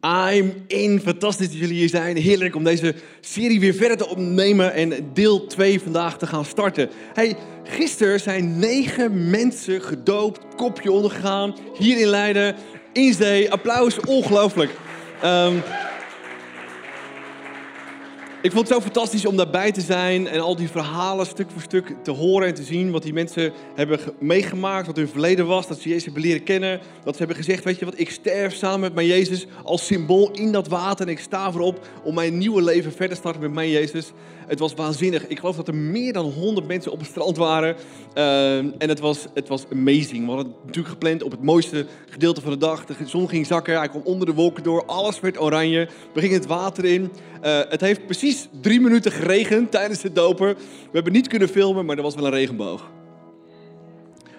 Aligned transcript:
I'm 0.00 0.64
in. 0.66 1.00
Fantastisch 1.00 1.48
dat 1.48 1.58
jullie 1.58 1.76
hier 1.76 1.88
zijn. 1.88 2.16
Heerlijk 2.16 2.54
om 2.54 2.64
deze 2.64 2.94
serie 3.20 3.60
weer 3.60 3.74
verder 3.74 3.96
te 3.96 4.08
opnemen 4.08 4.72
en 4.72 5.10
deel 5.12 5.46
2 5.46 5.80
vandaag 5.80 6.18
te 6.18 6.26
gaan 6.26 6.44
starten. 6.44 6.90
Hey, 7.14 7.36
gisteren 7.64 8.20
zijn 8.20 8.58
negen 8.58 9.30
mensen 9.30 9.82
gedoopt, 9.82 10.40
kopje 10.56 10.92
ondergegaan, 10.92 11.56
hier 11.78 12.00
in 12.00 12.06
Leiden, 12.06 12.54
in 12.92 13.14
zee. 13.14 13.50
Applaus, 13.50 14.00
ongelooflijk. 14.00 14.70
Ehm, 15.22 15.54
ik 18.42 18.52
vond 18.52 18.68
het 18.68 18.76
zo 18.76 18.82
fantastisch 18.82 19.26
om 19.26 19.36
daarbij 19.36 19.72
te 19.72 19.80
zijn 19.80 20.28
en 20.28 20.40
al 20.40 20.56
die 20.56 20.68
verhalen 20.68 21.26
stuk 21.26 21.50
voor 21.50 21.62
stuk 21.62 21.94
te 22.02 22.10
horen 22.10 22.48
en 22.48 22.54
te 22.54 22.62
zien 22.62 22.90
wat 22.90 23.02
die 23.02 23.12
mensen 23.12 23.52
hebben 23.74 23.98
meegemaakt, 24.18 24.86
wat 24.86 24.96
hun 24.96 25.08
verleden 25.08 25.46
was, 25.46 25.66
dat 25.66 25.80
ze 25.80 25.88
Jezus 25.88 26.04
hebben 26.04 26.22
leren 26.22 26.42
kennen, 26.42 26.80
dat 27.04 27.12
ze 27.12 27.18
hebben 27.18 27.36
gezegd, 27.36 27.64
weet 27.64 27.78
je 27.78 27.84
wat, 27.84 27.98
ik 27.98 28.10
sterf 28.10 28.54
samen 28.54 28.80
met 28.80 28.94
mijn 28.94 29.06
Jezus 29.06 29.46
als 29.64 29.86
symbool 29.86 30.30
in 30.30 30.52
dat 30.52 30.68
water 30.68 31.06
en 31.06 31.12
ik 31.12 31.18
sta 31.18 31.46
erop 31.46 31.86
om 32.04 32.14
mijn 32.14 32.38
nieuwe 32.38 32.62
leven 32.62 32.90
verder 32.90 33.08
te 33.08 33.14
starten 33.16 33.42
met 33.42 33.52
mijn 33.52 33.70
Jezus. 33.70 34.12
Het 34.46 34.58
was 34.58 34.74
waanzinnig. 34.74 35.26
Ik 35.26 35.38
geloof 35.38 35.56
dat 35.56 35.68
er 35.68 35.74
meer 35.74 36.12
dan 36.12 36.24
100 36.24 36.66
mensen 36.66 36.92
op 36.92 36.98
het 36.98 37.08
strand 37.08 37.36
waren 37.36 37.76
uh, 38.14 38.56
en 38.56 38.88
het 38.88 39.00
was, 39.00 39.26
het 39.34 39.48
was 39.48 39.64
amazing. 39.72 40.24
We 40.24 40.32
hadden 40.32 40.46
het 40.46 40.64
natuurlijk 40.64 40.94
gepland 40.94 41.22
op 41.22 41.30
het 41.30 41.42
mooiste 41.42 41.86
gedeelte 42.08 42.40
van 42.40 42.50
de 42.50 42.56
dag. 42.56 42.84
De 42.84 42.94
zon 43.04 43.28
ging 43.28 43.46
zakken, 43.46 43.78
hij 43.78 43.88
kwam 43.88 44.02
onder 44.04 44.26
de 44.26 44.34
wolken 44.34 44.62
door, 44.62 44.84
alles 44.86 45.20
werd 45.20 45.40
oranje. 45.40 45.88
We 46.14 46.20
gingen 46.20 46.36
het 46.36 46.46
water 46.46 46.84
in. 46.84 47.02
Uh, 47.44 47.58
het 47.68 47.80
heeft 47.80 48.06
precies 48.06 48.29
drie 48.60 48.80
minuten 48.80 49.12
geregend 49.12 49.70
tijdens 49.70 50.02
het 50.02 50.14
dopen. 50.14 50.54
We 50.56 50.90
hebben 50.92 51.12
niet 51.12 51.28
kunnen 51.28 51.48
filmen, 51.48 51.86
maar 51.86 51.96
er 51.96 52.02
was 52.02 52.14
wel 52.14 52.24
een 52.24 52.30
regenboog. 52.30 52.90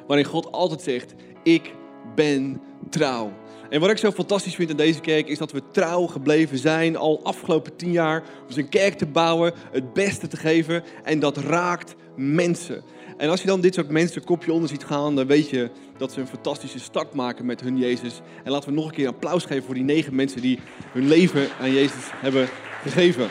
Waarin 0.08 0.26
God 0.26 0.52
altijd 0.52 0.82
zegt, 0.82 1.14
ik 1.44 1.74
ben 2.16 2.62
trouw. 2.90 3.34
En 3.70 3.80
wat 3.80 3.90
ik 3.90 3.98
zo 3.98 4.12
fantastisch 4.12 4.56
vind 4.56 4.70
in 4.70 4.78
deze 4.78 5.00
kerk 5.00 5.28
is 5.28 5.38
dat 5.38 5.52
we 5.52 5.62
trouw 5.72 6.06
gebleven 6.06 6.58
zijn 6.58 6.96
al 6.96 7.20
afgelopen 7.24 7.76
tien 7.76 7.92
jaar. 7.92 8.24
Om 8.50 8.58
een 8.58 8.70
kerk 8.70 8.98
te 8.98 9.06
bouwen, 9.06 9.54
het 9.72 9.94
beste 9.94 10.28
te 10.28 10.38
geven 10.38 10.84
en 11.04 11.20
dat 11.20 11.38
raakt 11.38 11.96
mensen. 12.16 12.84
En 13.18 13.30
als 13.30 13.42
je 13.42 13.48
dan 13.48 13.62
dit 13.62 13.74
soort 13.74 13.90
mensen 13.90 14.24
kopje 14.24 14.54
onder 14.54 14.70
ziet 14.70 14.84
gaan, 14.84 15.16
dan 15.16 15.28
weet 15.28 15.50
je 15.50 15.70
dat 15.98 16.12
ze 16.12 16.20
een 16.20 16.28
fantastische 16.28 16.80
start 16.80 17.14
maken 17.14 17.46
met 17.46 17.62
hun 17.62 17.78
Jezus. 17.78 18.22
En 18.44 18.52
laten 18.52 18.70
we 18.70 18.76
nog 18.76 18.86
een 18.86 18.92
keer 18.92 19.08
een 19.08 19.14
applaus 19.14 19.46
geven 19.46 19.64
voor 19.64 19.76
die 19.76 19.84
negen 19.84 20.16
mensen 20.16 20.42
die 20.42 20.60
hun 20.92 21.08
leven 21.08 21.48
aan 21.60 21.72
Jezus 21.72 22.04
hebben 22.22 22.48
gegeven. 22.82 23.30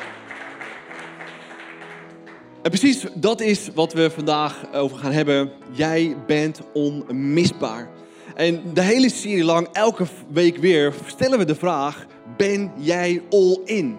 En 2.62 2.70
precies 2.70 3.06
dat 3.14 3.40
is 3.40 3.70
wat 3.74 3.92
we 3.92 4.10
vandaag 4.10 4.72
over 4.72 4.98
gaan 4.98 5.12
hebben. 5.12 5.50
Jij 5.70 6.16
bent 6.26 6.60
onmisbaar. 6.72 7.88
En 8.34 8.62
de 8.74 8.82
hele 8.82 9.10
serie 9.10 9.44
lang, 9.44 9.68
elke 9.72 10.06
week 10.28 10.56
weer, 10.56 10.92
stellen 11.06 11.38
we 11.38 11.44
de 11.44 11.54
vraag: 11.54 12.06
Ben 12.36 12.72
jij 12.76 13.22
all 13.30 13.58
in? 13.64 13.96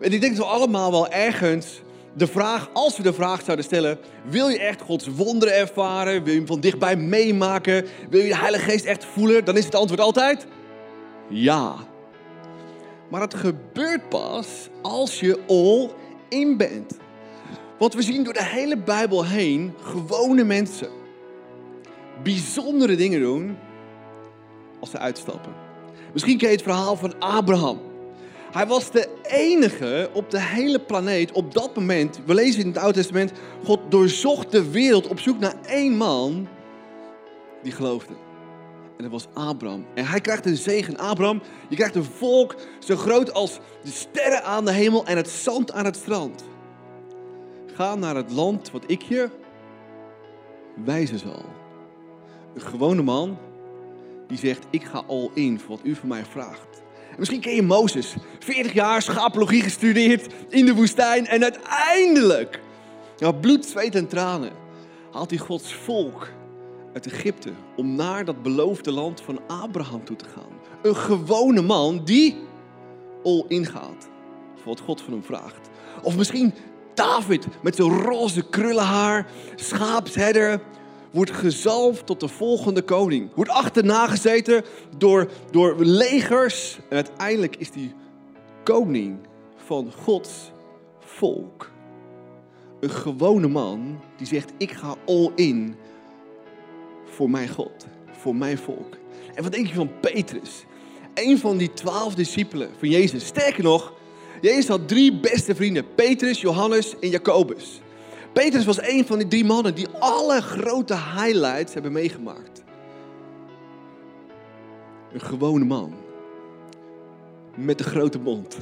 En 0.00 0.12
ik 0.12 0.20
denk 0.20 0.36
dat 0.36 0.46
we 0.46 0.52
allemaal 0.52 0.90
wel 0.90 1.08
ergens 1.08 1.82
de 2.16 2.26
vraag, 2.26 2.70
als 2.72 2.96
we 2.96 3.02
de 3.02 3.12
vraag 3.12 3.42
zouden 3.44 3.64
stellen: 3.64 3.98
Wil 4.24 4.48
je 4.48 4.58
echt 4.58 4.80
Gods 4.80 5.06
wonderen 5.06 5.54
ervaren? 5.54 6.22
Wil 6.22 6.32
je 6.32 6.38
hem 6.38 6.48
van 6.48 6.60
dichtbij 6.60 6.96
meemaken? 6.96 7.86
Wil 8.10 8.20
je 8.20 8.28
de 8.28 8.36
Heilige 8.36 8.64
Geest 8.64 8.84
echt 8.84 9.04
voelen? 9.04 9.44
Dan 9.44 9.56
is 9.56 9.64
het 9.64 9.74
antwoord 9.74 10.00
altijd 10.00 10.46
ja. 11.28 11.74
Maar 13.10 13.20
het 13.20 13.34
gebeurt 13.34 14.08
pas 14.08 14.68
als 14.82 15.20
je 15.20 15.38
all 15.46 15.90
in 16.28 16.56
bent. 16.56 16.98
Want 17.78 17.94
we 17.94 18.02
zien 18.02 18.24
door 18.24 18.32
de 18.32 18.44
hele 18.44 18.76
Bijbel 18.76 19.24
heen 19.24 19.74
gewone 19.82 20.44
mensen 20.44 20.88
bijzondere 22.22 22.96
dingen 22.96 23.20
doen 23.20 23.56
als 24.80 24.90
ze 24.90 24.98
uitstappen. 24.98 25.52
Misschien 26.12 26.38
ken 26.38 26.48
je 26.48 26.54
het 26.54 26.64
verhaal 26.64 26.96
van 26.96 27.18
Abraham. 27.18 27.80
Hij 28.52 28.66
was 28.66 28.90
de 28.90 29.08
enige 29.22 30.10
op 30.12 30.30
de 30.30 30.40
hele 30.40 30.80
planeet 30.80 31.32
op 31.32 31.54
dat 31.54 31.74
moment. 31.76 32.20
We 32.26 32.34
lezen 32.34 32.60
in 32.60 32.66
het 32.66 32.78
Oude 32.78 32.98
Testament: 32.98 33.32
God 33.64 33.80
doorzocht 33.88 34.50
de 34.50 34.70
wereld 34.70 35.06
op 35.06 35.20
zoek 35.20 35.38
naar 35.38 35.54
één 35.66 35.96
man 35.96 36.48
die 37.62 37.72
geloofde. 37.72 38.12
En 38.96 39.02
dat 39.02 39.10
was 39.10 39.26
Abraham. 39.32 39.86
En 39.94 40.06
hij 40.06 40.20
krijgt 40.20 40.46
een 40.46 40.56
zegen. 40.56 40.96
Abraham, 40.96 41.42
je 41.68 41.76
krijgt 41.76 41.94
een 41.94 42.04
volk 42.04 42.56
zo 42.78 42.96
groot 42.96 43.32
als 43.32 43.58
de 43.82 43.90
sterren 43.90 44.44
aan 44.44 44.64
de 44.64 44.72
hemel 44.72 45.06
en 45.06 45.16
het 45.16 45.28
zand 45.28 45.72
aan 45.72 45.84
het 45.84 45.96
strand. 45.96 46.44
Ga 47.74 47.94
naar 47.94 48.16
het 48.16 48.30
land 48.30 48.70
wat 48.70 48.84
ik 48.86 49.02
je 49.02 49.28
wijzen 50.84 51.18
zal. 51.18 51.44
Een 52.54 52.60
gewone 52.60 53.02
man 53.02 53.38
die 54.26 54.38
zegt: 54.38 54.66
Ik 54.70 54.84
ga 54.84 55.02
al 55.06 55.30
in 55.34 55.60
voor 55.60 55.76
wat 55.76 55.86
u 55.86 55.94
van 55.94 56.08
mij 56.08 56.24
vraagt. 56.24 56.82
En 57.10 57.16
misschien 57.18 57.40
ken 57.40 57.54
je 57.54 57.62
Mozes, 57.62 58.14
40 58.38 58.72
jaar 58.72 59.02
schapologie 59.02 59.62
gestudeerd 59.62 60.34
in 60.48 60.66
de 60.66 60.74
woestijn 60.74 61.26
en 61.26 61.42
uiteindelijk, 61.42 62.60
ja, 63.16 63.32
bloed, 63.32 63.66
zweet 63.66 63.94
en 63.94 64.08
tranen, 64.08 64.52
haalt 65.10 65.30
hij 65.30 65.38
Gods 65.38 65.74
volk 65.74 66.28
uit 66.92 67.06
Egypte 67.06 67.52
om 67.76 67.94
naar 67.94 68.24
dat 68.24 68.42
beloofde 68.42 68.92
land 68.92 69.20
van 69.20 69.40
Abraham 69.46 70.04
toe 70.04 70.16
te 70.16 70.28
gaan. 70.28 70.52
Een 70.82 70.96
gewone 70.96 71.62
man 71.62 72.04
die 72.04 72.36
all 73.24 73.44
in 73.48 73.66
gaat 73.66 74.08
voor 74.54 74.64
wat 74.64 74.80
God 74.80 75.00
van 75.00 75.12
hem 75.12 75.24
vraagt. 75.24 75.68
Of 76.02 76.16
misschien 76.16 76.54
David 76.94 77.46
met 77.62 77.76
zijn 77.76 77.88
roze 77.88 78.48
krullenhaar, 78.48 79.26
schaapsherder, 79.54 80.60
wordt 81.10 81.30
gezalfd 81.30 82.06
tot 82.06 82.20
de 82.20 82.28
volgende 82.28 82.82
koning. 82.82 83.30
Wordt 83.34 83.50
achterna 83.50 84.06
gezeten 84.06 84.64
door, 84.96 85.30
door 85.50 85.74
legers. 85.78 86.78
En 86.88 86.96
uiteindelijk 86.96 87.56
is 87.56 87.70
hij 87.74 87.94
koning 88.64 89.18
van 89.56 89.92
Gods 90.02 90.52
volk. 90.98 91.70
Een 92.80 92.90
gewone 92.90 93.48
man 93.48 94.00
die 94.16 94.26
zegt: 94.26 94.52
Ik 94.58 94.72
ga 94.72 94.94
all 95.06 95.30
in 95.34 95.76
voor 97.04 97.30
mijn 97.30 97.48
God, 97.48 97.86
voor 98.20 98.36
mijn 98.36 98.58
volk. 98.58 98.96
En 99.34 99.42
wat 99.42 99.52
denk 99.52 99.66
je 99.66 99.74
van 99.74 99.90
Petrus? 100.00 100.64
Een 101.14 101.38
van 101.38 101.56
die 101.56 101.72
twaalf 101.72 102.14
discipelen 102.14 102.70
van 102.78 102.88
Jezus. 102.88 103.26
Sterker 103.26 103.62
nog, 103.62 103.93
Jezus 104.44 104.68
had 104.68 104.88
drie 104.88 105.20
beste 105.20 105.54
vrienden: 105.54 105.94
Petrus, 105.94 106.40
Johannes 106.40 106.98
en 106.98 107.08
Jacobus. 107.08 107.80
Petrus 108.32 108.64
was 108.64 108.82
een 108.82 109.06
van 109.06 109.18
die 109.18 109.28
drie 109.28 109.44
mannen 109.44 109.74
die 109.74 109.88
alle 109.88 110.40
grote 110.40 110.94
highlights 110.94 111.74
hebben 111.74 111.92
meegemaakt. 111.92 112.62
Een 115.12 115.20
gewone 115.20 115.64
man. 115.64 115.94
Met 117.54 117.80
een 117.80 117.86
grote 117.86 118.18
mond. 118.18 118.56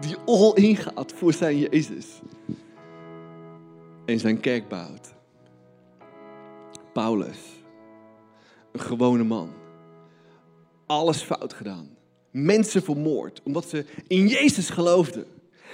Die 0.00 0.16
all 0.26 0.52
ingaat 0.54 1.12
voor 1.12 1.32
zijn 1.32 1.58
Jezus. 1.58 2.06
En 4.04 4.18
zijn 4.18 4.40
kerk 4.40 4.68
bouwt. 4.68 5.14
Paulus. 6.92 7.38
Een 8.72 8.80
gewone 8.80 9.24
man. 9.24 9.50
Alles 10.86 11.22
fout 11.22 11.52
gedaan. 11.52 11.98
Mensen 12.30 12.82
vermoord. 12.82 13.40
Omdat 13.44 13.68
ze 13.68 13.84
in 14.06 14.26
Jezus 14.26 14.70
geloofden. 14.70 15.24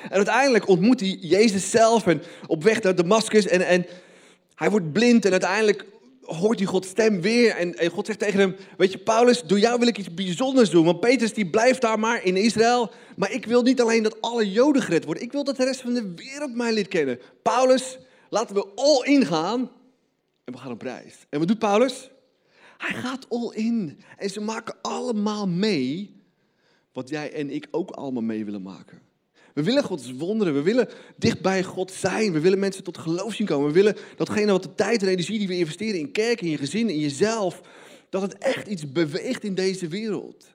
En 0.03 0.17
uiteindelijk 0.17 0.69
ontmoet 0.69 1.00
hij 1.00 1.19
Jezus 1.21 1.71
zelf 1.71 2.06
en 2.06 2.22
op 2.47 2.62
weg 2.62 2.83
naar 2.83 2.94
Damascus. 2.94 3.47
En, 3.47 3.67
en 3.67 3.87
hij 4.55 4.71
wordt 4.71 4.93
blind 4.93 5.25
en 5.25 5.31
uiteindelijk 5.31 5.84
hoort 6.22 6.59
hij 6.59 6.69
Gods 6.69 6.89
stem 6.89 7.21
weer. 7.21 7.56
En, 7.56 7.78
en, 7.78 7.91
God 7.91 8.06
zegt 8.06 8.19
tegen 8.19 8.41
hem, 8.41 8.56
weet 8.77 8.93
je 8.93 8.99
Paulus, 8.99 9.43
door 9.43 9.59
jou 9.59 9.78
wil 9.78 9.89
ik 9.89 9.99
iets 9.99 10.15
bijzonders 10.15 10.71
doen. 10.71 10.84
Want 10.84 11.00
Petrus 11.00 11.34
die 11.34 11.50
blijft 11.50 11.81
daar 11.81 11.99
maar 11.99 12.25
in 12.25 12.37
Israël. 12.37 12.91
Maar 13.16 13.33
ik 13.33 13.47
wil 13.47 13.62
niet 13.62 13.81
alleen 13.81 14.03
dat 14.03 14.21
alle 14.21 14.50
Joden 14.50 14.83
gered 14.83 15.05
worden. 15.05 15.22
Ik 15.22 15.33
wil 15.33 15.45
dat 15.45 15.56
de 15.56 15.65
rest 15.65 15.81
van 15.81 15.95
de 15.95 16.12
wereld 16.16 16.55
mij 16.55 16.72
leert 16.72 16.89
kennen. 16.89 17.19
Paulus, 17.43 17.99
laten 18.31 18.55
we 18.55 18.66
all 18.75 19.05
in 19.05 19.27
gaan. 19.27 19.71
En 20.45 20.53
we 20.53 20.59
gaan 20.59 20.72
op 20.72 20.83
reis. 20.83 21.15
En 21.28 21.39
wat 21.39 21.49
doet 21.49 21.59
Paulus? 21.59 22.11
Hij 22.77 22.95
gaat 22.95 23.27
all 23.28 23.50
in. 23.55 23.99
En 24.16 24.31
ze 24.31 24.41
maken 24.41 24.75
allemaal 24.83 25.49
mee 25.49 26.16
wat 26.97 27.09
jij 27.09 27.33
en 27.33 27.51
ik 27.51 27.67
ook 27.71 27.91
allemaal 27.91 28.22
mee 28.22 28.45
willen 28.45 28.63
maken. 28.63 29.01
We 29.54 29.63
willen 29.63 29.83
Gods 29.83 30.13
wonderen. 30.13 30.54
We 30.54 30.63
willen 30.63 30.89
dicht 31.16 31.41
bij 31.41 31.63
God 31.63 31.93
zijn. 31.93 32.33
We 32.33 32.41
willen 32.41 32.59
mensen 32.59 32.84
tot 32.84 32.98
geloof 32.98 33.34
zien 33.34 33.47
komen. 33.47 33.66
We 33.66 33.72
willen 33.72 33.97
datgene 34.16 34.53
wat 34.53 34.63
de 34.63 34.75
tijd 34.75 35.03
en 35.03 35.09
energie 35.09 35.39
die 35.39 35.48
we 35.48 35.57
investeren 35.57 36.01
in 36.01 36.13
kerk, 36.13 36.41
in 36.41 36.51
je 36.51 36.57
gezin, 36.57 36.89
in 36.89 36.98
jezelf, 36.98 37.60
dat 38.10 38.22
het 38.22 38.39
echt 38.39 38.66
iets 38.66 38.93
beweegt 38.93 39.45
in 39.45 39.54
deze 39.54 39.89
wereld. 39.89 40.54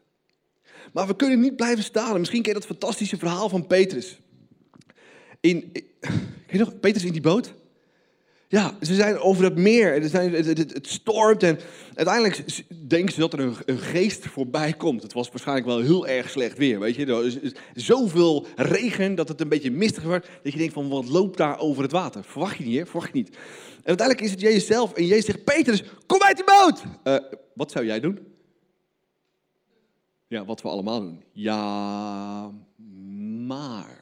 Maar 0.94 1.08
we 1.08 1.16
kunnen 1.16 1.40
niet 1.40 1.56
blijven 1.56 1.84
staan. 1.84 2.20
misschien 2.20 2.42
ken 2.42 2.54
je 2.54 2.60
dat 2.60 2.68
fantastische 2.68 3.18
verhaal 3.18 3.50
van 3.50 3.68
Petrus. 3.68 4.20
In, 5.40 5.72
in, 5.72 5.84
je 6.48 6.58
nog, 6.58 6.80
Petrus 6.80 7.04
in 7.04 7.12
die 7.12 7.22
boot? 7.22 7.54
Ja, 8.52 8.74
ze 8.82 8.96
zijn 8.96 9.18
over 9.18 9.44
het 9.44 9.56
meer. 9.56 9.94
Het, 9.94 10.88
stormt 10.88 11.44
en 11.44 11.60
uiteindelijk 11.94 12.44
denken 12.88 13.14
ze 13.14 13.20
dat 13.20 13.34
er 13.34 13.40
een, 13.66 13.78
geest 13.78 14.28
voorbij 14.28 14.74
komt. 14.74 15.04
Het 15.04 15.14
was 15.14 15.30
waarschijnlijk 15.30 15.68
wel 15.68 15.80
heel 15.80 16.08
erg 16.08 16.30
slecht 16.30 16.58
weer, 16.58 16.80
weet 16.80 16.96
je. 16.96 17.54
Zoveel 17.74 18.46
regen 18.56 19.16
dat 19.16 19.28
het 19.28 19.42
een 19.42 19.50
beetje 19.50 19.72
mistig 19.72 20.04
wordt. 20.04 20.28
Dat 20.44 20.52
je 20.52 20.58
denkt 20.58 20.74
van, 20.74 20.90
wat 20.90 21.08
loopt 21.08 21.38
daar 21.38 21.60
over 21.60 21.84
het 21.84 21.92
water? 21.92 22.24
Verwacht 22.24 22.58
je 22.58 22.64
niet, 22.64 22.78
hè? 22.78 22.86
Verwacht 22.86 23.08
je 23.08 23.18
niet. 23.18 23.30
En 23.30 23.88
uiteindelijk 23.98 24.28
is 24.28 24.32
het 24.32 24.42
Jezus 24.42 24.66
zelf 24.66 24.94
en 24.94 25.06
Jezus 25.06 25.26
zegt, 25.26 25.44
Petrus, 25.44 25.84
kom 26.06 26.22
uit 26.22 26.38
de 26.38 26.44
boot! 26.44 26.84
Uh, 27.04 27.30
wat 27.54 27.72
zou 27.72 27.86
jij 27.86 28.00
doen? 28.00 28.20
Ja, 30.28 30.46
wat 30.46 30.62
we 30.62 30.68
allemaal 30.68 31.00
doen. 31.00 31.24
Ja, 31.32 32.52
maar. 33.48 34.01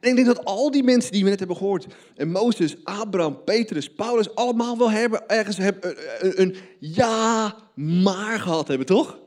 En 0.00 0.10
ik 0.10 0.14
denk 0.14 0.26
dat 0.26 0.44
al 0.44 0.70
die 0.70 0.82
mensen 0.82 1.12
die 1.12 1.24
we 1.24 1.30
net 1.30 1.38
hebben 1.38 1.56
gehoord, 1.56 1.86
en 2.16 2.30
Mozes, 2.30 2.84
Abraham, 2.84 3.44
Petrus, 3.44 3.92
Paulus, 3.92 4.34
allemaal 4.34 4.78
wel 4.78 4.90
hebben, 4.90 5.28
ergens 5.28 5.56
hebben, 5.56 5.96
een, 6.26 6.40
een 6.40 6.56
ja, 6.78 7.56
maar 7.74 8.40
gehad 8.40 8.68
hebben, 8.68 8.86
toch? 8.86 9.18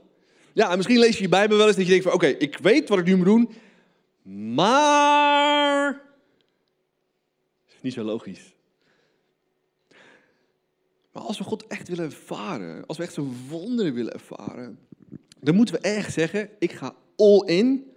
Ja, 0.53 0.69
en 0.69 0.75
misschien 0.75 0.99
lees 0.99 1.17
je 1.17 1.23
je 1.23 1.29
Bijbel 1.29 1.57
wel 1.57 1.67
eens 1.67 1.75
dat 1.75 1.85
je 1.85 1.91
denkt 1.91 2.05
van, 2.05 2.13
oké, 2.13 2.27
ik 2.27 2.57
weet 2.57 2.89
wat 2.89 2.99
ik 2.99 3.05
nu 3.05 3.15
moet 3.15 3.25
doen, 3.25 3.49
maar... 4.53 6.01
Niet 7.81 7.93
zo 7.93 8.03
logisch. 8.03 8.53
Maar 11.11 11.23
als 11.23 11.37
we 11.37 11.43
God 11.43 11.67
echt 11.67 11.87
willen 11.87 12.05
ervaren, 12.05 12.85
als 12.85 12.97
we 12.97 13.03
echt 13.03 13.13
zo'n 13.13 13.35
wonderen 13.49 13.93
willen 13.93 14.13
ervaren, 14.13 14.79
dan 15.39 15.55
moeten 15.55 15.75
we 15.75 15.81
echt 15.81 16.13
zeggen, 16.13 16.49
ik 16.59 16.71
ga 16.71 16.95
all 17.15 17.43
in. 17.45 17.91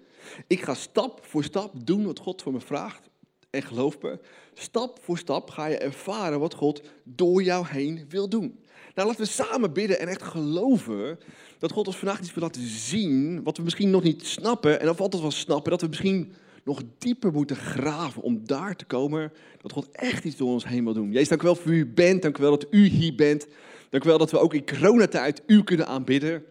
Ik 0.47 0.63
ga 0.63 0.75
stap 0.75 1.21
voor 1.23 1.45
stap 1.45 1.87
doen 1.87 2.05
wat 2.07 2.19
God 2.19 2.43
voor 2.43 2.53
me 2.53 2.61
vraagt. 2.61 3.09
En 3.51 3.63
geloof 3.63 4.01
me, 4.03 4.19
stap 4.55 4.99
voor 5.03 5.19
stap 5.19 5.51
ga 5.51 5.67
je 5.67 5.79
ervaren 5.79 6.41
wat 6.41 6.55
God 6.55 6.83
door 7.05 7.43
jou 7.43 7.67
heen 7.67 8.05
wil 8.09 8.29
doen. 8.29 8.59
Nou, 8.95 9.09
laten 9.09 9.25
we 9.25 9.31
samen 9.31 9.73
bidden 9.73 10.01
en 10.01 10.09
echt 10.09 10.23
geloven 10.23 11.19
dat 11.59 11.73
God 11.73 11.87
ons 11.87 11.97
vandaag 11.97 12.21
iets 12.21 12.35
wil 12.35 12.43
laten 12.43 12.67
zien 12.67 13.43
wat 13.43 13.57
we 13.57 13.63
misschien 13.63 13.91
nog 13.91 14.03
niet 14.03 14.27
snappen. 14.27 14.81
En 14.81 14.97
valt 14.97 15.13
het 15.13 15.23
wel 15.23 15.31
snappen 15.31 15.71
dat 15.71 15.81
we 15.81 15.89
misschien 15.89 16.33
nog 16.65 16.83
dieper 16.99 17.33
moeten 17.33 17.57
graven 17.57 18.23
om 18.23 18.47
daar 18.47 18.77
te 18.77 18.85
komen 18.85 19.33
dat 19.63 19.73
God 19.73 19.89
echt 19.93 20.25
iets 20.25 20.37
door 20.37 20.49
ons 20.49 20.67
heen 20.67 20.85
wil 20.85 20.93
doen. 20.93 21.13
Jezus, 21.13 21.29
dank 21.29 21.43
u 21.43 21.45
wel 21.45 21.55
voor 21.55 21.73
u 21.73 21.87
bent. 21.87 22.23
Dank 22.23 22.39
u 22.39 22.43
wel 22.43 22.51
dat 22.51 22.67
u 22.71 22.87
hier 22.87 23.15
bent. 23.15 23.47
Dank 23.91 24.05
u 24.05 24.09
wel 24.09 24.19
dat 24.19 24.31
we 24.31 24.39
ook 24.39 24.55
in 24.55 24.67
coronatijd 24.67 25.43
u 25.47 25.65
kunnen 25.65 25.87
aanbidden. 25.87 26.45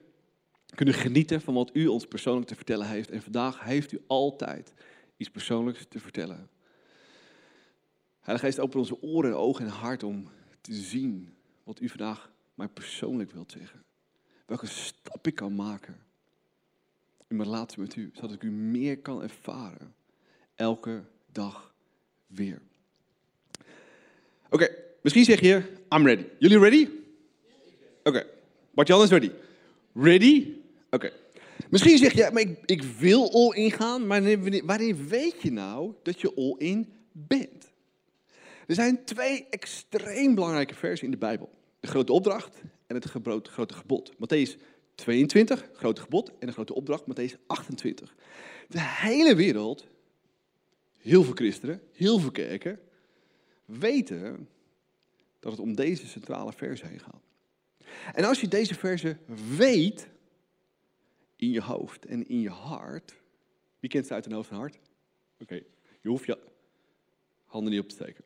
Kunnen 0.75 0.94
genieten 0.94 1.42
van 1.42 1.54
wat 1.54 1.69
u 1.74 1.88
ons 1.88 2.06
persoonlijk 2.06 2.48
te 2.48 2.56
vertellen 2.56 2.88
heeft. 2.88 3.12
En 3.12 3.22
vandaag 3.22 3.63
heeft 3.63 3.92
u 3.92 4.00
altijd 4.07 4.74
iets 5.18 5.30
persoonlijks 5.30 5.86
te 5.89 6.00
vertellen. 6.00 6.50
Heilige 8.19 8.45
Geest, 8.45 8.60
open 8.60 8.80
onze 8.80 9.01
oren, 9.01 9.38
ogen 9.38 9.66
en 9.66 9.72
hart 9.72 10.04
om 10.04 10.30
te 10.62 10.74
zien 10.74 11.33
wat 11.63 11.81
u 11.81 11.89
vandaag 11.89 12.31
mij 12.54 12.68
persoonlijk 12.68 13.31
wilt 13.31 13.51
zeggen. 13.51 13.83
Welke 14.45 14.68
stap 14.68 15.27
ik 15.27 15.36
kan 15.36 15.56
maken 15.56 15.98
in 17.28 17.36
mijn 17.36 17.50
relatie 17.50 17.80
met 17.80 17.95
u, 17.95 18.12
zodat 18.13 18.33
ik 18.33 18.44
u 18.44 18.51
meer 18.51 18.98
kan 18.98 19.21
ervaren. 19.21 19.95
Elke 20.56 21.04
dag 21.31 21.74
weer. 22.28 22.62
Oké, 24.50 24.68
misschien 25.01 25.25
zeg 25.25 25.39
je, 25.39 25.63
I'm 25.95 26.06
ready. 26.06 26.25
Jullie 26.39 26.60
ready? 26.60 26.89
Oké, 28.00 28.10
okay. 28.10 28.25
Bart-Jan 28.71 29.01
is 29.01 29.10
ready. 29.10 29.31
Ready? 29.94 30.63
Oké. 30.89 31.11
Misschien 31.69 31.97
zeg 31.97 32.13
je, 32.13 32.29
maar 32.33 32.41
ik, 32.41 32.57
ik 32.65 32.83
wil 32.83 33.31
all 33.31 33.63
in 33.63 33.71
gaan, 33.71 34.07
maar 34.07 34.21
wanneer 34.65 35.07
weet 35.07 35.41
je 35.41 35.51
nou 35.51 35.93
dat 36.03 36.21
je 36.21 36.33
all 36.35 36.55
in 36.57 36.93
bent? 37.11 37.73
Er 38.67 38.75
zijn 38.75 39.03
twee 39.03 39.45
extreem 39.49 40.35
belangrijke 40.35 40.75
versen 40.75 41.05
in 41.05 41.11
de 41.11 41.17
Bijbel. 41.17 41.49
De 41.79 41.87
grote 41.87 42.13
opdracht 42.13 42.61
en 42.87 42.95
het 42.95 43.05
grote 43.05 43.73
gebod. 43.73 44.11
Matthäus 44.13 44.61
22, 44.95 45.69
grote 45.73 46.01
gebod, 46.01 46.31
en 46.39 46.47
de 46.47 46.53
grote 46.53 46.73
opdracht, 46.73 47.03
Matthäus 47.03 47.45
28. 47.47 48.15
De 48.67 48.81
hele 48.81 49.35
wereld, 49.35 49.85
heel 50.97 51.23
veel 51.23 51.33
christenen, 51.33 51.81
heel 51.93 52.19
veel 52.19 52.31
kerken, 52.31 52.79
weten 53.65 54.47
dat 55.39 55.51
het 55.51 55.61
om 55.61 55.75
deze 55.75 56.07
centrale 56.07 56.53
versen 56.53 56.87
heen 56.87 56.99
gaat. 56.99 57.23
En 58.13 58.23
als 58.23 58.41
je 58.41 58.47
deze 58.47 58.75
versen 58.75 59.19
weet, 59.57 60.07
in 61.35 61.51
je 61.51 61.61
hoofd 61.61 62.05
en 62.05 62.27
in 62.27 62.41
je 62.41 62.49
hart, 62.49 63.15
wie 63.79 63.89
kent 63.89 64.07
ze 64.07 64.13
uit 64.13 64.25
een 64.25 64.31
hoofd 64.31 64.49
en 64.49 64.55
hart? 64.55 64.79
Oké, 65.39 65.61
je 66.01 66.09
hoeft 66.09 66.25
je 66.25 66.37
handen 67.45 67.71
niet 67.71 67.81
op 67.81 67.89
te 67.89 67.95
steken. 67.95 68.23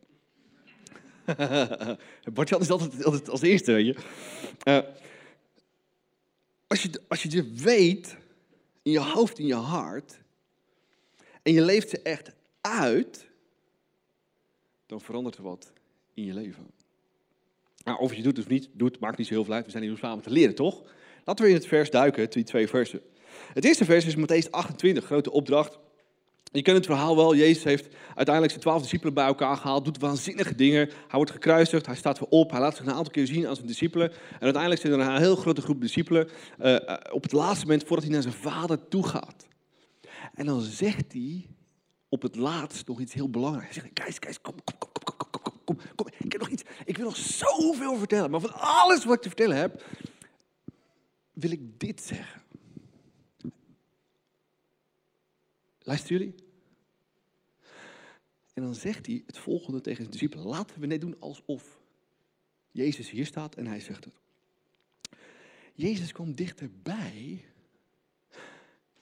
Bartjan 2.34 2.60
is 2.60 2.70
altijd, 2.70 3.04
altijd, 3.04 3.28
als 3.28 3.42
eerste, 3.42 3.72
weet 3.72 3.86
je. 3.86 3.96
Uh, 4.64 4.94
als 6.66 6.82
je, 6.82 7.00
als 7.08 7.22
je 7.22 7.28
dit 7.28 7.62
weet, 7.62 8.16
in 8.82 8.92
je 8.92 9.00
hoofd, 9.00 9.38
in 9.38 9.46
je 9.46 9.54
hart, 9.54 10.20
en 11.42 11.52
je 11.52 11.62
leeft 11.62 11.88
ze 11.88 12.02
echt 12.02 12.32
uit, 12.60 13.28
dan 14.86 15.00
verandert 15.00 15.36
er 15.36 15.42
wat 15.42 15.72
in 16.14 16.24
je 16.24 16.34
leven. 16.34 16.70
Nou, 17.84 17.98
of 17.98 18.14
je 18.14 18.22
doet 18.22 18.38
of 18.38 18.48
niet, 18.48 18.68
doet, 18.72 18.98
maakt 18.98 19.18
niet 19.18 19.26
zo 19.26 19.34
heel 19.34 19.44
veel 19.44 19.54
uit. 19.54 19.64
We 19.64 19.70
zijn 19.70 19.82
hier 19.82 19.92
om 19.92 19.98
samen 19.98 20.22
te 20.24 20.30
leren, 20.30 20.54
toch? 20.54 20.82
Laten 21.24 21.44
we 21.44 21.50
in 21.50 21.56
het 21.56 21.66
vers 21.66 21.90
duiken, 21.90 22.30
die 22.30 22.44
twee 22.44 22.68
versen. 22.68 23.00
Het 23.52 23.64
eerste 23.64 23.84
vers 23.84 24.04
is 24.04 24.16
Matthäus 24.16 24.50
28, 24.50 25.04
grote 25.04 25.30
opdracht. 25.32 25.78
Je 26.52 26.62
kent 26.62 26.76
het 26.76 26.86
verhaal 26.86 27.16
wel. 27.16 27.34
Jezus 27.34 27.64
heeft 27.64 27.88
uiteindelijk 28.06 28.50
zijn 28.50 28.60
twaalf 28.60 28.82
discipelen 28.82 29.14
bij 29.14 29.24
elkaar 29.24 29.56
gehaald. 29.56 29.84
Doet 29.84 29.98
waanzinnige 29.98 30.54
dingen. 30.54 30.86
Hij 30.86 31.16
wordt 31.16 31.30
gekruisigd. 31.30 31.86
Hij 31.86 31.96
staat 31.96 32.18
weer 32.18 32.28
op. 32.28 32.50
Hij 32.50 32.60
laat 32.60 32.76
zich 32.76 32.86
een 32.86 32.92
aantal 32.92 33.12
keer 33.12 33.26
zien 33.26 33.46
aan 33.46 33.54
zijn 33.54 33.66
discipelen. 33.66 34.10
En 34.10 34.40
uiteindelijk 34.40 34.82
zit 34.82 34.92
er 34.92 35.00
een 35.00 35.16
heel 35.16 35.36
grote 35.36 35.60
groep 35.60 35.80
discipelen. 35.80 36.28
Uh, 36.60 36.76
op 37.10 37.22
het 37.22 37.32
laatste 37.32 37.64
moment 37.64 37.84
voordat 37.86 38.04
hij 38.04 38.14
naar 38.14 38.22
zijn 38.22 38.34
vader 38.34 38.88
toe 38.88 39.06
gaat. 39.06 39.46
En 40.34 40.46
dan 40.46 40.60
zegt 40.60 41.12
hij 41.12 41.46
op 42.08 42.22
het 42.22 42.36
laatst 42.36 42.88
nog 42.88 43.00
iets 43.00 43.14
heel 43.14 43.30
belangrijks. 43.30 43.74
Hij 43.74 43.84
zegt, 43.84 44.04
Kees, 44.04 44.18
Kees, 44.18 44.40
kom, 44.40 44.54
kom, 44.64 44.78
kom, 44.78 44.90
kom, 44.92 45.14
kom, 45.16 45.42
kom, 45.42 45.54
kom, 45.64 45.78
kom. 45.94 46.06
Ik 46.18 46.32
heb 46.32 46.40
nog 46.40 46.50
iets. 46.50 46.62
Ik 46.84 46.96
wil 46.96 47.06
nog 47.06 47.16
zoveel 47.16 47.96
vertellen. 47.96 48.30
Maar 48.30 48.40
van 48.40 48.54
alles 48.54 49.04
wat 49.04 49.14
ik 49.14 49.20
te 49.20 49.28
vertellen 49.28 49.56
heb, 49.56 49.84
wil 51.40 51.50
ik 51.50 51.80
dit 51.80 52.00
zeggen. 52.00 52.42
Luisteren 55.78 56.18
jullie? 56.18 56.34
En 58.54 58.62
dan 58.62 58.74
zegt 58.74 59.06
hij 59.06 59.22
het 59.26 59.38
volgende 59.38 59.80
tegen 59.80 59.98
zijn 59.98 60.10
discipelen. 60.10 60.46
Laten 60.46 60.80
we 60.80 60.86
net 60.86 61.00
doen 61.00 61.20
alsof 61.20 61.80
Jezus 62.70 63.10
hier 63.10 63.26
staat 63.26 63.54
en 63.54 63.66
hij 63.66 63.80
zegt 63.80 64.04
het. 64.04 64.20
Jezus 65.74 66.12
kwam 66.12 66.34
dichterbij 66.34 67.44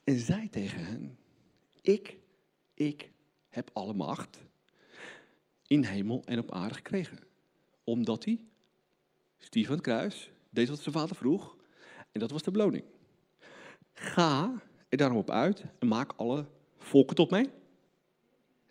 en 0.04 0.18
zei 0.18 0.50
tegen 0.50 0.84
hen, 0.84 1.18
ik, 1.80 2.18
ik 2.74 3.10
heb 3.48 3.70
alle 3.72 3.94
macht 3.94 4.44
in 5.66 5.84
hemel 5.84 6.22
en 6.24 6.38
op 6.38 6.52
aarde 6.52 6.74
gekregen. 6.74 7.18
Omdat 7.84 8.24
hij 8.24 8.40
het 9.38 9.80
kruis, 9.80 10.30
deed 10.50 10.68
wat 10.68 10.80
zijn 10.80 10.94
vader 10.94 11.16
vroeg 11.16 11.57
en 12.12 12.20
dat 12.20 12.30
was 12.30 12.42
de 12.42 12.50
beloning. 12.50 12.84
Ga 13.94 14.62
er 14.88 14.96
daarom 14.96 15.16
op 15.16 15.30
uit 15.30 15.64
en 15.78 15.88
maak 15.88 16.12
alle 16.16 16.46
volken 16.78 17.16
tot 17.16 17.30
mij? 17.30 17.50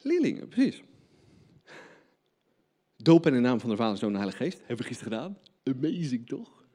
Leerlingen, 0.01 0.47
precies. 0.47 0.81
Dopen 2.97 3.33
in 3.33 3.41
de 3.41 3.47
naam 3.47 3.59
van 3.59 3.69
de 3.69 3.75
Vader, 3.75 3.97
Zoon 3.97 4.09
en 4.09 4.15
Heilige 4.15 4.43
Geest. 4.43 4.57
Hebben 4.57 4.77
we 4.77 4.83
gisteren 4.83 5.13
gedaan. 5.13 5.37
Amazing, 5.63 6.27
toch? 6.27 6.65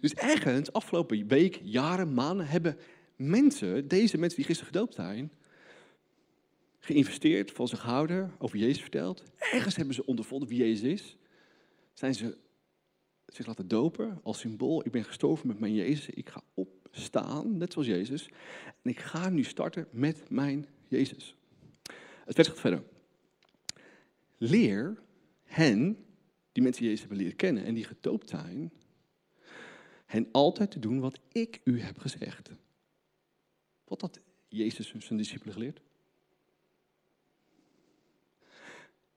Dus 0.00 0.14
ergens, 0.14 0.72
afgelopen 0.72 1.28
week, 1.28 1.60
jaren, 1.62 2.14
maanden, 2.14 2.46
hebben 2.46 2.78
mensen, 3.16 3.88
deze 3.88 4.18
mensen 4.18 4.36
die 4.36 4.46
gisteren 4.46 4.72
gedoopt 4.72 4.94
zijn, 4.94 5.30
geïnvesteerd, 6.78 7.50
van 7.50 7.68
zich 7.68 7.80
gehouden, 7.80 8.32
over 8.38 8.58
Jezus 8.58 8.80
verteld. 8.80 9.22
Ergens 9.38 9.76
hebben 9.76 9.94
ze 9.94 10.06
ondervonden 10.06 10.48
wie 10.48 10.58
Jezus 10.58 10.82
is. 10.82 11.16
Zijn 11.92 12.14
ze 12.14 12.36
zich 13.36 13.46
laten 13.46 13.68
dopen 13.68 14.20
als 14.22 14.38
symbool. 14.38 14.84
Ik 14.84 14.92
ben 14.92 15.04
gestorven 15.04 15.46
met 15.46 15.58
mijn 15.58 15.74
Jezus. 15.74 16.06
Ik 16.06 16.28
ga 16.28 16.42
opstaan, 16.54 17.56
net 17.56 17.72
zoals 17.72 17.88
Jezus. 17.88 18.28
En 18.82 18.90
ik 18.90 18.98
ga 18.98 19.28
nu 19.28 19.44
starten 19.44 19.88
met 19.90 20.30
mijn 20.30 20.66
Jezus. 20.88 21.36
Het 22.24 22.34
vers 22.34 22.48
gaat 22.48 22.60
verder. 22.60 22.82
Leer 24.36 25.02
hen, 25.44 26.04
die 26.52 26.62
mensen 26.62 26.84
Jezus 26.84 27.00
hebben 27.00 27.18
leren 27.18 27.36
kennen 27.36 27.64
en 27.64 27.74
die 27.74 27.84
gedoopt 27.84 28.28
zijn, 28.28 28.72
hen 30.06 30.28
altijd 30.32 30.70
te 30.70 30.78
doen 30.78 31.00
wat 31.00 31.20
ik 31.32 31.60
u 31.64 31.80
heb 31.80 31.98
gezegd. 31.98 32.50
Wat 33.84 34.00
had 34.00 34.20
Jezus 34.48 34.94
zijn 34.98 35.18
discipelen 35.18 35.54
geleerd? 35.54 35.80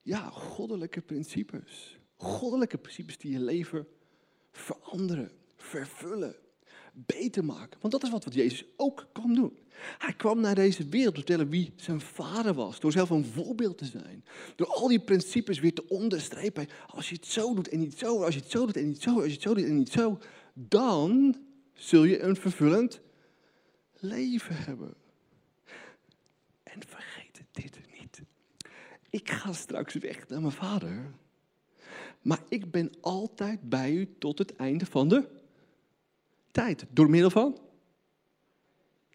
Ja, 0.01 0.29
goddelijke 0.29 1.01
principes. 1.01 1.99
Goddelijke 2.15 2.77
principes 2.77 3.17
die 3.17 3.31
je 3.31 3.39
leven 3.39 3.87
veranderen, 4.59 5.31
vervullen, 5.55 6.35
beter 6.93 7.45
maken. 7.45 7.79
Want 7.81 7.93
dat 7.93 8.03
is 8.03 8.09
wat, 8.09 8.23
wat 8.23 8.33
Jezus 8.33 8.65
ook 8.75 9.07
kwam 9.11 9.35
doen. 9.35 9.57
Hij 9.97 10.13
kwam 10.13 10.39
naar 10.39 10.55
deze 10.55 10.85
wereld 10.85 11.13
te 11.13 11.19
vertellen 11.19 11.49
wie 11.49 11.73
zijn 11.75 12.01
vader 12.01 12.53
was. 12.53 12.79
Door 12.79 12.91
zelf 12.91 13.09
een 13.09 13.25
voorbeeld 13.25 13.77
te 13.77 13.85
zijn. 13.85 14.25
Door 14.55 14.67
al 14.67 14.87
die 14.87 14.99
principes 14.99 15.59
weer 15.59 15.73
te 15.73 15.87
onderstrepen. 15.87 16.67
Als 16.87 17.09
je 17.09 17.15
het 17.15 17.25
zo 17.25 17.53
doet 17.53 17.69
en 17.69 17.79
niet 17.79 17.97
zo, 17.97 18.23
als 18.23 18.33
je 18.33 18.39
het 18.39 18.51
zo 18.51 18.65
doet 18.65 18.77
en 18.77 18.87
niet 18.87 19.01
zo, 19.01 19.15
als 19.15 19.25
je 19.25 19.33
het 19.33 19.41
zo 19.41 19.53
doet 19.53 19.65
en 19.65 19.77
niet 19.77 19.91
zo, 19.91 20.19
dan 20.53 21.37
zul 21.73 22.03
je 22.03 22.21
een 22.21 22.35
vervullend 22.35 23.01
leven 23.93 24.55
hebben. 24.55 24.93
En 26.63 26.81
vergeet 26.87 27.41
dit 27.51 27.79
niet. 27.99 28.21
Ik 29.09 29.29
ga 29.29 29.53
straks 29.53 29.93
weg 29.93 30.27
naar 30.27 30.41
mijn 30.41 30.53
vader. 30.53 31.13
Maar 32.27 32.43
ik 32.49 32.71
ben 32.71 32.91
altijd 33.01 33.69
bij 33.69 33.91
u 33.91 34.15
tot 34.19 34.37
het 34.37 34.55
einde 34.55 34.85
van 34.85 35.07
de 35.07 35.27
tijd. 36.51 36.85
Door 36.89 37.09
middel 37.09 37.29
van 37.29 37.57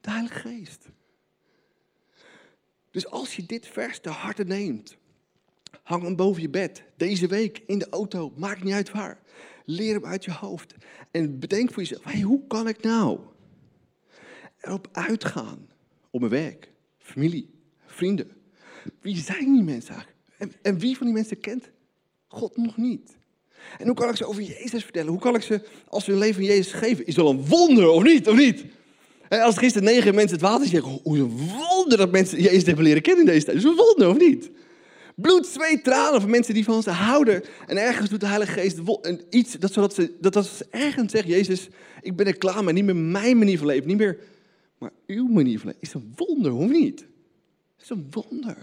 De 0.01 0.11
Heilige 0.11 0.39
Geest. 0.39 0.89
Dus 2.91 3.07
als 3.07 3.37
je 3.37 3.47
dit 3.47 3.67
vers 3.67 4.01
te 4.01 4.09
harte 4.09 4.45
neemt, 4.45 4.97
hang 5.83 6.03
hem 6.03 6.17
boven 6.17 6.43
je 6.43 6.49
bed, 6.49 6.85
deze 6.97 7.27
week, 7.27 7.63
in 7.67 7.79
de 7.79 7.89
auto, 7.89 8.33
maakt 8.37 8.65
niet 8.65 8.75
uit 8.75 8.91
waar. 8.91 9.21
Leer 9.65 9.95
hem 9.95 10.05
uit 10.05 10.25
je 10.25 10.33
hoofd. 10.33 10.75
En 11.11 11.39
bedenk 11.39 11.73
voor 11.73 11.83
jezelf, 11.83 12.13
hoe 12.13 12.47
kan 12.47 12.69
ik 12.69 12.83
nou 12.83 13.21
erop 14.61 14.89
uitgaan 14.93 15.69
op 16.11 16.21
mijn 16.21 16.33
werk, 16.33 16.73
familie, 16.99 17.51
vrienden. 17.87 18.31
Wie 19.01 19.17
zijn 19.17 19.53
die 19.53 19.63
mensen 19.63 19.95
eigenlijk? 19.95 20.25
En, 20.39 20.53
en 20.63 20.79
wie 20.79 20.97
van 20.97 21.07
die 21.07 21.15
mensen 21.15 21.41
kent 21.41 21.71
God 22.33 22.57
nog 22.57 22.77
niet? 22.77 23.17
En 23.79 23.87
hoe 23.87 23.95
kan 23.95 24.09
ik 24.09 24.17
ze 24.17 24.27
over 24.27 24.43
Jezus 24.43 24.83
vertellen? 24.83 25.11
Hoe 25.11 25.21
kan 25.21 25.35
ik 25.35 25.43
ze, 25.43 25.61
als 25.89 26.05
ze 26.05 26.11
hun 26.11 26.21
leven 26.21 26.41
aan 26.41 26.47
Jezus 26.47 26.73
geven, 26.73 27.07
is 27.07 27.17
wel 27.17 27.31
een 27.31 27.47
wonder 27.47 27.89
of 27.89 28.03
niet? 28.03 28.29
Of 28.29 28.37
niet? 28.37 28.65
als 29.29 29.59
gisteren 29.59 29.89
negen 29.89 30.15
mensen 30.15 30.37
het 30.37 30.47
water 30.47 30.67
zeggen, 30.67 31.01
hoe 31.03 31.19
een 31.19 31.39
wonder 31.59 31.99
dat 31.99 32.11
mensen 32.11 32.43
Jezus 32.43 32.65
hebben 32.65 32.85
leren 32.85 33.03
kennen 33.03 33.27
in 33.27 33.33
deze 33.33 33.45
tijd. 33.45 33.57
Is 33.57 33.65
een 33.65 33.75
wonder 33.77 34.09
of 34.09 34.19
niet? 34.19 34.51
Bloed, 35.15 35.47
zweet, 35.47 35.85
tranen 35.85 36.21
van 36.21 36.31
mensen 36.31 36.55
die 36.55 36.65
van 36.65 36.83
ze 36.83 36.91
houden. 36.91 37.43
En 37.67 37.77
ergens 37.77 38.11
doet 38.11 38.21
de 38.21 38.27
Heilige 38.27 38.53
Geest 38.53 38.79
iets, 39.31 39.53
dat, 39.53 39.73
zodat 39.73 39.95
ze, 39.95 40.13
dat 40.21 40.37
als 40.37 40.57
ze 40.57 40.67
ergens 40.71 41.13
zeggen, 41.13 41.31
Jezus, 41.31 41.69
ik 42.01 42.17
ben 42.17 42.27
er 42.27 42.39
klaar 42.39 42.65
mee, 42.65 42.75
niet 42.75 42.85
meer 42.85 42.97
mijn 42.97 43.39
manier 43.39 43.59
van 43.59 43.67
leven, 43.67 43.89
niet 43.89 43.97
meer 43.97 44.19
maar 44.79 44.93
uw 45.07 45.27
manier 45.27 45.59
van 45.59 45.67
leven 45.67 45.83
is 45.83 45.95
een 45.95 46.13
wonder, 46.17 46.53
of 46.53 46.71
niet? 46.71 47.05
Is 47.81 47.91
een 47.91 48.07
wonder. 48.11 48.57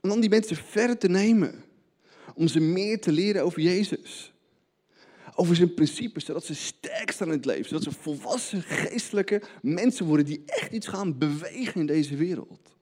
Om 0.00 0.08
dan 0.10 0.20
die 0.20 0.30
mensen 0.30 0.56
verder 0.56 0.98
te 0.98 1.08
nemen. 1.08 1.64
Om 2.34 2.48
ze 2.48 2.60
meer 2.60 3.00
te 3.00 3.12
leren 3.12 3.44
over 3.44 3.60
Jezus. 3.60 4.32
Over 5.34 5.56
zijn 5.56 5.74
principes, 5.74 6.24
zodat 6.24 6.44
ze 6.44 6.54
sterk 6.54 7.10
staan 7.10 7.28
in 7.28 7.34
het 7.34 7.44
leven. 7.44 7.64
Zodat 7.64 7.82
ze 7.82 7.92
volwassen 7.92 8.62
geestelijke 8.62 9.42
mensen 9.62 10.06
worden 10.06 10.26
die 10.26 10.42
echt 10.46 10.72
iets 10.72 10.86
gaan 10.86 11.18
bewegen 11.18 11.80
in 11.80 11.86
deze 11.86 12.16
wereld. 12.16 12.76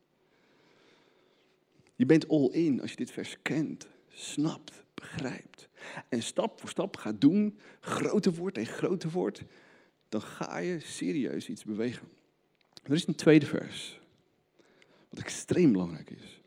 Je 1.97 2.06
bent 2.06 2.28
all 2.28 2.49
in 2.52 2.80
als 2.80 2.90
je 2.90 2.97
dit 2.97 3.11
vers 3.11 3.37
kent, 3.42 3.88
snapt, 4.09 4.85
begrijpt. 4.94 5.68
En 6.09 6.23
stap 6.23 6.61
voor 6.61 6.68
stap 6.68 6.97
gaat 6.97 7.21
doen, 7.21 7.59
groter 7.80 8.32
wordt 8.32 8.59
en 8.59 8.66
groter 8.66 9.11
wordt. 9.11 9.42
Dan 10.09 10.23
ga 10.23 10.59
je 10.59 10.80
serieus 10.80 11.49
iets 11.49 11.64
bewegen. 11.64 12.09
Er 12.82 12.92
is 12.92 13.06
een 13.06 13.14
tweede 13.14 13.47
vers, 13.47 14.00
wat 15.09 15.21
extreem 15.21 15.73
belangrijk 15.73 16.11
is. 16.11 16.41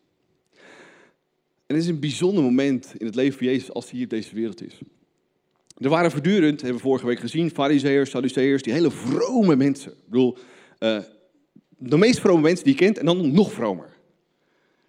En 1.66 1.76
het 1.76 1.84
is 1.84 1.90
een 1.90 2.00
bijzonder 2.00 2.44
moment 2.44 2.94
in 2.98 3.06
het 3.06 3.16
leven 3.16 3.38
van 3.38 3.48
Jezus 3.48 3.72
als 3.72 3.86
hij 3.86 3.94
hier 3.94 4.04
op 4.04 4.10
deze 4.10 4.36
wereld 4.36 4.66
is. 4.66 4.80
Er 5.78 5.90
waren 5.90 6.12
voortdurend, 6.12 6.62
hebben 6.62 6.78
we 6.78 6.88
vorige 6.88 7.06
week 7.06 7.20
gezien, 7.20 7.50
fariseërs, 7.50 8.10
sadduceërs, 8.10 8.62
die 8.62 8.74
hele 8.74 8.92
vrome 8.92 9.56
mensen. 9.56 9.92
Ik 9.92 10.10
bedoel, 10.10 10.38
uh, 10.80 11.00
de 11.78 11.98
meest 11.98 12.20
vrome 12.20 12.42
mensen 12.42 12.64
die 12.64 12.74
je 12.74 12.80
kent 12.80 12.98
en 12.98 13.06
dan 13.06 13.32
nog 13.32 13.54
vromer. 13.54 13.94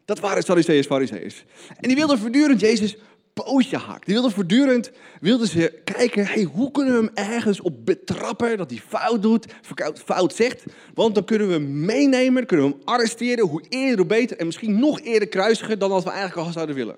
Dat 0.04 0.20
waren 0.20 0.42
sadduceërs, 0.42 0.86
fariseërs. 0.86 1.44
En 1.80 1.88
die 1.88 1.96
wilden 1.96 2.18
voortdurend 2.18 2.60
Jezus 2.60 2.96
pootje. 3.42 3.80
Die 4.04 4.14
wilde 4.14 4.30
voortdurend 4.30 4.90
wilden 5.20 5.48
ze 5.48 5.80
kijken, 5.84 6.26
hey, 6.26 6.42
hoe 6.42 6.70
kunnen 6.70 6.92
we 6.92 7.04
hem 7.04 7.30
ergens 7.30 7.60
op 7.60 7.84
betrappen 7.84 8.56
dat 8.56 8.70
hij 8.70 8.78
fout 8.78 9.22
doet, 9.22 9.46
fout 9.94 10.34
zegt. 10.34 10.64
Want 10.94 11.14
dan 11.14 11.24
kunnen 11.24 11.46
we 11.46 11.52
hem 11.52 11.84
meenemen, 11.84 12.46
kunnen 12.46 12.66
we 12.66 12.72
hem 12.72 12.82
arresteren, 12.84 13.46
hoe 13.46 13.64
eerder 13.68 13.96
hoe 13.96 14.06
beter. 14.06 14.36
En 14.36 14.46
misschien 14.46 14.78
nog 14.78 15.00
eerder 15.00 15.28
kruisigen 15.28 15.78
dan 15.78 15.90
als 15.90 16.04
we 16.04 16.10
eigenlijk 16.10 16.46
al 16.46 16.52
zouden 16.52 16.74
willen. 16.74 16.96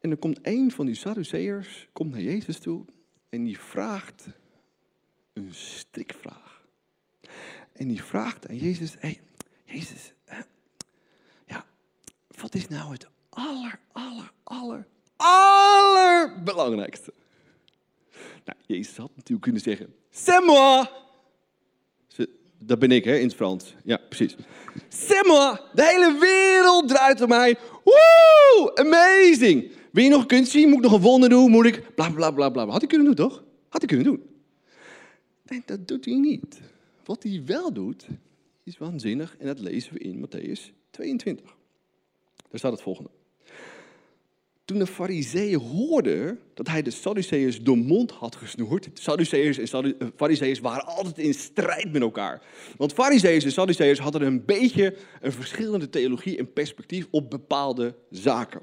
En 0.00 0.08
dan 0.08 0.18
komt 0.18 0.38
een 0.42 0.70
van 0.70 0.86
die 0.86 0.94
Sadduceërs 0.94 1.88
komt 1.92 2.10
naar 2.10 2.20
Jezus 2.20 2.58
toe 2.58 2.84
en 3.28 3.44
die 3.44 3.58
vraagt 3.58 4.26
een 5.32 5.54
strikvraag. 5.54 6.64
En 7.72 7.88
die 7.88 8.02
vraagt 8.02 8.48
aan 8.48 8.56
Jezus, 8.56 8.94
hey, 8.98 9.20
Jezus, 9.64 10.12
ja, 11.46 11.66
wat 12.40 12.54
is 12.54 12.68
nou 12.68 12.92
het 12.92 13.06
aller, 13.36 13.78
aller, 13.92 14.32
aller, 14.44 14.86
allerbelangrijkste. 15.16 17.12
Nou, 18.44 18.58
Jezus 18.66 18.96
had 18.96 19.10
natuurlijk 19.14 19.42
kunnen 19.42 19.62
zeggen, 19.62 19.94
c'est 20.10 20.44
moi. 20.44 20.86
Dat 22.58 22.78
ben 22.78 22.90
ik, 22.90 23.04
hè, 23.04 23.16
in 23.16 23.26
het 23.26 23.34
Frans. 23.34 23.74
Ja, 23.84 24.00
precies. 24.08 24.36
C'est 24.88 25.26
moi. 25.26 25.58
De 25.74 25.84
hele 25.84 26.18
wereld 26.18 26.88
draait 26.88 27.20
om 27.20 27.28
mij. 27.28 27.58
Woe, 27.84 28.74
amazing. 28.74 29.70
Wil 29.92 30.04
je 30.04 30.10
nog 30.10 30.20
een 30.20 30.26
kunst 30.26 30.50
zien? 30.50 30.68
Moet 30.68 30.76
ik 30.76 30.82
nog 30.82 30.92
een 30.92 31.00
wonder 31.00 31.28
doen? 31.28 31.50
Moet 31.50 31.66
ik... 31.66 31.94
Bla, 31.94 32.10
bla, 32.10 32.30
bla, 32.30 32.50
bla. 32.50 32.66
Had 32.66 32.80
hij 32.80 32.88
kunnen 32.88 33.06
doen, 33.06 33.28
toch? 33.28 33.44
Had 33.68 33.80
hij 33.80 33.88
kunnen 33.88 34.06
doen. 34.06 34.22
Nee, 35.42 35.62
dat 35.66 35.88
doet 35.88 36.04
hij 36.04 36.14
niet. 36.14 36.60
Wat 37.04 37.22
hij 37.22 37.42
wel 37.44 37.72
doet, 37.72 38.06
is 38.64 38.78
waanzinnig. 38.78 39.36
En 39.38 39.46
dat 39.46 39.60
lezen 39.60 39.92
we 39.92 39.98
in 39.98 40.26
Matthäus 40.26 40.72
22. 40.90 41.56
Daar 42.50 42.58
staat 42.58 42.72
het 42.72 42.82
volgende. 42.82 43.10
Toen 44.66 44.78
de 44.78 44.86
fariseeën 44.86 45.58
hoorden 45.58 46.38
dat 46.54 46.68
hij 46.68 46.82
de 46.82 46.90
Sadduceërs 46.90 47.62
de 47.62 47.74
mond 47.74 48.10
had 48.10 48.36
gesnoerd. 48.36 48.88
Sadduceërs 48.94 49.58
en 49.58 49.98
eh, 49.98 50.06
fariseeërs 50.16 50.60
waren 50.60 50.86
altijd 50.86 51.18
in 51.18 51.34
strijd 51.34 51.92
met 51.92 52.02
elkaar. 52.02 52.42
Want 52.76 52.92
fariseeërs 52.92 53.44
en 53.44 53.52
Sadduceërs 53.52 53.98
hadden 53.98 54.22
een 54.22 54.44
beetje 54.44 54.96
een 55.20 55.32
verschillende 55.32 55.88
theologie 55.88 56.38
en 56.38 56.52
perspectief 56.52 57.06
op 57.10 57.30
bepaalde 57.30 57.94
zaken. 58.10 58.62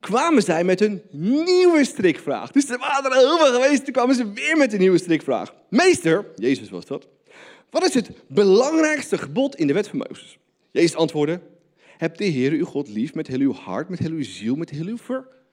Kwamen 0.00 0.42
zij 0.42 0.64
met 0.64 0.80
een 0.80 1.02
nieuwe 1.10 1.84
strikvraag. 1.84 2.50
Dus 2.50 2.68
er 2.68 2.78
waren 2.78 3.10
er 3.10 3.16
heel 3.16 3.38
veel 3.38 3.60
geweest, 3.60 3.84
toen 3.84 3.92
kwamen 3.92 4.14
ze 4.14 4.32
weer 4.32 4.56
met 4.56 4.72
een 4.72 4.78
nieuwe 4.78 4.98
strikvraag. 4.98 5.54
Meester, 5.70 6.26
Jezus 6.34 6.70
was 6.70 6.86
dat, 6.86 7.08
wat 7.70 7.84
is 7.84 7.94
het 7.94 8.10
belangrijkste 8.28 9.18
gebod 9.18 9.56
in 9.56 9.66
de 9.66 9.72
wet 9.72 9.88
van 9.88 9.98
Mozes? 10.08 10.38
Jezus 10.70 10.96
antwoordde, 10.96 11.40
heb 11.98 12.16
de 12.16 12.24
Heer 12.24 12.52
uw 12.52 12.64
God 12.64 12.88
lief 12.88 13.14
met 13.14 13.26
heel 13.26 13.40
uw 13.40 13.52
hart, 13.52 13.88
met 13.88 13.98
heel 13.98 14.10
uw 14.10 14.24
ziel, 14.24 14.54
met 14.54 14.70
heel 14.70 14.86
uw 14.86 14.98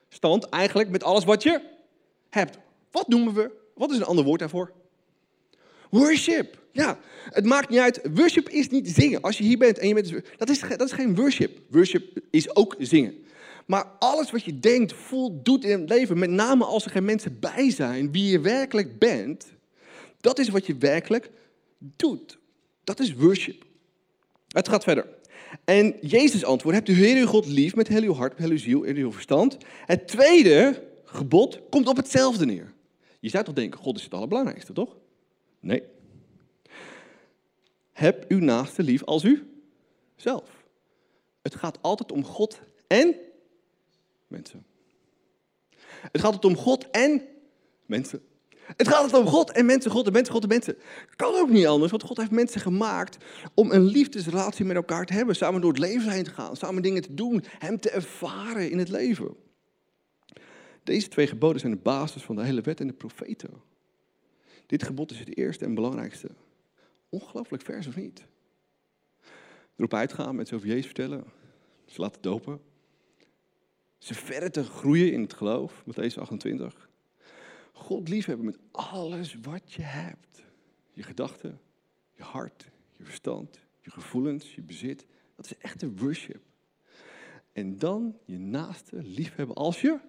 verstand. 0.10 0.50
Eigenlijk 0.50 0.90
met 0.90 1.04
alles 1.04 1.24
wat 1.24 1.44
je 1.44 1.62
hebt. 2.30 2.58
Wat 2.92 3.08
noemen 3.08 3.34
we? 3.34 3.52
Wat 3.75 3.92
is 3.92 3.98
een 3.98 4.04
ander 4.04 4.25
woord 4.25 4.40
daarvoor? 4.40 4.72
Worship. 5.90 6.64
Ja, 6.72 7.00
het 7.30 7.46
maakt 7.46 7.70
niet 7.70 7.80
uit. 7.80 8.02
Worship 8.14 8.50
is 8.50 8.70
niet 8.70 8.90
zingen. 8.90 9.22
Als 9.22 9.38
je 9.38 9.44
hier 9.44 9.58
bent 9.58 9.78
en 9.78 9.88
je 9.88 9.94
bent... 9.94 10.14
Dat 10.38 10.50
is, 10.50 10.60
dat 10.60 10.82
is 10.82 10.92
geen 10.92 11.16
worship. 11.16 11.60
Worship 11.70 12.20
is 12.30 12.56
ook 12.56 12.75
zingen. 12.80 13.14
Maar 13.66 13.86
alles 14.00 14.32
wat 14.32 14.44
je 14.44 14.60
denkt, 14.60 14.94
voelt, 14.94 15.46
doet 15.46 15.66
in 15.66 15.80
het 15.80 15.90
leven, 15.90 16.20
met 16.20 16.30
name 16.30 16.66
als 16.66 16.86
er 16.86 16.92
geen 16.92 17.06
mensen 17.06 17.40
bij 17.40 17.72
zijn, 17.72 18.12
wie 18.12 18.32
je 18.32 18.40
werkelijk 18.40 19.00
bent, 19.00 19.46
dat 20.22 20.40
is 20.40 20.50
wat 20.50 20.66
je 20.66 20.78
werkelijk 20.78 21.30
doet. 21.78 22.38
Dat 22.84 23.00
is 23.00 23.14
worship. 23.14 23.64
Het 24.48 24.70
gaat 24.70 24.84
verder. 24.84 25.08
En 25.64 25.96
Jezus 26.02 26.44
antwoordt, 26.44 26.78
hebt 26.78 26.90
u 26.90 27.04
Heer 27.04 27.22
uw 27.22 27.28
God 27.28 27.46
lief 27.46 27.75
met 27.75 27.88
heel 27.88 28.02
uw 28.02 28.14
hart, 28.14 28.32
met 28.32 28.42
heel 28.42 28.50
uw 28.50 28.58
ziel 28.58 28.86
en 28.86 28.96
uw 28.96 29.12
verstand. 29.12 29.58
Het 29.86 30.08
tweede 30.08 30.84
gebod 31.04 31.60
komt 31.70 31.88
op 31.88 31.98
hetzelfde 31.98 32.46
neer. 32.46 32.74
Je 33.20 33.30
zou 33.30 33.44
toch 33.44 33.54
denken, 33.54 33.80
God 33.80 33.98
is 33.98 34.04
het 34.04 34.14
allerbelangrijkste, 34.14 34.74
toch? 34.74 34.96
Nee. 35.60 35.84
Heb 37.92 38.25
uw 38.28 38.40
naaste 38.40 38.84
lief 38.84 39.04
als 39.04 39.24
u 39.24 39.50
zelf. 40.16 40.64
Het 41.42 41.56
gaat 41.56 41.78
altijd 41.82 42.12
om 42.12 42.24
God 42.24 42.62
en 42.88 43.16
mensen. 44.28 44.66
Het 46.12 46.22
gaat 46.22 46.34
altijd 46.34 46.46
om 46.46 46.56
God 46.56 46.90
en 46.90 47.28
mensen. 47.86 48.22
Het 48.65 48.88
gaat 48.88 49.13
om 49.13 49.27
God 49.27 49.51
en 49.51 49.65
mensen, 49.65 49.91
God 49.91 50.07
en 50.07 50.13
mensen, 50.13 50.34
God 50.34 50.43
en 50.43 50.50
mensen. 50.50 50.77
Kan 51.15 51.34
ook 51.34 51.50
niet 51.50 51.65
anders, 51.65 51.91
want 51.91 52.03
God 52.03 52.17
heeft 52.17 52.31
mensen 52.31 52.62
gemaakt 52.62 53.17
om 53.53 53.72
een 53.72 53.84
liefdesrelatie 53.84 54.65
met 54.65 54.75
elkaar 54.75 55.05
te 55.05 55.13
hebben. 55.13 55.36
Samen 55.36 55.62
door 55.62 55.72
het 55.72 55.79
leven 55.79 56.12
heen 56.12 56.24
te 56.24 56.29
gaan, 56.29 56.55
samen 56.55 56.81
dingen 56.81 57.01
te 57.01 57.13
doen, 57.13 57.43
Hem 57.57 57.79
te 57.79 57.89
ervaren 57.89 58.72
in 58.72 58.77
het 58.77 58.89
leven. 58.89 59.36
Deze 60.84 61.07
twee 61.07 61.27
geboden 61.27 61.60
zijn 61.60 61.72
de 61.72 61.79
basis 61.84 62.24
van 62.24 62.36
de 62.36 62.43
hele 62.43 62.62
wet 62.62 62.79
en 62.79 62.88
de 62.88 62.93
profeten. 62.93 63.50
Dit 64.65 64.84
gebod 64.84 65.12
is 65.12 65.19
het 65.19 65.38
eerste 65.38 65.65
en 65.65 65.75
belangrijkste. 65.75 66.29
Ongelooflijk 67.10 67.63
vers 67.63 67.88
of 67.88 67.95
niet? 67.95 68.25
Erop 69.75 69.93
uitgaan, 69.93 70.36
met 70.36 70.48
zoveel 70.48 70.69
Jezus 70.69 70.86
vertellen, 70.86 71.24
ze 71.86 72.01
laten 72.01 72.22
dopen. 72.22 72.60
Ze 73.98 74.13
verder 74.13 74.51
te 74.51 74.63
groeien 74.63 75.12
in 75.12 75.22
het 75.22 75.34
geloof, 75.34 75.84
deze 75.86 76.19
28. 76.19 76.89
God 77.75 78.10
liefhebben 78.10 78.46
met 78.46 78.58
alles 78.72 79.36
wat 79.41 79.74
je 79.74 79.82
hebt. 79.82 80.44
Je 80.94 81.03
gedachten, 81.03 81.60
je 82.13 82.24
hart, 82.24 82.72
je 82.98 83.03
verstand, 83.03 83.60
je 83.82 83.91
gevoelens, 83.91 84.55
je 84.55 84.62
bezit. 84.62 85.05
Dat 85.36 85.46
is 85.46 85.58
echte 85.58 85.96
worship. 85.96 86.41
En 87.51 87.77
dan 87.77 88.17
je 88.25 88.39
naaste 88.39 89.03
liefhebben 89.03 89.55
als 89.55 89.82
je 89.82 90.00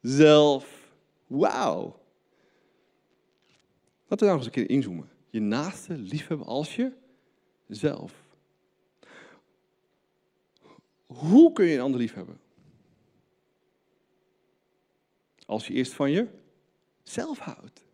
zelf. 0.00 0.92
Wauw. 1.26 2.00
Laten 4.06 4.18
we 4.18 4.24
nou 4.24 4.36
eens 4.36 4.46
een 4.46 4.52
keer 4.52 4.70
inzoomen. 4.70 5.08
Je 5.30 5.40
naaste 5.40 5.98
liefhebben 5.98 6.46
als 6.46 6.76
je 6.76 6.92
zelf. 7.68 8.24
Hoe 11.06 11.52
kun 11.52 11.64
je 11.64 11.74
een 11.74 11.82
ander 11.82 12.00
liefhebben? 12.00 12.40
Als 15.46 15.66
je 15.66 15.74
eerst 15.74 15.92
van 15.92 16.10
je 16.10 16.28
zelf 17.08 17.38
houdt. 17.38 17.84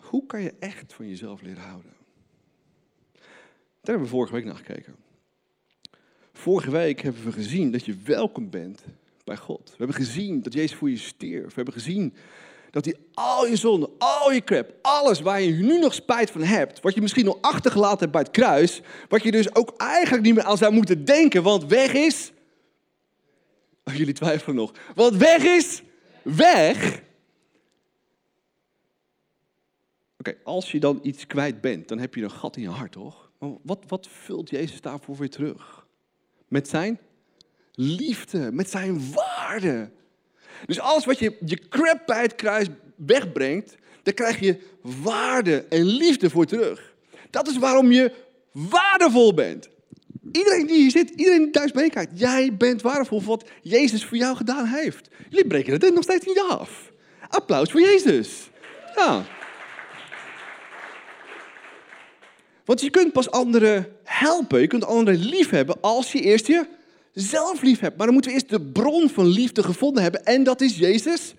Hoe 0.00 0.26
kan 0.26 0.42
je 0.42 0.54
echt 0.58 0.94
van 0.94 1.08
jezelf 1.08 1.42
leren 1.42 1.62
houden? 1.62 1.94
Daar 3.12 3.94
hebben 3.94 4.04
we 4.04 4.16
vorige 4.16 4.32
week 4.32 4.44
naar 4.44 4.56
gekeken. 4.56 4.96
Vorige 6.32 6.70
week 6.70 7.00
hebben 7.00 7.24
we 7.24 7.32
gezien 7.32 7.70
dat 7.70 7.84
je 7.84 7.96
welkom 8.04 8.50
bent 8.50 8.82
bij 9.24 9.36
God. 9.36 9.70
We 9.70 9.76
hebben 9.76 9.96
gezien 9.96 10.42
dat 10.42 10.52
Jezus 10.52 10.76
voor 10.76 10.90
je 10.90 10.98
stierf. 10.98 11.46
We 11.46 11.54
hebben 11.54 11.74
gezien 11.74 12.14
dat 12.70 12.84
hij 12.84 12.96
al 13.14 13.46
je 13.46 13.56
zonde, 13.56 13.90
al 13.98 14.32
je 14.32 14.44
crap, 14.44 14.74
alles 14.82 15.20
waar 15.20 15.40
je 15.40 15.52
nu 15.52 15.78
nog 15.78 15.94
spijt 15.94 16.30
van 16.30 16.42
hebt, 16.42 16.80
wat 16.80 16.94
je 16.94 17.00
misschien 17.00 17.24
nog 17.24 17.38
achtergelaten 17.40 17.98
hebt 17.98 18.12
bij 18.12 18.20
het 18.20 18.30
kruis, 18.30 18.82
wat 19.08 19.22
je 19.22 19.30
dus 19.30 19.54
ook 19.54 19.74
eigenlijk 19.76 20.22
niet 20.22 20.34
meer 20.34 20.44
aan 20.44 20.58
zou 20.58 20.72
moeten 20.72 21.04
denken, 21.04 21.42
want 21.42 21.64
weg 21.64 21.92
is. 21.92 22.32
Oh, 23.88 23.94
jullie 23.94 24.14
twijfelen 24.14 24.56
nog. 24.56 24.72
Want 24.94 25.16
weg 25.16 25.42
is 25.42 25.82
weg. 26.22 27.02
Oké, 30.18 30.36
als 30.44 30.72
je 30.72 30.80
dan 30.80 30.98
iets 31.02 31.26
kwijt 31.26 31.60
bent, 31.60 31.88
dan 31.88 31.98
heb 31.98 32.14
je 32.14 32.22
een 32.22 32.30
gat 32.30 32.56
in 32.56 32.62
je 32.62 32.68
hart, 32.68 32.92
toch? 32.92 33.30
Maar 33.38 33.50
wat, 33.62 33.84
wat 33.88 34.08
vult 34.08 34.50
Jezus 34.50 34.80
daarvoor 34.80 35.16
weer 35.16 35.30
terug? 35.30 35.86
Met 36.48 36.68
zijn 36.68 36.98
liefde, 37.72 38.52
met 38.52 38.70
zijn 38.70 39.12
waarde. 39.12 39.90
Dus 40.66 40.80
alles 40.80 41.04
wat 41.04 41.18
je, 41.18 41.36
je 41.44 41.68
crap 41.68 42.06
bij 42.06 42.22
het 42.22 42.34
kruis 42.34 42.66
wegbrengt, 42.96 43.76
daar 44.02 44.14
krijg 44.14 44.40
je 44.40 44.58
waarde 45.02 45.64
en 45.68 45.82
liefde 45.82 46.30
voor 46.30 46.46
terug. 46.46 46.94
Dat 47.30 47.48
is 47.48 47.58
waarom 47.58 47.90
je 47.90 48.12
waardevol 48.52 49.34
bent. 49.34 49.68
Iedereen 50.36 50.66
die 50.66 50.76
hier 50.76 50.90
zit, 50.90 51.10
iedereen 51.10 51.42
die 51.42 51.50
thuis 51.50 51.72
meekijkt, 51.72 52.18
jij 52.18 52.54
bent 52.56 52.82
waardevol 52.82 53.20
voor 53.20 53.36
wat 53.36 53.48
Jezus 53.62 54.04
voor 54.04 54.16
jou 54.16 54.36
gedaan 54.36 54.64
heeft. 54.64 55.08
Jullie 55.28 55.46
breken 55.46 55.72
het 55.72 55.94
nog 55.94 56.02
steeds 56.02 56.26
niet 56.26 56.44
af. 56.48 56.92
Applaus 57.28 57.70
voor 57.70 57.80
Jezus. 57.80 58.50
Ja. 58.96 59.24
Want 62.64 62.80
je 62.80 62.90
kunt 62.90 63.12
pas 63.12 63.30
anderen 63.30 63.92
helpen, 64.04 64.60
je 64.60 64.66
kunt 64.66 64.84
anderen 64.84 65.18
lief 65.18 65.50
hebben 65.50 65.80
als 65.80 66.12
je 66.12 66.20
eerst 66.20 66.46
je 66.46 66.66
zelf 67.12 67.62
lief 67.62 67.80
hebt. 67.80 67.96
Maar 67.96 68.06
dan 68.06 68.14
moeten 68.14 68.32
we 68.32 68.36
eerst 68.36 68.50
de 68.50 68.60
bron 68.60 69.10
van 69.10 69.26
liefde 69.26 69.62
gevonden 69.62 70.02
hebben. 70.02 70.24
En 70.24 70.44
dat 70.44 70.60
is 70.60 70.78
Jezus 70.78 71.34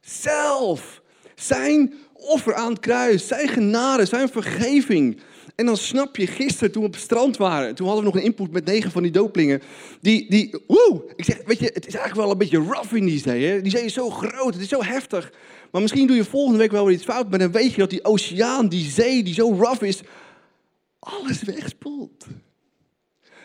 zelf. 0.00 1.00
Zijn 1.34 1.94
offer 2.12 2.54
aan 2.54 2.70
het 2.70 2.80
kruis, 2.80 3.26
zijn 3.26 3.48
genade, 3.48 4.04
zijn 4.04 4.28
vergeving. 4.28 5.20
En 5.62 5.68
dan 5.68 5.76
snap 5.76 6.16
je, 6.16 6.26
gisteren 6.26 6.72
toen 6.72 6.82
we 6.82 6.88
op 6.88 6.94
het 6.94 7.02
strand 7.02 7.36
waren, 7.36 7.74
toen 7.74 7.86
hadden 7.86 8.04
we 8.04 8.10
nog 8.10 8.20
een 8.20 8.26
input 8.26 8.50
met 8.50 8.64
negen 8.64 8.90
van 8.90 9.02
die 9.02 9.12
dooplingen. 9.12 9.62
Die, 10.00 10.30
die, 10.30 10.54
woe, 10.66 11.02
ik 11.16 11.24
zeg, 11.24 11.40
weet 11.44 11.58
je, 11.58 11.64
het 11.64 11.86
is 11.86 11.94
eigenlijk 11.94 12.14
wel 12.14 12.30
een 12.30 12.38
beetje 12.38 12.72
rough 12.72 12.94
in 12.94 13.04
die 13.04 13.18
zee. 13.18 13.44
Hè? 13.44 13.60
Die 13.60 13.70
zee 13.70 13.84
is 13.84 13.92
zo 13.92 14.10
groot, 14.10 14.52
het 14.52 14.62
is 14.62 14.68
zo 14.68 14.82
heftig. 14.82 15.32
Maar 15.70 15.80
misschien 15.80 16.06
doe 16.06 16.16
je 16.16 16.24
volgende 16.24 16.58
week 16.58 16.70
wel 16.70 16.84
weer 16.84 16.94
iets 16.94 17.04
fout, 17.04 17.30
maar 17.30 17.38
dan 17.38 17.52
weet 17.52 17.70
je 17.70 17.76
dat 17.76 17.90
die 17.90 18.04
oceaan, 18.04 18.68
die 18.68 18.90
zee, 18.90 19.22
die 19.22 19.34
zo 19.34 19.52
rough 19.52 19.82
is, 19.82 20.00
alles 20.98 21.42
wegspoelt 21.42 22.26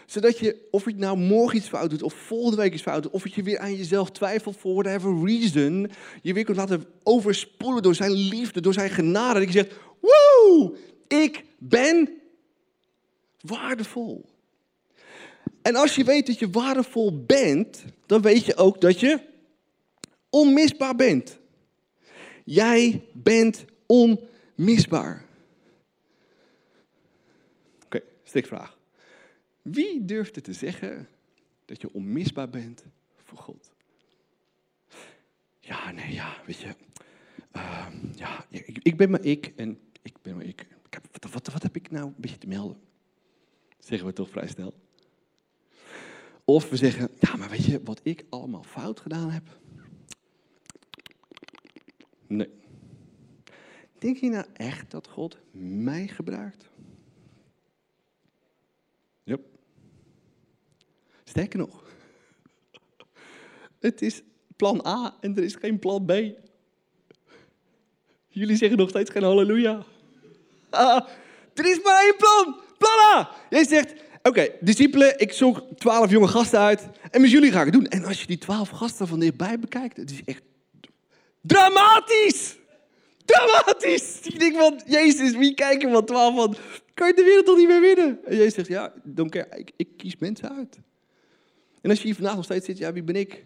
zodat 0.06 0.40
je, 0.40 0.68
of 0.72 0.86
je 0.86 0.96
nou 0.96 1.18
morgen 1.18 1.58
iets 1.58 1.68
fout 1.68 1.90
doet, 1.90 2.04
of 2.04 2.14
volgende 2.14 2.58
week 2.62 2.74
iets 2.74 2.82
fout 2.82 3.04
doet, 3.04 3.12
of 3.12 3.36
je 3.36 3.44
weer 3.44 3.60
aan 3.60 3.76
jezelf 3.76 4.12
twijfelt 4.12 4.58
voor 4.58 4.84
whatever 4.84 5.26
reason, 5.26 5.90
je 6.22 6.34
weer 6.34 6.44
kunt 6.44 6.58
laten 6.58 6.86
overspoelen 7.04 7.84
door 7.84 7.96
zijn 7.96 8.12
liefde, 8.12 8.62
door 8.62 8.74
zijn 8.74 8.90
genade. 8.90 9.40
Dat 9.40 9.54
je 9.54 9.60
zegt, 9.60 9.74
woe, 10.00 10.76
ik 11.08 11.44
ben 11.58 12.22
waardevol. 13.42 14.26
En 15.62 15.76
als 15.76 15.96
je 15.96 16.04
weet 16.04 16.28
dat 16.28 16.40
je 16.40 16.50
waardevol 16.50 17.24
bent, 17.26 17.84
dan 18.06 18.22
weet 18.22 18.46
je 18.46 18.56
ook 18.56 18.82
dat 18.82 19.00
je 19.00 19.20
onmisbaar 20.30 20.96
bent. 20.96 21.40
Jij 22.44 23.04
bent 23.14 23.66
onmisbaar. 23.86 25.26
Oké, 27.76 27.86
okay, 27.86 28.04
stikvraag. 28.24 28.78
Wie 29.62 30.06
durft 30.06 30.44
te 30.44 30.54
zeggen 30.54 31.08
dat 31.66 31.82
je 31.82 31.94
onmisbaar 31.94 32.50
bent 32.50 32.84
voor 33.24 33.38
God? 33.38 33.72
Ja, 35.60 35.92
nee, 35.92 36.14
ja, 36.14 36.38
weet 36.46 36.60
je. 36.60 36.76
Uh, 37.56 37.88
ja, 38.16 38.46
ik, 38.50 38.78
ik, 38.82 38.98
ben 38.98 39.10
maar 39.10 39.24
ik 39.24 39.54
en 39.56 39.80
ik 40.02 40.14
ben 40.22 40.36
maar 40.36 40.46
ik. 40.46 40.68
Wat, 41.32 41.48
wat, 41.54 41.64
heb 41.64 41.76
ik 41.76 41.92
nou 41.92 42.06
een 42.08 42.14
beetje 42.18 42.38
te 42.38 42.48
melden? 42.48 42.78
Zeggen 43.80 44.08
we 44.08 44.14
toch 44.14 44.30
vrij 44.30 44.48
snel. 44.48 44.74
Of 46.46 46.70
we 46.70 46.76
zeggen, 46.76 47.10
ja, 47.20 47.36
maar 47.36 47.50
weet 47.50 47.66
je 47.66 47.84
wat 47.84 48.00
ik 48.04 48.26
allemaal 48.30 48.64
fout 48.64 49.00
gedaan 49.00 49.30
heb? 49.30 49.60
Nee. 52.28 52.50
Denk 54.00 54.18
je 54.18 54.30
nou 54.30 54.46
echt 54.54 54.92
dat 54.92 55.08
God 55.08 55.38
mij 55.52 56.08
gebruikt? 56.08 56.70
Yep. 59.24 59.42
Sterker 61.24 61.60
nog, 61.60 61.84
het 63.80 64.02
is 64.02 64.22
plan 64.56 64.86
A 64.86 65.18
en 65.22 65.38
er 65.38 65.44
is 65.44 65.56
geen 65.56 65.80
plan 65.80 66.06
B. 66.06 66.12
Jullie 68.28 68.56
zeggen 68.56 68.78
nog 68.78 68.90
steeds 68.90 69.10
geen 69.10 69.24
halleluja. 69.24 69.86
Ah, 70.70 71.08
er 71.54 71.66
is 71.66 71.80
maar 71.84 72.04
één 72.04 72.16
plan. 72.18 72.62
Plan 72.78 73.00
A. 73.16 73.30
Jij 73.50 73.66
zegt, 73.66 73.94
oké, 74.24 74.48
discipelen, 74.60 75.20
ik 75.20 75.34
zoek 75.34 75.64
twaalf 75.78 76.12
jonge 76.12 76.28
gasten 76.28 76.60
uit. 76.60 76.88
En 77.12 77.22
met 77.22 77.32
jullie 77.32 77.52
ga 77.52 77.60
ik 77.60 77.66
het 77.66 77.74
doen. 77.74 77.88
En 77.88 78.06
als 78.06 78.22
je 78.22 78.28
die 78.28 78.38
twaalf 78.38 78.70
gasten 78.70 79.08
van 79.08 79.20
dichtbij 79.20 79.60
bekijkt, 79.60 79.98
het 79.98 80.12
is 80.12 80.22
echt 80.26 80.42
dramatisch. 81.42 82.58
Dramatisch. 83.26 84.20
Je 84.24 84.40
denkt 84.40 84.58
van, 84.58 84.82
Jezus, 84.86 85.36
wie 85.36 85.54
kijken 85.54 85.92
van 85.92 86.06
twaalf 86.06 86.36
van, 86.36 86.56
kan 86.94 87.08
je 87.08 87.14
de 87.14 87.24
wereld 87.24 87.46
toch 87.46 87.58
niet 87.58 87.68
meer 87.68 87.82
winnen? 87.82 88.20
En 88.26 88.36
jij 88.36 88.50
zegt, 88.50 88.68
ja, 88.68 88.94
don't 89.04 89.32
care, 89.32 89.58
ik, 89.58 89.72
ik 89.76 89.88
kies 89.98 90.18
mensen 90.18 90.56
uit. 90.56 90.80
En 91.82 91.90
als 91.90 92.00
je 92.00 92.06
hier 92.06 92.16
vandaag 92.16 92.36
nog 92.36 92.44
steeds 92.44 92.66
zit, 92.66 92.78
ja, 92.78 92.94
wie 92.94 93.04
ben 93.04 93.16
ik? 93.16 93.46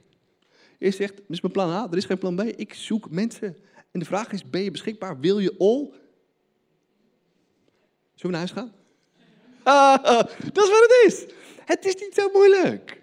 Eerst 0.78 0.98
zegt, 0.98 1.16
dit 1.16 1.26
is 1.30 1.42
mijn 1.42 1.54
plan 1.54 1.70
A, 1.70 1.88
er 1.92 1.98
is 1.98 2.06
geen 2.06 2.18
plan 2.18 2.36
B. 2.36 2.42
Ik 2.42 2.74
zoek 2.74 3.10
mensen. 3.10 3.58
En 3.92 4.00
de 4.00 4.06
vraag 4.06 4.32
is, 4.32 4.50
ben 4.50 4.62
je 4.64 4.72
beschikbaar? 4.72 5.20
Wil 5.20 5.40
je 5.40 5.56
all? 5.58 5.90
Zullen 8.22 8.40
we 8.40 8.46
naar 8.46 8.56
huis 8.56 8.72
gaan? 8.74 8.74
Ah, 9.64 10.04
dat 10.54 10.64
is 10.64 10.70
wat 10.70 10.82
het 10.82 11.04
is. 11.06 11.26
Het 11.66 11.86
is 11.86 11.96
niet 11.96 12.14
zo 12.14 12.30
moeilijk. 12.34 13.02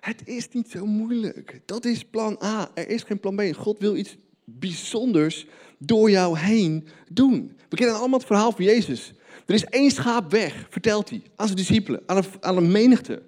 Het 0.00 0.22
is 0.24 0.48
niet 0.48 0.70
zo 0.70 0.86
moeilijk. 0.86 1.60
Dat 1.64 1.84
is 1.84 2.04
plan 2.04 2.38
A. 2.42 2.70
Er 2.74 2.88
is 2.88 3.02
geen 3.02 3.20
plan 3.20 3.36
B. 3.36 3.42
God 3.56 3.78
wil 3.78 3.96
iets 3.96 4.16
bijzonders 4.44 5.46
door 5.78 6.10
jou 6.10 6.38
heen 6.38 6.88
doen. 7.08 7.56
We 7.68 7.76
kennen 7.76 7.96
allemaal 7.96 8.18
het 8.18 8.26
verhaal 8.26 8.52
van 8.52 8.64
Jezus. 8.64 9.12
Er 9.46 9.54
is 9.54 9.64
één 9.64 9.90
schaap 9.90 10.30
weg, 10.30 10.66
vertelt 10.70 11.10
hij 11.10 11.22
aan 11.36 11.46
zijn 11.46 11.58
discipelen, 11.58 12.02
aan 12.06 12.16
een, 12.16 12.24
aan 12.40 12.72
menigte. 12.72 13.22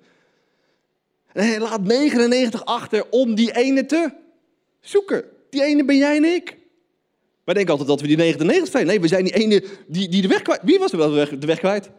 En 1.32 1.46
hij 1.46 1.60
laat 1.60 1.82
99 1.82 2.64
achter 2.64 3.10
om 3.10 3.34
die 3.34 3.56
ene 3.56 3.86
te 3.86 4.14
zoeken. 4.80 5.24
Die 5.50 5.62
ene 5.62 5.84
ben 5.84 5.96
jij 5.96 6.16
en 6.16 6.24
ik. 6.24 6.56
Wij 7.44 7.54
denken 7.54 7.72
altijd 7.72 7.88
dat 7.88 8.00
we 8.00 8.06
die 8.06 8.16
99 8.16 8.72
zijn. 8.72 8.86
Nee, 8.86 9.00
we 9.00 9.08
zijn 9.08 9.24
die 9.24 9.34
ene 9.34 9.64
die, 9.86 10.08
die 10.08 10.22
de 10.22 10.28
weg 10.28 10.42
kwijt. 10.42 10.60
Wie 10.62 10.78
was 10.78 10.92
er 10.92 10.98
wel 10.98 11.08
de 11.08 11.14
weg, 11.14 11.38
de 11.38 11.46
weg 11.46 11.58
kwijt? 11.58 11.90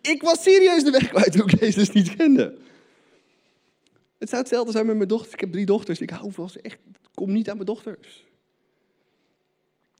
Ik 0.00 0.22
was 0.22 0.42
serieus 0.42 0.84
de 0.84 0.90
weg 0.90 1.08
kwijt 1.08 1.32
toen 1.36 1.48
ik 1.48 1.60
Jezus 1.60 1.92
niet 1.92 2.16
kende. 2.16 2.54
Het 4.18 4.28
zou 4.28 4.40
hetzelfde 4.40 4.72
zijn 4.72 4.86
met 4.86 4.96
mijn 4.96 5.08
dochters. 5.08 5.32
Ik 5.32 5.40
heb 5.40 5.52
drie 5.52 5.66
dochters. 5.66 6.00
Ik 6.00 6.10
hou 6.10 6.48
ze 6.48 6.60
echt. 6.60 6.78
Kom 7.14 7.32
niet 7.32 7.50
aan 7.50 7.54
mijn 7.54 7.66
dochters. 7.66 8.24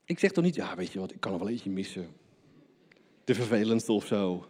Ik 0.04 0.18
zeg 0.18 0.32
toch 0.32 0.44
niet, 0.44 0.54
ja, 0.54 0.76
weet 0.76 0.92
je 0.92 0.98
wat, 0.98 1.12
ik 1.12 1.20
kan 1.20 1.32
er 1.32 1.38
wel 1.38 1.48
eentje 1.48 1.70
missen. 1.70 2.08
De 3.24 3.34
vervelendste 3.34 3.92
of 3.92 4.06
zo. 4.06 4.46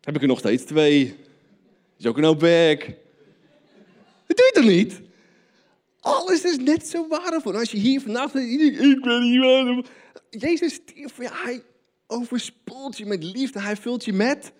Heb 0.00 0.14
ik 0.14 0.22
er 0.22 0.28
nog 0.28 0.38
steeds 0.38 0.64
twee. 0.64 1.16
Is 1.98 2.06
ook 2.06 2.18
een 2.18 2.38
werk. 2.38 2.84
Dat 4.26 4.36
doe 4.36 4.46
je 4.46 4.52
toch 4.54 4.64
niet? 4.64 5.00
Alles 6.06 6.44
is 6.44 6.58
net 6.58 6.88
zo 6.88 7.08
waardevol. 7.08 7.54
Als 7.54 7.70
je 7.70 7.78
hier 7.78 8.00
vandaag 8.00 8.34
ik 8.34 9.00
ben 9.02 9.22
niet. 9.22 9.88
Jezus. 10.30 10.80
Hij 11.16 11.62
overspoelt 12.06 12.98
je 12.98 13.06
met 13.06 13.22
liefde. 13.22 13.60
Hij 13.60 13.76
vult 13.76 14.04
je 14.04 14.12
met 14.12 14.52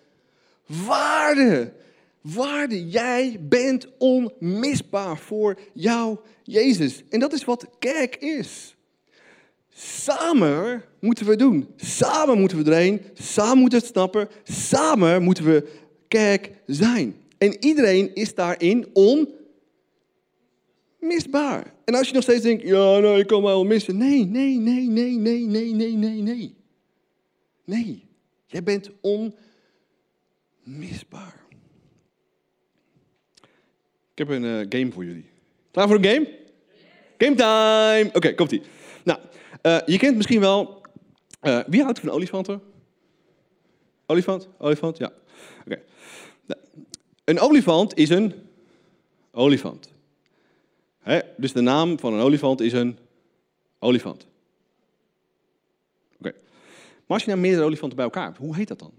waarde. 0.67 1.73
Waarde. 2.21 2.89
Jij 2.89 3.37
bent 3.41 3.87
onmisbaar 3.99 5.19
voor 5.19 5.59
jou, 5.73 6.19
Jezus. 6.43 7.03
En 7.11 7.21
dat 7.21 7.33
is 7.33 7.45
wat 7.45 7.67
kerk 7.79 8.17
is. 8.17 8.77
Samen 9.75 10.85
moeten 11.01 11.27
we 11.27 11.37
doen. 11.37 11.69
Samen 11.77 12.39
moeten 12.39 12.65
we 12.65 12.71
erheen. 12.71 13.03
Samen 13.15 13.59
moeten 13.59 13.79
we 13.79 13.85
het 13.85 13.95
snappen. 13.95 14.29
Samen 14.45 15.23
moeten 15.23 15.45
we 15.45 15.69
kerk 16.09 16.51
zijn. 16.67 17.17
En 17.39 17.65
iedereen 17.65 18.15
is 18.15 18.35
daarin 18.35 18.87
onmisbaar. 21.07 21.75
En 21.85 21.95
als 21.95 22.09
je 22.09 22.15
nog 22.15 22.23
steeds 22.23 22.43
denkt, 22.43 22.63
ja, 22.63 22.99
nou, 22.99 23.19
ik 23.19 23.27
kan 23.27 23.43
mij 23.43 23.51
wel 23.51 23.65
missen. 23.65 23.97
Nee, 23.97 24.25
nee, 24.25 24.59
nee, 24.59 24.89
nee, 24.89 25.19
nee, 25.19 25.47
nee, 25.47 25.73
nee, 25.73 25.93
nee, 25.93 26.23
nee. 26.23 26.57
Nee, 27.65 28.09
jij 28.47 28.63
bent 28.63 28.91
onmisbaar. 30.65 31.45
Ik 34.13 34.19
heb 34.19 34.29
een 34.29 34.45
uh, 34.45 34.67
game 34.69 34.93
voor 34.93 35.05
jullie. 35.05 35.29
Klaar 35.71 35.89
voor 35.89 35.97
een 35.97 36.05
game? 36.05 36.39
Game 37.19 37.35
time! 37.35 38.11
Oké, 38.13 38.35
komt-ie. 38.35 38.63
Nou, 39.05 39.19
eh, 39.63 39.79
je 39.87 39.99
kent 39.99 40.17
misschien 40.17 40.41
wel... 40.41 40.81
eh, 41.41 41.61
wie 41.67 41.83
houdt 41.83 42.01
van 42.01 42.11
olifanten? 42.11 42.63
Olifant? 44.07 44.49
Olifant? 44.59 44.99
Ja. 44.99 45.13
Oké. 45.67 45.83
Nou, 46.47 46.61
een 47.25 47.41
olifant 47.41 47.95
is 47.97 48.09
een 48.09 48.35
olifant. 49.31 49.95
Dus 51.37 51.53
de 51.53 51.61
naam 51.61 51.99
van 51.99 52.13
een 52.13 52.21
olifant 52.21 52.61
is 52.61 52.73
een 52.73 52.99
olifant. 53.79 54.27
Oké. 56.19 56.33
Maar 57.07 57.17
als 57.17 57.23
je 57.23 57.29
nou 57.29 57.41
meerdere 57.41 57.65
olifanten 57.65 57.97
bij 57.97 58.05
elkaar 58.05 58.25
hebt, 58.25 58.39
hoe 58.39 58.57
heet 58.57 58.69
dat 58.69 58.79
dan? 58.79 58.93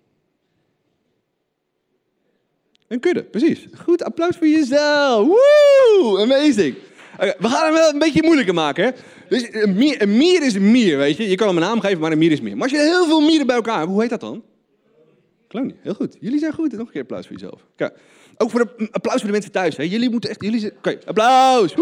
Een 2.88 3.00
kudde, 3.00 3.24
precies. 3.24 3.68
Goed, 3.74 4.04
applaus 4.04 4.38
voor 4.38 4.48
jezelf. 4.48 5.28
Woe, 5.28 6.20
amazing. 6.22 6.76
We 7.18 7.36
gaan 7.40 7.66
hem 7.66 7.74
wel 7.74 7.94
een 7.94 8.00
beetje 8.00 8.24
moeilijker 8.24 8.54
maken. 8.54 8.84
Hè? 8.84 8.92
Dus 9.30 9.48
een 9.52 9.76
mier, 10.18 10.44
is 10.44 10.54
een 10.54 10.72
mier, 10.72 10.98
weet 10.98 11.18
je. 11.18 11.30
Je 11.30 11.36
kan 11.36 11.48
hem 11.48 11.58
een 11.58 11.64
naam 11.64 11.80
geven, 11.80 12.00
maar 12.00 12.12
een 12.12 12.18
mier 12.18 12.32
is 12.32 12.42
mier. 12.42 12.54
Maar 12.54 12.70
als 12.70 12.72
je 12.72 12.78
heel 12.78 13.06
veel 13.06 13.22
mieren 13.22 13.48
bij 13.48 13.56
elkaar 13.56 13.78
hebt, 13.78 13.90
hoe 13.90 14.02
heet 14.02 14.10
dat 14.10 14.20
dan? 14.20 14.44
Kolonie, 15.48 15.76
heel 15.82 15.94
goed. 15.94 16.18
Jullie 16.20 16.40
zijn 16.40 16.54
goed. 16.54 16.72
Nog 16.72 16.88
een 16.88 16.92
keer 16.92 17.02
applaus 17.02 17.28
voor 17.28 17.36
jezelf. 17.36 17.66
Kijk, 17.76 18.00
ook 18.38 18.50
voor 18.50 18.74
applaus 18.92 19.16
voor 19.16 19.26
de 19.26 19.32
mensen 19.32 19.52
thuis. 19.52 19.78
Hè? 19.78 19.84
Jullie 19.84 20.10
moeten 20.10 20.30
echt... 20.30 20.42
Jullie 20.42 20.72
Oké, 20.78 21.00
applaus. 21.06 21.74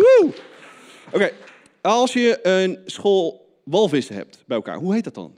Oké, 1.11 1.31
als 1.81 2.13
je 2.13 2.39
een 2.43 2.79
school 2.85 3.49
walvissen 3.63 4.15
hebt 4.15 4.43
bij 4.45 4.57
elkaar, 4.57 4.77
hoe 4.77 4.93
heet 4.93 5.03
dat 5.03 5.13
dan? 5.13 5.35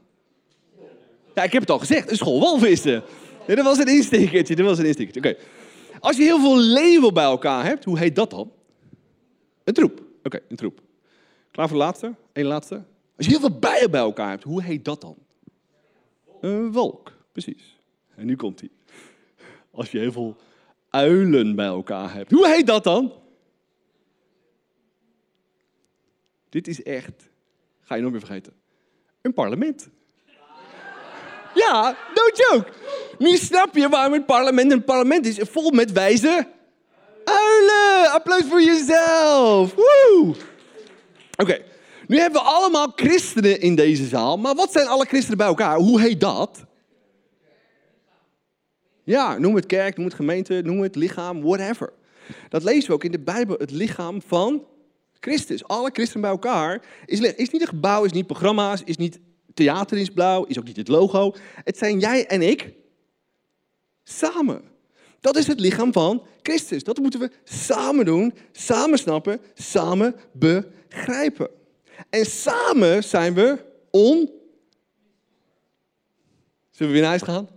Ja, 1.35 1.43
ik 1.43 1.51
heb 1.51 1.61
het 1.61 1.71
al 1.71 1.79
gezegd. 1.79 2.11
Een 2.11 2.17
school 2.17 2.39
walvissen. 2.39 3.03
Nee, 3.47 3.55
dat 3.55 3.65
was 3.65 3.77
een 3.77 3.87
instickertje. 3.87 4.55
Dat 4.55 4.65
was 4.65 4.77
een 4.77 4.85
instickertje. 4.85 5.31
Oké. 5.31 5.39
Als 5.99 6.17
je 6.17 6.23
heel 6.23 6.39
veel 6.39 6.57
leeuwen 6.57 7.13
bij 7.13 7.23
elkaar 7.23 7.65
hebt, 7.65 7.83
hoe 7.83 7.99
heet 7.99 8.15
dat 8.15 8.29
dan? 8.29 8.51
Een 9.63 9.73
troep. 9.73 10.01
Oké, 10.23 10.39
een 10.47 10.55
troep. 10.55 10.81
Klaar 11.51 11.67
voor 11.67 11.77
de 11.77 11.83
laatste? 11.83 12.13
Eén 12.33 12.45
laatste. 12.45 12.83
Als 13.17 13.25
je 13.25 13.31
heel 13.31 13.39
veel 13.39 13.59
bijen 13.59 13.91
bij 13.91 13.99
elkaar 13.99 14.29
hebt, 14.29 14.43
hoe 14.43 14.63
heet 14.63 14.85
dat 14.85 15.01
dan? 15.01 15.15
Een 16.41 16.71
wolk. 16.71 17.11
Precies. 17.31 17.77
En 18.15 18.25
nu 18.25 18.35
komt 18.35 18.59
hij. 18.59 18.69
Als 19.71 19.91
je 19.91 19.99
heel 19.99 20.11
veel 20.11 20.35
uilen 20.89 21.55
bij 21.55 21.65
elkaar 21.65 22.13
hebt, 22.13 22.31
hoe 22.31 22.47
heet 22.47 22.67
dat 22.67 22.83
dan? 22.83 23.13
Dit 26.49 26.67
is 26.67 26.83
echt, 26.83 27.29
ga 27.81 27.95
je 27.95 28.01
nog 28.01 28.11
weer 28.11 28.19
vergeten, 28.19 28.53
een 29.21 29.33
parlement. 29.33 29.89
Ja, 31.53 31.97
no 32.15 32.23
joke. 32.33 32.71
Nu 33.17 33.37
snap 33.37 33.75
je 33.75 33.89
waarom 33.89 34.13
het 34.13 34.25
parlement 34.25 34.71
een 34.71 34.83
parlement 34.83 35.25
is. 35.25 35.37
Vol 35.41 35.71
met 35.71 35.91
wijze 35.91 36.47
uilen. 37.23 38.11
Applaus 38.11 38.43
voor 38.49 38.61
jezelf. 38.61 39.73
Woe. 39.73 40.35
Oké, 41.37 41.61
nu 42.07 42.19
hebben 42.19 42.41
we 42.41 42.47
allemaal 42.47 42.91
christenen 42.95 43.61
in 43.61 43.75
deze 43.75 44.05
zaal. 44.05 44.37
Maar 44.37 44.55
wat 44.55 44.71
zijn 44.71 44.87
alle 44.87 45.05
christenen 45.05 45.37
bij 45.37 45.47
elkaar? 45.47 45.77
Hoe 45.77 46.01
heet 46.01 46.19
dat? 46.19 46.65
Ja, 49.07 49.37
noem 49.37 49.55
het 49.55 49.65
kerk, 49.65 49.95
noem 49.97 50.05
het 50.05 50.15
gemeente, 50.15 50.61
noem 50.63 50.81
het 50.81 50.95
lichaam, 50.95 51.41
whatever. 51.41 51.93
Dat 52.49 52.63
lezen 52.63 52.87
we 52.87 52.93
ook 52.93 53.03
in 53.03 53.11
de 53.11 53.19
Bijbel, 53.19 53.55
het 53.57 53.71
lichaam 53.71 54.21
van 54.21 54.65
Christus. 55.19 55.63
Alle 55.63 55.89
christenen 55.93 56.21
bij 56.21 56.31
elkaar 56.31 56.85
is, 57.05 57.19
is 57.19 57.49
niet 57.49 57.61
een 57.61 57.67
gebouw, 57.67 58.03
is 58.03 58.11
niet 58.11 58.27
programma's, 58.27 58.81
is 58.85 58.97
niet 58.97 59.19
theater 59.53 59.97
is 59.97 60.09
blauw, 60.09 60.43
is 60.43 60.59
ook 60.59 60.65
niet 60.65 60.75
het 60.75 60.87
logo. 60.87 61.33
Het 61.63 61.77
zijn 61.77 61.99
jij 61.99 62.27
en 62.27 62.41
ik 62.41 62.73
samen. 64.03 64.61
Dat 65.19 65.37
is 65.37 65.47
het 65.47 65.59
lichaam 65.59 65.93
van 65.93 66.25
Christus. 66.41 66.83
Dat 66.83 66.97
moeten 66.97 67.19
we 67.19 67.31
samen 67.43 68.05
doen, 68.05 68.33
samen 68.51 68.97
snappen, 68.97 69.39
samen 69.53 70.15
begrijpen. 70.31 71.49
En 72.09 72.25
samen 72.25 73.03
zijn 73.03 73.33
we 73.33 73.65
on. 73.91 74.29
Zullen 76.71 76.93
we 76.93 76.99
weer 76.99 77.01
naar 77.01 77.09
huis 77.09 77.21
gaan? 77.21 77.56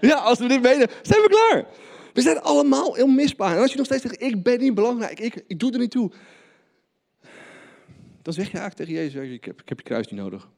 Ja, 0.00 0.16
als 0.16 0.38
we 0.38 0.48
dit 0.48 0.60
weten, 0.60 0.88
zijn 1.02 1.20
we 1.20 1.28
klaar. 1.28 1.66
We 2.12 2.20
zijn 2.20 2.40
allemaal 2.40 2.88
onmisbaar. 2.88 3.54
En 3.54 3.62
als 3.62 3.70
je 3.70 3.76
nog 3.76 3.86
steeds 3.86 4.02
zegt, 4.02 4.22
ik 4.22 4.42
ben 4.42 4.60
niet 4.60 4.74
belangrijk, 4.74 5.20
ik, 5.20 5.44
ik 5.46 5.58
doe 5.58 5.72
er 5.72 5.78
niet 5.78 5.90
toe. 5.90 6.12
Dan 8.22 8.32
zeg 8.32 8.50
je 8.50 8.58
eigenlijk 8.58 8.74
tegen 8.74 8.92
Jezus, 8.92 9.34
ik 9.34 9.44
heb, 9.44 9.60
ik 9.60 9.68
heb 9.68 9.78
je 9.78 9.84
kruis 9.84 10.08
niet 10.08 10.20
nodig. 10.20 10.48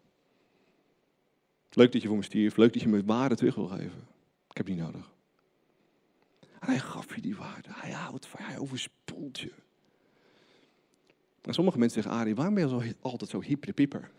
Leuk 1.71 1.93
dat 1.93 2.03
je 2.03 2.09
voor 2.09 2.17
me 2.17 2.23
stierf. 2.23 2.57
Leuk 2.57 2.73
dat 2.73 2.83
je 2.83 2.89
me 2.89 3.05
waarde 3.05 3.35
terug 3.35 3.55
wil 3.55 3.67
geven. 3.67 4.07
Ik 4.51 4.57
heb 4.57 4.67
die 4.67 4.77
nodig. 4.77 5.11
En 6.41 6.69
hij 6.69 6.79
gaf 6.79 7.15
je 7.15 7.21
die 7.21 7.37
waarde. 7.37 7.69
Hij 7.73 7.91
houdt 7.91 8.27
van. 8.27 8.41
Hij 8.43 8.59
overspoelt 8.59 9.39
je. 9.39 9.53
En 11.43 11.55
sommige 11.55 11.79
mensen 11.79 12.03
zeggen, 12.03 12.21
Arie, 12.21 12.35
waarom 12.35 12.55
ben 12.55 12.63
je 12.63 12.69
zo, 12.69 12.83
altijd 13.01 13.31
zo 13.31 13.43
hyperpieper? 13.43 14.11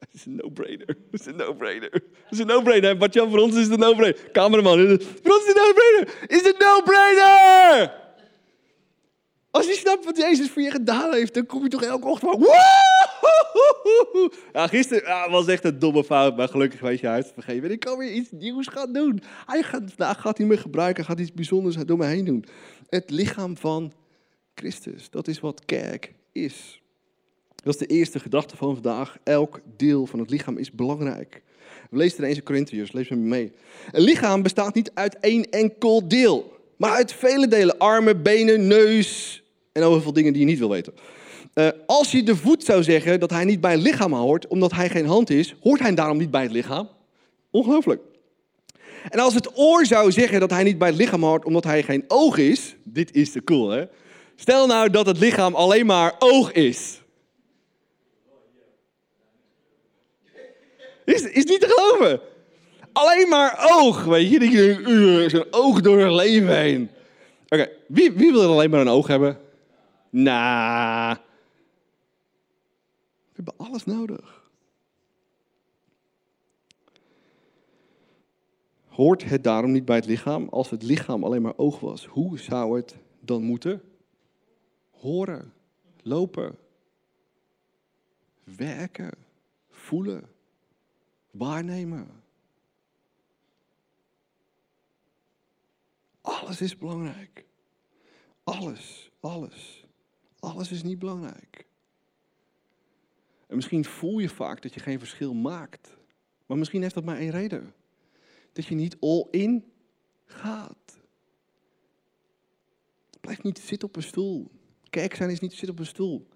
Het 0.00 0.14
is 0.18 0.26
een 0.26 0.34
no-brainer. 0.34 0.86
Het 1.10 1.20
is 1.20 1.26
een 1.26 1.36
no-brainer. 1.36 1.92
Het 1.92 2.30
is 2.30 2.38
een 2.38 2.46
no-brainer. 2.46 2.98
Wat 2.98 3.14
Jan, 3.14 3.30
voor 3.30 3.38
ons 3.38 3.54
is 3.54 3.62
het 3.62 3.72
een 3.72 3.78
no-brainer. 3.78 4.30
Cameraman, 4.32 4.78
voor 5.22 5.32
ons 5.32 5.42
is 5.42 5.46
het 5.46 5.56
een 5.56 5.62
no-brainer. 5.66 6.26
Is 6.26 6.42
het 6.42 6.58
no-brainer? 6.58 7.98
Als 9.50 9.66
je 9.66 9.74
snapt 9.74 10.04
wat 10.04 10.16
Jezus 10.16 10.50
voor 10.50 10.62
je 10.62 10.70
gedaan 10.70 11.12
heeft, 11.12 11.34
dan 11.34 11.46
kom 11.46 11.62
je 11.62 11.68
toch 11.68 11.82
elke 11.82 12.06
ochtend 12.06 12.30
van... 12.30 12.48
Ja, 14.52 14.66
gisteren 14.66 15.08
ja, 15.08 15.30
was 15.30 15.46
echt 15.46 15.64
een 15.64 15.78
domme 15.78 16.04
fout, 16.04 16.36
maar 16.36 16.48
gelukkig 16.48 16.80
weet 16.80 17.00
je 17.00 17.08
uit 17.08 17.26
te 17.26 17.32
vergeven. 17.32 17.64
En 17.64 17.70
ik 17.70 17.80
kan 17.80 17.98
weer 17.98 18.12
iets 18.12 18.30
nieuws 18.30 18.66
gaan 18.66 18.92
doen. 18.92 19.22
Hij 19.46 19.62
gaat, 19.62 19.82
vandaag 19.86 20.20
gaat 20.20 20.38
hij 20.38 20.46
me 20.46 20.56
gebruiken, 20.56 21.04
gaat 21.04 21.20
iets 21.20 21.32
bijzonders 21.32 21.76
door 21.76 21.98
me 21.98 22.04
heen 22.04 22.24
doen. 22.24 22.44
Het 22.88 23.10
lichaam 23.10 23.56
van 23.56 23.92
Christus, 24.54 25.10
dat 25.10 25.28
is 25.28 25.40
wat 25.40 25.64
kerk 25.64 26.12
is. 26.32 26.79
Dat 27.62 27.74
is 27.74 27.80
de 27.80 27.86
eerste 27.86 28.20
gedachte 28.20 28.56
van 28.56 28.74
vandaag. 28.74 29.16
Elk 29.24 29.60
deel 29.76 30.06
van 30.06 30.18
het 30.18 30.30
lichaam 30.30 30.56
is 30.58 30.70
belangrijk. 30.70 31.42
We 31.90 31.96
lezen 31.96 32.24
eens 32.24 32.36
in 32.36 32.42
Corinthiërs, 32.42 32.92
lees 32.92 33.08
met 33.08 33.18
me 33.18 33.24
mee. 33.24 33.52
Een 33.90 34.02
lichaam 34.02 34.42
bestaat 34.42 34.74
niet 34.74 34.90
uit 34.94 35.18
één 35.18 35.50
enkel 35.50 36.08
deel, 36.08 36.52
maar 36.76 36.90
uit 36.90 37.12
vele 37.12 37.48
delen. 37.48 37.78
Armen, 37.78 38.22
benen, 38.22 38.66
neus 38.66 39.42
en 39.72 39.82
heel 39.82 40.00
veel 40.00 40.12
dingen 40.12 40.32
die 40.32 40.42
je 40.42 40.48
niet 40.48 40.58
wil 40.58 40.70
weten. 40.70 40.92
Uh, 41.54 41.68
als 41.86 42.10
je 42.10 42.22
de 42.22 42.36
voet 42.36 42.64
zou 42.64 42.82
zeggen 42.82 43.20
dat 43.20 43.30
hij 43.30 43.44
niet 43.44 43.60
bij 43.60 43.72
het 43.72 43.82
lichaam 43.82 44.12
hoort, 44.12 44.46
omdat 44.46 44.72
hij 44.72 44.88
geen 44.88 45.06
hand 45.06 45.30
is, 45.30 45.54
hoort 45.60 45.80
hij 45.80 45.94
daarom 45.94 46.18
niet 46.18 46.30
bij 46.30 46.42
het 46.42 46.52
lichaam? 46.52 46.88
Ongelooflijk. 47.50 48.00
En 49.08 49.18
als 49.18 49.34
het 49.34 49.58
oor 49.58 49.86
zou 49.86 50.12
zeggen 50.12 50.40
dat 50.40 50.50
hij 50.50 50.62
niet 50.62 50.78
bij 50.78 50.88
het 50.88 50.96
lichaam 50.96 51.22
hoort, 51.22 51.44
omdat 51.44 51.64
hij 51.64 51.82
geen 51.82 52.04
oog 52.08 52.36
is, 52.36 52.76
dit 52.84 53.14
is 53.14 53.32
te 53.32 53.44
cool 53.44 53.68
hè. 53.68 53.84
Stel 54.36 54.66
nou 54.66 54.90
dat 54.90 55.06
het 55.06 55.18
lichaam 55.18 55.54
alleen 55.54 55.86
maar 55.86 56.14
oog 56.18 56.52
is. 56.52 56.99
Is, 61.14 61.22
is 61.22 61.44
niet 61.44 61.60
te 61.60 61.68
geloven. 61.68 62.20
Alleen 62.92 63.28
maar 63.28 63.68
oog, 63.70 64.04
weet 64.04 64.30
je. 64.30 64.38
Dat 64.38 64.52
je 64.52 65.24
zo'n 65.28 65.46
oog 65.50 65.80
door 65.80 65.98
het 65.98 66.12
leven 66.12 66.56
heen. 66.56 66.90
Oké, 67.48 67.70
wie, 67.88 68.12
wie 68.12 68.32
wil 68.32 68.42
er 68.42 68.48
alleen 68.48 68.70
maar 68.70 68.80
een 68.80 68.88
oog 68.88 69.06
hebben? 69.06 69.38
Nou, 70.10 71.16
we 73.28 73.32
hebben 73.32 73.54
alles 73.56 73.84
nodig. 73.84 74.48
Hoort 78.88 79.24
het 79.24 79.44
daarom 79.44 79.72
niet 79.72 79.84
bij 79.84 79.96
het 79.96 80.06
lichaam? 80.06 80.48
Als 80.48 80.70
het 80.70 80.82
lichaam 80.82 81.24
alleen 81.24 81.42
maar 81.42 81.56
oog 81.56 81.80
was, 81.80 82.06
hoe 82.06 82.38
zou 82.38 82.76
het 82.76 82.96
dan 83.20 83.42
moeten? 83.42 83.82
Horen, 84.90 85.52
lopen, 86.02 86.58
werken, 88.56 89.10
voelen, 89.70 90.28
waarnemen. 91.30 92.22
Alles 96.20 96.60
is 96.60 96.76
belangrijk. 96.76 97.44
Alles, 98.44 99.10
alles. 99.20 99.86
Alles 100.38 100.70
is 100.70 100.82
niet 100.82 100.98
belangrijk. 100.98 101.66
En 103.46 103.56
misschien 103.56 103.84
voel 103.84 104.18
je 104.18 104.28
vaak 104.28 104.62
dat 104.62 104.74
je 104.74 104.80
geen 104.80 104.98
verschil 104.98 105.34
maakt. 105.34 105.96
Maar 106.46 106.58
misschien 106.58 106.82
heeft 106.82 106.94
dat 106.94 107.04
maar 107.04 107.16
één 107.16 107.30
reden. 107.30 107.74
Dat 108.52 108.66
je 108.66 108.74
niet 108.74 108.96
all 109.00 109.26
in 109.30 109.72
gaat. 110.24 110.98
Blijf 113.20 113.42
niet 113.42 113.58
zitten 113.58 113.88
op 113.88 113.96
een 113.96 114.02
stoel. 114.02 114.50
Kerk 114.90 115.14
zijn 115.14 115.30
is 115.30 115.40
niet 115.40 115.52
zitten 115.52 115.70
op 115.70 115.78
een 115.78 115.86
stoel. 115.86 116.28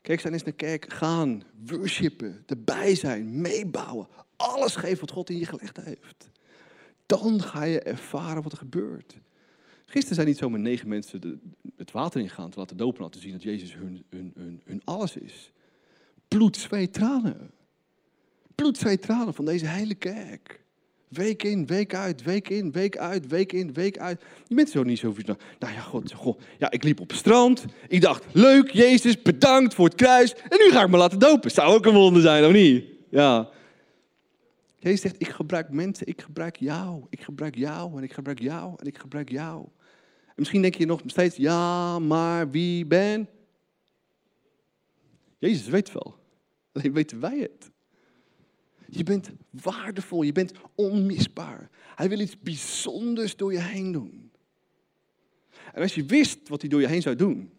Kerk 0.00 0.20
zijn 0.20 0.34
is 0.34 0.42
naar 0.42 0.52
kerk 0.52 0.92
gaan, 0.92 1.42
worshipen, 1.64 2.42
erbij 2.46 2.94
zijn, 2.94 3.40
meebouwen. 3.40 4.08
Alles 4.40 4.76
geven 4.76 5.00
wat 5.00 5.10
God 5.10 5.30
in 5.30 5.38
je 5.38 5.46
gelegd 5.46 5.76
heeft. 5.76 6.30
Dan 7.06 7.42
ga 7.42 7.62
je 7.62 7.80
ervaren 7.80 8.42
wat 8.42 8.52
er 8.52 8.58
gebeurt. 8.58 9.18
Gisteren 9.86 10.14
zijn 10.14 10.26
niet 10.26 10.36
zomaar 10.36 10.60
negen 10.60 10.88
mensen 10.88 11.20
de, 11.20 11.38
het 11.76 11.90
water 11.90 12.20
ingegaan 12.20 12.50
te 12.50 12.58
laten 12.58 12.76
dopen, 12.76 13.02
laten 13.02 13.20
zien 13.20 13.32
dat 13.32 13.42
Jezus 13.42 13.74
hun, 14.64 14.82
alles 14.84 15.16
is. 15.16 15.52
Bloed, 16.28 16.56
zweet, 16.56 16.92
tranen. 16.92 17.50
Bloed, 18.54 18.78
zweet, 18.78 19.02
tranen 19.02 19.34
van 19.34 19.44
deze 19.44 19.66
hele 19.66 19.94
kerk. 19.94 20.60
Week 21.08 21.42
in, 21.42 21.66
week 21.66 21.94
uit, 21.94 22.22
week 22.22 22.48
in, 22.48 22.72
week 22.72 22.96
uit, 22.96 23.26
week 23.26 23.52
in, 23.52 23.72
week 23.72 23.98
uit. 23.98 24.22
Je 24.46 24.54
bent 24.54 24.70
zo 24.70 24.82
niet 24.82 24.98
zo 24.98 25.12
vies. 25.12 25.24
Nou 25.24 25.38
ja, 25.58 25.80
god, 25.80 26.12
god, 26.12 26.42
ja, 26.58 26.70
ik 26.70 26.82
liep 26.82 27.00
op 27.00 27.08
het 27.08 27.18
strand. 27.18 27.64
Ik 27.88 28.00
dacht, 28.00 28.24
leuk, 28.32 28.70
Jezus, 28.70 29.22
bedankt 29.22 29.74
voor 29.74 29.84
het 29.84 29.94
kruis. 29.94 30.34
En 30.34 30.58
nu 30.58 30.70
ga 30.70 30.82
ik 30.82 30.90
me 30.90 30.96
laten 30.96 31.18
dopen. 31.18 31.50
Zou 31.50 31.74
ook 31.74 31.86
een 31.86 31.94
wonder 31.94 32.22
zijn, 32.22 32.44
of 32.44 32.52
niet? 32.52 32.84
Ja. 33.10 33.50
Jezus 34.80 35.00
zegt, 35.00 35.20
ik 35.20 35.28
gebruik 35.28 35.70
mensen, 35.70 36.06
ik 36.06 36.20
gebruik 36.20 36.56
jou. 36.56 37.06
Ik 37.08 37.20
gebruik 37.20 37.54
jou 37.54 37.96
en 37.96 38.02
ik 38.02 38.12
gebruik 38.12 38.38
jou 38.38 38.74
en 38.76 38.86
ik 38.86 38.98
gebruik 38.98 39.30
jou. 39.30 39.68
En 40.26 40.34
misschien 40.36 40.62
denk 40.62 40.74
je 40.74 40.86
nog 40.86 41.02
steeds, 41.06 41.36
ja, 41.36 41.98
maar 41.98 42.50
wie 42.50 42.86
ben? 42.86 43.28
Jezus 45.38 45.66
weet 45.66 45.92
wel. 45.92 46.18
Alleen 46.72 46.92
weten 46.92 47.20
wij 47.20 47.38
het. 47.38 47.70
Je 48.86 49.02
bent 49.02 49.30
waardevol, 49.50 50.22
je 50.22 50.32
bent 50.32 50.52
onmisbaar. 50.74 51.70
Hij 51.94 52.08
wil 52.08 52.20
iets 52.20 52.40
bijzonders 52.40 53.36
door 53.36 53.52
je 53.52 53.60
heen 53.60 53.92
doen. 53.92 54.30
En 55.72 55.82
als 55.82 55.94
je 55.94 56.04
wist 56.04 56.48
wat 56.48 56.60
hij 56.60 56.70
door 56.70 56.80
je 56.80 56.88
heen 56.88 57.02
zou 57.02 57.16
doen, 57.16 57.50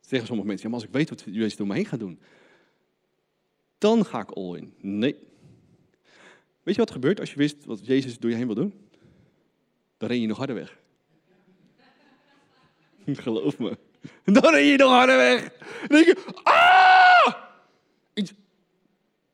zeggen 0.00 0.26
sommige 0.26 0.48
mensen, 0.48 0.68
ja, 0.68 0.74
maar 0.74 0.80
als 0.80 0.88
ik 0.88 0.96
weet 0.96 1.08
wat 1.08 1.34
Jezus 1.34 1.56
door 1.56 1.66
me 1.66 1.74
heen 1.74 1.86
gaat 1.86 1.98
doen, 1.98 2.20
dan 3.78 4.04
ga 4.04 4.20
ik 4.20 4.30
all 4.30 4.56
in. 4.56 4.74
Nee. 4.80 5.32
Weet 6.64 6.74
je 6.74 6.80
wat 6.80 6.90
gebeurt 6.90 7.20
als 7.20 7.30
je 7.30 7.36
wist 7.36 7.64
wat 7.64 7.86
Jezus 7.86 8.18
door 8.18 8.30
je 8.30 8.36
heen 8.36 8.46
wil 8.46 8.54
doen? 8.54 8.74
Dan 9.96 10.08
ren 10.08 10.20
je 10.20 10.26
nog 10.26 10.38
harder 10.38 10.56
weg. 10.56 10.78
Geloof 13.24 13.58
me. 13.58 13.78
Dan 14.24 14.54
ren 14.54 14.64
je 14.64 14.76
nog 14.76 14.90
harder 14.90 15.16
weg. 15.16 15.52
Dan 15.58 16.02
denk 16.02 16.06
je, 16.06 16.40
ah! 16.42 17.42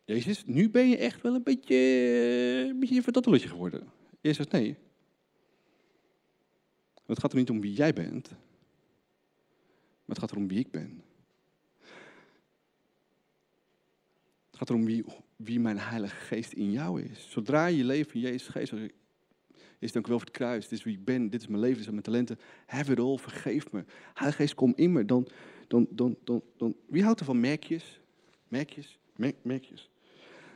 Jezus, 0.04 0.44
nu 0.46 0.70
ben 0.70 0.88
je 0.88 0.96
echt 0.96 1.22
wel 1.22 1.34
een 1.34 1.42
beetje, 1.42 1.76
een 2.68 2.80
beetje 2.80 3.02
een 3.14 3.40
geworden. 3.40 3.88
Jezus 4.20 4.36
zegt 4.36 4.52
nee. 4.52 4.76
Het 7.06 7.18
gaat 7.18 7.32
er 7.32 7.38
niet 7.38 7.50
om 7.50 7.60
wie 7.60 7.72
jij 7.72 7.92
bent, 7.92 8.28
maar 8.28 8.38
het 10.06 10.18
gaat 10.18 10.30
erom 10.30 10.48
wie 10.48 10.58
ik 10.58 10.70
ben. 10.70 11.02
Het 14.46 14.58
gaat 14.58 14.68
erom 14.68 14.84
wie, 14.84 15.04
wie 15.44 15.60
mijn 15.60 15.78
Heilige 15.78 16.16
Geest 16.16 16.52
in 16.52 16.70
jou 16.70 17.02
is. 17.02 17.30
Zodra 17.30 17.66
je 17.66 17.84
leeft 17.84 18.14
in 18.14 18.20
Jezus 18.20 18.48
Geest, 18.48 18.72
is 19.78 19.92
dank 19.92 20.06
voor 20.06 20.20
het 20.20 20.30
kruis. 20.30 20.68
Dit 20.68 20.78
is 20.78 20.84
wie 20.84 20.96
ik 20.96 21.04
ben, 21.04 21.30
dit 21.30 21.40
is 21.40 21.46
mijn 21.46 21.60
leven, 21.60 21.74
dit 21.74 21.84
zijn 21.84 21.94
mijn 21.94 22.06
talenten. 22.06 22.38
Have 22.66 22.92
it 22.92 22.98
all, 22.98 23.16
vergeef 23.16 23.72
me. 23.72 23.84
Heilige 24.14 24.42
Geest, 24.42 24.54
kom 24.54 24.72
in 24.76 24.92
me. 24.92 25.04
Dan, 25.04 25.28
dan, 25.68 25.86
dan, 25.90 26.16
dan, 26.24 26.42
dan, 26.56 26.76
wie 26.86 27.02
houdt 27.02 27.20
er 27.20 27.26
van 27.26 27.40
merkjes? 27.40 28.00
Merkjes? 28.48 28.98
merkjes 29.42 29.90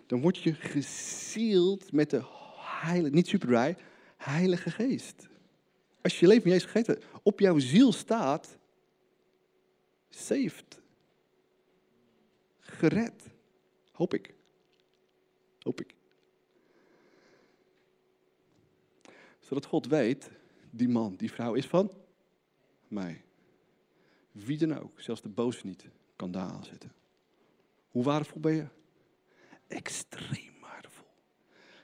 dan 0.07 0.21
word 0.21 0.39
je 0.39 0.55
gezield 0.55 1.93
met 1.93 2.11
de 2.11 2.23
heilige, 2.59 3.15
niet 3.15 3.27
super 3.27 3.77
heilige 4.17 4.71
geest. 4.71 5.29
Als 6.01 6.21
je 6.21 6.27
leven 6.27 6.45
in 6.45 6.51
Jezus 6.51 6.71
geest 6.71 6.97
op 7.23 7.41
jouw 7.41 7.59
ziel 7.59 7.93
staat, 7.93 8.59
saved. 10.09 10.81
Gered. 12.61 13.23
Hoop 13.93 14.15
ik. 14.15 14.35
Hoop 15.65 15.81
ik. 15.81 15.95
Zodat 19.39 19.65
God 19.65 19.87
weet, 19.87 20.31
die 20.71 20.89
man, 20.89 21.17
die 21.17 21.33
vrouw 21.33 21.55
is 21.55 21.67
van 21.67 21.93
mij. 22.89 23.25
Wie 24.33 24.59
dan 24.59 24.79
ook, 24.79 25.01
zelfs 25.01 25.23
de 25.23 25.29
boos 25.29 25.63
niet, 25.63 25.89
kan 26.17 26.31
daar 26.31 26.51
aanzetten. 26.51 26.93
Hoe 27.89 28.05
waardevol 28.05 28.41
ben 28.41 28.55
je? 28.55 28.67
extreem 29.67 30.53
waardevol. 30.61 31.07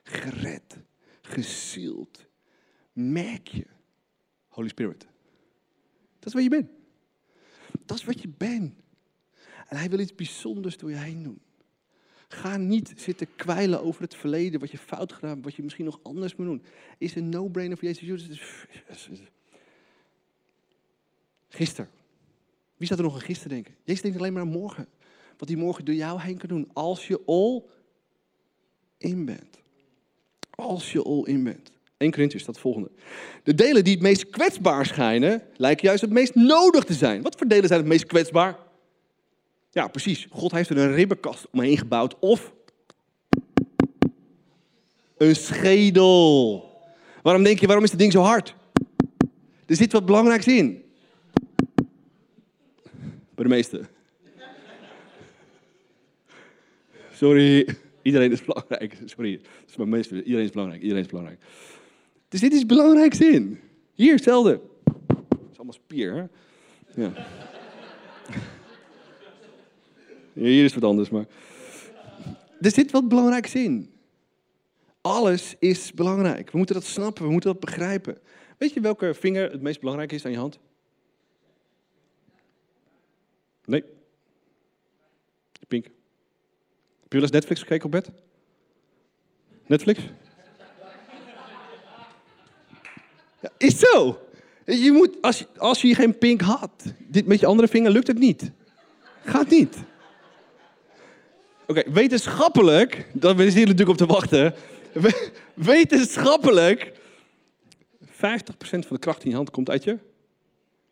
Gered, 0.02 0.78
gezield. 1.22 2.26
Merk 2.92 3.48
je. 3.48 3.66
Holy 4.48 4.68
Spirit. 4.68 5.06
Dat 6.18 6.26
is 6.26 6.32
wat 6.32 6.42
je 6.42 6.48
bent. 6.48 6.70
Dat 7.86 7.98
is 7.98 8.04
wat 8.04 8.22
je 8.22 8.28
bent. 8.28 8.74
En 9.68 9.76
hij 9.76 9.90
wil 9.90 9.98
iets 9.98 10.14
bijzonders 10.14 10.76
door 10.76 10.90
je 10.90 10.96
heen 10.96 11.22
doen. 11.22 11.40
Ga 12.32 12.56
niet 12.56 12.92
zitten 12.96 13.26
kwijlen 13.36 13.82
over 13.82 14.02
het 14.02 14.14
verleden, 14.14 14.60
wat 14.60 14.70
je 14.70 14.78
fout 14.78 15.12
gedaan 15.12 15.30
hebt, 15.30 15.44
wat 15.44 15.54
je 15.54 15.62
misschien 15.62 15.84
nog 15.84 16.00
anders 16.02 16.36
moet 16.36 16.46
doen. 16.46 16.62
Is 16.98 17.14
een 17.14 17.28
no-brainer 17.28 17.76
voor 17.78 17.88
Jezus. 17.88 18.40
Gisteren. 21.48 21.90
Wie 22.76 22.86
staat 22.86 22.98
er 22.98 23.04
nog 23.04 23.14
aan 23.14 23.20
gisteren 23.20 23.52
denken? 23.52 23.74
Jezus 23.84 24.02
denkt 24.02 24.18
alleen 24.18 24.32
maar 24.32 24.42
aan 24.42 24.48
morgen. 24.48 24.86
Wat 25.38 25.48
hij 25.48 25.56
morgen 25.58 25.84
door 25.84 25.94
jou 25.94 26.20
heen 26.20 26.38
kan 26.38 26.48
doen. 26.48 26.70
Als 26.72 27.06
je 27.06 27.20
all 27.26 27.62
in 28.98 29.24
bent. 29.24 29.60
Als 30.50 30.92
je 30.92 31.02
all 31.02 31.22
in 31.22 31.44
bent. 31.44 31.70
1 31.96 32.10
Corinthians 32.10 32.42
staat 32.42 32.54
het 32.54 32.64
volgende. 32.64 32.90
De 33.42 33.54
delen 33.54 33.84
die 33.84 33.92
het 33.92 34.02
meest 34.02 34.30
kwetsbaar 34.30 34.86
schijnen, 34.86 35.42
lijken 35.56 35.86
juist 35.86 36.00
het 36.00 36.10
meest 36.10 36.34
nodig 36.34 36.84
te 36.84 36.94
zijn. 36.94 37.22
Wat 37.22 37.36
voor 37.36 37.46
delen 37.46 37.68
zijn 37.68 37.80
het 37.80 37.88
meest 37.88 38.06
kwetsbaar? 38.06 38.58
Ja, 39.70 39.88
precies. 39.88 40.26
God 40.30 40.52
heeft 40.52 40.70
er 40.70 40.78
een 40.78 40.94
ribbenkast 40.94 41.46
omheen 41.50 41.78
gebouwd. 41.78 42.18
Of 42.18 42.52
een 45.16 45.36
schedel. 45.36 46.68
Waarom 47.22 47.42
denk 47.42 47.58
je, 47.58 47.66
waarom 47.66 47.84
is 47.84 47.90
het 47.90 48.00
ding 48.00 48.12
zo 48.12 48.20
hard? 48.20 48.54
Er 49.66 49.76
zit 49.76 49.92
wat 49.92 50.06
belangrijks 50.06 50.46
in. 50.46 50.84
Bij 53.34 53.44
de 53.44 53.48
meeste. 53.48 53.80
Sorry. 57.12 57.76
Iedereen 58.02 58.32
is 58.32 58.44
belangrijk. 58.44 58.96
Sorry, 59.04 59.40
is 59.68 59.76
mijn 59.76 59.88
meester. 59.88 60.22
Iedereen 60.22 60.44
is 60.44 60.50
belangrijk. 60.50 60.82
Iedereen 60.82 61.04
is 61.04 61.10
belangrijk. 61.10 61.40
Dus 62.28 62.40
dit 62.40 62.52
is 62.52 62.66
belangrijks 62.66 63.20
in. 63.20 63.60
Hier, 63.94 64.14
hetzelfde. 64.14 64.60
Het 64.84 65.50
is 65.52 65.56
allemaal 65.56 65.72
spier, 65.72 66.14
hè? 66.14 66.24
Ja. 67.02 67.12
Hier 70.32 70.64
is 70.64 70.74
wat 70.74 70.84
anders, 70.84 71.10
maar... 71.10 71.26
Er 72.60 72.70
zit 72.70 72.90
wat 72.90 73.08
belangrijks 73.08 73.54
in. 73.54 73.90
Alles 75.00 75.56
is 75.58 75.92
belangrijk. 75.92 76.50
We 76.50 76.56
moeten 76.56 76.74
dat 76.74 76.84
snappen, 76.84 77.24
we 77.24 77.30
moeten 77.30 77.50
dat 77.52 77.60
begrijpen. 77.60 78.18
Weet 78.58 78.72
je 78.72 78.80
welke 78.80 79.14
vinger 79.14 79.50
het 79.50 79.62
meest 79.62 79.80
belangrijk 79.80 80.12
is 80.12 80.24
aan 80.24 80.30
je 80.30 80.36
hand? 80.36 80.58
Nee. 83.64 83.84
Pink. 85.68 85.84
Heb 85.84 85.92
je 87.02 87.08
wel 87.08 87.22
eens 87.22 87.30
Netflix 87.30 87.60
gekeken 87.60 87.84
op 87.84 87.90
bed? 87.90 88.10
Netflix? 89.66 90.00
Ja, 93.40 93.50
is 93.58 93.78
zo. 93.78 94.18
Je 94.64 94.92
moet, 94.92 95.22
als, 95.22 95.38
je, 95.38 95.46
als 95.56 95.80
je 95.80 95.94
geen 95.94 96.18
pink 96.18 96.40
had, 96.40 96.94
dit 96.98 97.26
met 97.26 97.40
je 97.40 97.46
andere 97.46 97.68
vinger 97.68 97.90
lukt 97.90 98.06
het 98.06 98.18
niet. 98.18 98.50
Gaat 99.24 99.48
niet. 99.48 99.76
Oké, 101.70 101.90
wetenschappelijk, 101.90 103.06
dat 103.12 103.36
we 103.36 103.42
hier 103.42 103.66
natuurlijk 103.66 103.88
op 103.88 103.96
te 103.96 104.06
wachten. 104.06 104.54
Wetenschappelijk, 105.54 106.92
50% 108.06 108.08
van 108.58 108.86
de 108.88 108.98
kracht 108.98 109.24
in 109.24 109.30
je 109.30 109.36
hand 109.36 109.50
komt 109.50 109.70
uit 109.70 109.84
je 109.84 109.98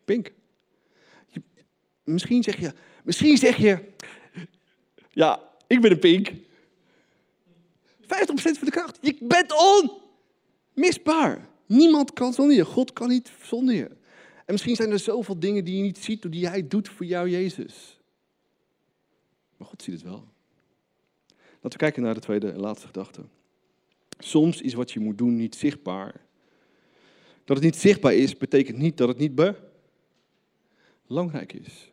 pink. 0.05 0.31
misschien 2.03 2.43
zeg 2.43 2.59
je, 2.59 2.73
misschien 3.03 3.37
zeg 3.37 3.57
je, 3.57 3.79
ja, 5.09 5.41
ik 5.67 5.81
ben 5.81 5.91
een 5.91 5.99
pink. 5.99 6.29
50% 6.29 6.35
van 8.35 8.53
de 8.59 8.71
kracht. 8.71 8.97
Je 9.01 9.17
bent 9.21 9.53
onmisbaar. 10.75 11.47
Niemand 11.65 12.13
kan 12.13 12.33
zonder 12.33 12.55
je. 12.55 12.65
God 12.65 12.93
kan 12.93 13.07
niet 13.07 13.31
zonder 13.41 13.75
je. 13.75 13.87
En 14.45 14.55
misschien 14.55 14.75
zijn 14.75 14.91
er 14.91 14.99
zoveel 14.99 15.39
dingen 15.39 15.65
die 15.65 15.77
je 15.77 15.83
niet 15.83 15.97
ziet, 15.97 16.31
die 16.31 16.47
hij 16.47 16.67
doet 16.67 16.89
voor 16.89 17.05
jou, 17.05 17.29
Jezus. 17.29 17.99
Maar 19.57 19.67
God 19.67 19.83
ziet 19.83 19.93
het 19.93 20.03
wel. 20.03 20.27
Laten 21.61 21.79
we 21.79 21.85
kijken 21.85 22.03
naar 22.03 22.13
de 22.13 22.19
tweede 22.19 22.51
en 22.51 22.59
laatste 22.59 22.87
gedachte. 22.87 23.21
Soms 24.19 24.61
is 24.61 24.73
wat 24.73 24.91
je 24.91 24.99
moet 24.99 25.17
doen 25.17 25.35
niet 25.35 25.55
zichtbaar. 25.55 26.21
Dat 27.45 27.57
het 27.57 27.65
niet 27.65 27.75
zichtbaar 27.75 28.13
is, 28.13 28.37
betekent 28.37 28.77
niet 28.77 28.97
dat 28.97 29.07
het 29.07 29.17
niet 29.17 29.41
belangrijk 31.07 31.53
is. 31.53 31.89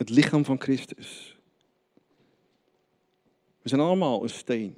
het 0.00 0.10
lichaam 0.10 0.44
van 0.44 0.60
Christus. 0.60 1.38
We 3.62 3.68
zijn 3.68 3.80
allemaal 3.80 4.22
een 4.22 4.30
steen. 4.30 4.76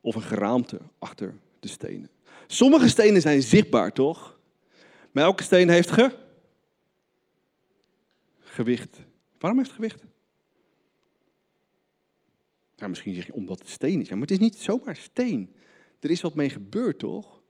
Of 0.00 0.14
een 0.14 0.22
geraamte 0.22 0.80
achter 0.98 1.34
de 1.60 1.68
stenen. 1.68 2.10
Sommige 2.46 2.88
stenen 2.88 3.20
zijn 3.20 3.42
zichtbaar, 3.42 3.92
toch? 3.92 4.39
Maar 5.10 5.24
elke 5.24 5.42
steen 5.42 5.68
heeft 5.68 5.90
ge... 5.90 6.16
gewicht. 8.38 8.98
Waarom 9.38 9.58
heeft 9.58 9.70
het 9.70 9.80
gewicht? 9.80 10.04
Ja, 12.76 12.88
misschien 12.88 13.14
zeg 13.14 13.26
je 13.26 13.34
omdat 13.34 13.58
het 13.58 13.68
steen 13.68 14.00
is. 14.00 14.08
Ja, 14.08 14.12
maar 14.12 14.22
het 14.22 14.30
is 14.30 14.38
niet 14.38 14.56
zomaar 14.56 14.96
steen. 14.96 15.54
Er 16.00 16.10
is 16.10 16.20
wat 16.20 16.34
mee 16.34 16.50
gebeurd, 16.50 16.98
toch? 16.98 17.42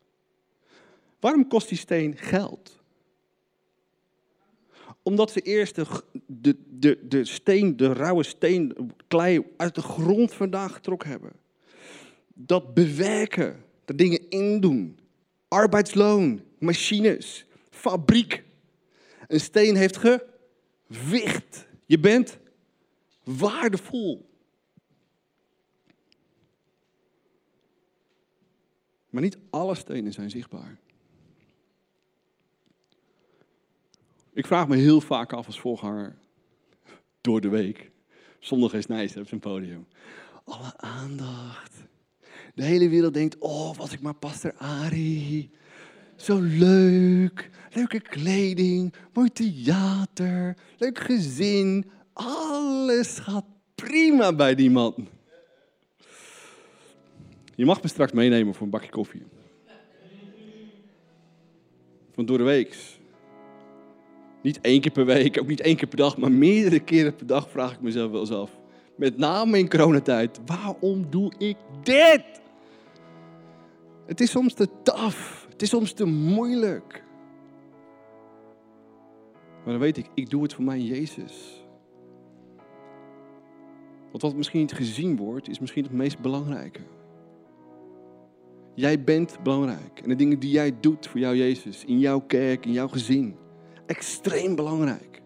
Waarom 1.20 1.48
kost 1.48 1.68
die 1.68 1.78
steen 1.78 2.16
geld? 2.16 2.78
Omdat 5.02 5.30
ze 5.30 5.40
eerst 5.40 5.74
de, 6.26 6.56
de, 6.68 6.98
de, 7.08 7.24
steen, 7.24 7.76
de 7.76 7.92
rauwe 7.92 8.22
steen, 8.22 8.92
klei 9.06 9.46
uit 9.56 9.74
de 9.74 9.82
grond 9.82 10.34
vandaan 10.34 10.70
getrokken 10.70 11.08
hebben. 11.08 11.32
Dat 12.34 12.74
bewerken, 12.74 13.64
dat 13.84 13.98
dingen 13.98 14.28
indoen. 14.28 14.98
Arbeidsloon, 15.48 16.42
machines, 16.58 17.46
fabriek. 17.80 18.44
Een 19.28 19.40
steen 19.40 19.76
heeft 19.76 19.96
gewicht. 19.96 21.66
Je 21.86 21.98
bent 21.98 22.38
waardevol. 23.24 24.28
Maar 29.10 29.22
niet 29.22 29.38
alle 29.50 29.74
stenen 29.74 30.12
zijn 30.12 30.30
zichtbaar. 30.30 30.78
Ik 34.32 34.46
vraag 34.46 34.68
me 34.68 34.76
heel 34.76 35.00
vaak 35.00 35.32
af 35.32 35.46
als 35.46 35.60
voorganger 35.60 36.16
door 37.20 37.40
de 37.40 37.48
week. 37.48 37.90
Zondag 38.38 38.74
is 38.74 38.86
nice 38.86 39.20
op 39.20 39.28
zijn 39.28 39.40
podium. 39.40 39.86
Alle 40.44 40.76
aandacht. 40.76 41.72
De 42.54 42.62
hele 42.62 42.88
wereld 42.88 43.14
denkt, 43.14 43.38
oh, 43.38 43.74
was 43.76 43.92
ik 43.92 44.00
maar 44.00 44.14
pastor 44.14 44.54
Ari. 44.56 45.50
Zo 46.20 46.38
leuk. 46.40 47.50
Leuke 47.72 48.00
kleding, 48.00 48.94
mooi 49.12 49.30
theater, 49.32 50.56
leuk 50.78 50.98
gezin. 50.98 51.90
Alles 52.12 53.18
gaat 53.18 53.44
prima 53.74 54.32
bij 54.32 54.54
die 54.54 54.70
man. 54.70 55.08
Je 57.54 57.64
mag 57.64 57.82
me 57.82 57.88
straks 57.88 58.12
meenemen 58.12 58.54
voor 58.54 58.62
een 58.62 58.70
bakje 58.70 58.90
koffie. 58.90 59.22
Van 62.12 62.24
door 62.24 62.38
de 62.38 62.44
week. 62.44 62.76
Niet 64.42 64.60
één 64.60 64.80
keer 64.80 64.92
per 64.92 65.06
week, 65.06 65.40
ook 65.40 65.48
niet 65.48 65.60
één 65.60 65.76
keer 65.76 65.88
per 65.88 65.98
dag, 65.98 66.16
maar 66.16 66.32
meerdere 66.32 66.80
keren 66.80 67.16
per 67.16 67.26
dag 67.26 67.50
vraag 67.50 67.72
ik 67.72 67.80
mezelf 67.80 68.10
wel 68.10 68.20
eens 68.20 68.32
af. 68.32 68.50
Met 68.96 69.16
name 69.16 69.58
in 69.58 69.68
coronatijd. 69.68 70.40
Waarom 70.46 71.10
doe 71.10 71.32
ik 71.38 71.56
dit? 71.82 72.24
Het 74.06 74.20
is 74.20 74.30
soms 74.30 74.54
te 74.54 74.68
taf. 74.82 75.39
Het 75.60 75.68
is 75.68 75.74
soms 75.74 75.92
te 75.92 76.04
moeilijk. 76.04 77.04
Maar 79.64 79.72
dan 79.72 79.78
weet 79.78 79.96
ik, 79.96 80.06
ik 80.14 80.30
doe 80.30 80.42
het 80.42 80.54
voor 80.54 80.64
mijn 80.64 80.84
Jezus. 80.84 81.64
Want 84.10 84.22
wat 84.22 84.34
misschien 84.34 84.60
niet 84.60 84.72
gezien 84.72 85.16
wordt, 85.16 85.48
is 85.48 85.58
misschien 85.58 85.82
het 85.82 85.92
meest 85.92 86.18
belangrijke. 86.18 86.80
Jij 88.74 89.04
bent 89.04 89.42
belangrijk. 89.42 90.00
En 90.02 90.08
de 90.08 90.14
dingen 90.14 90.38
die 90.38 90.50
jij 90.50 90.80
doet 90.80 91.06
voor 91.06 91.20
jouw 91.20 91.34
Jezus, 91.34 91.84
in 91.84 91.98
jouw 91.98 92.20
kerk, 92.20 92.66
in 92.66 92.72
jouw 92.72 92.88
gezin, 92.88 93.36
extreem 93.86 94.54
belangrijk. 94.54 95.22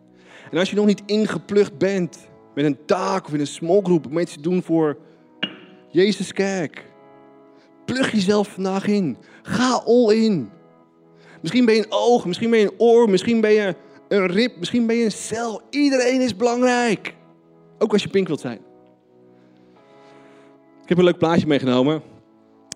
En 0.50 0.58
als 0.58 0.70
je 0.70 0.76
nog 0.76 0.86
niet 0.86 1.02
ingeplucht 1.06 1.78
bent 1.78 2.28
met 2.54 2.64
een 2.64 2.84
taak 2.84 3.26
of 3.26 3.32
in 3.32 3.40
een 3.40 3.46
small 3.46 3.80
group, 3.82 4.06
om 4.06 4.18
iets 4.18 4.34
te 4.34 4.40
doen 4.40 4.62
voor 4.62 4.98
Jezus 5.90 6.32
kerk, 6.32 6.92
plug 7.84 8.12
jezelf 8.12 8.48
vandaag 8.48 8.86
in. 8.86 9.16
Ga 9.42 9.82
all 9.86 10.14
in. 10.14 10.50
Misschien 11.40 11.64
ben 11.64 11.74
je 11.74 11.80
een 11.80 11.92
oog, 11.92 12.26
misschien 12.26 12.50
ben 12.50 12.58
je 12.58 12.64
een 12.64 12.78
oor, 12.78 13.10
misschien 13.10 13.40
ben 13.40 13.52
je 13.52 13.74
een 14.08 14.26
rib, 14.26 14.56
misschien 14.58 14.86
ben 14.86 14.96
je 14.96 15.04
een 15.04 15.12
cel. 15.12 15.60
Iedereen 15.70 16.20
is 16.20 16.36
belangrijk. 16.36 17.14
Ook 17.78 17.92
als 17.92 18.02
je 18.02 18.08
pink 18.08 18.26
wilt 18.26 18.40
zijn. 18.40 18.58
Ik 20.82 20.88
heb 20.88 20.98
een 20.98 21.04
leuk 21.04 21.18
plaatje 21.18 21.46
meegenomen. 21.46 22.02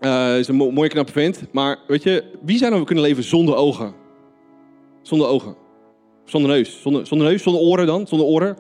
Uh, 0.05 0.39
is 0.39 0.49
een 0.49 0.57
mooie 0.57 0.89
knappe 0.89 1.13
vent. 1.13 1.43
Maar 1.53 1.79
weet 1.87 2.03
je, 2.03 2.25
wie 2.43 2.59
zou 2.59 2.71
nou 2.73 2.85
kunnen 2.85 3.05
leven 3.05 3.23
zonder 3.23 3.55
ogen? 3.55 3.95
Zonder 5.03 5.29
ogen. 5.29 5.57
Zonder 6.25 6.51
neus. 6.51 6.81
Zonder, 6.83 7.07
zonder 7.07 7.27
neus, 7.27 7.43
zonder 7.43 7.63
oren 7.63 7.87
dan. 7.87 8.07
Zonder 8.07 8.27
oren. 8.27 8.57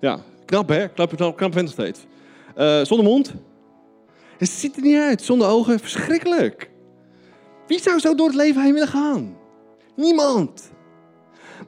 Ja, 0.00 0.20
knap 0.44 0.68
hè? 0.68 0.88
Knap, 0.88 1.16
knap, 1.16 1.52
vent 1.52 1.64
nog 1.64 1.72
steeds. 1.72 2.00
Uh, 2.58 2.84
zonder 2.84 3.06
mond. 3.06 3.34
Het 4.38 4.48
ziet 4.48 4.76
er 4.76 4.82
niet 4.82 4.96
uit. 4.96 5.22
Zonder 5.22 5.48
ogen. 5.48 5.80
Verschrikkelijk. 5.80 6.70
Wie 7.66 7.80
zou 7.80 7.98
zo 7.98 8.14
door 8.14 8.26
het 8.26 8.36
leven 8.36 8.62
heen 8.62 8.72
willen 8.72 8.88
gaan? 8.88 9.36
Niemand. 9.96 10.72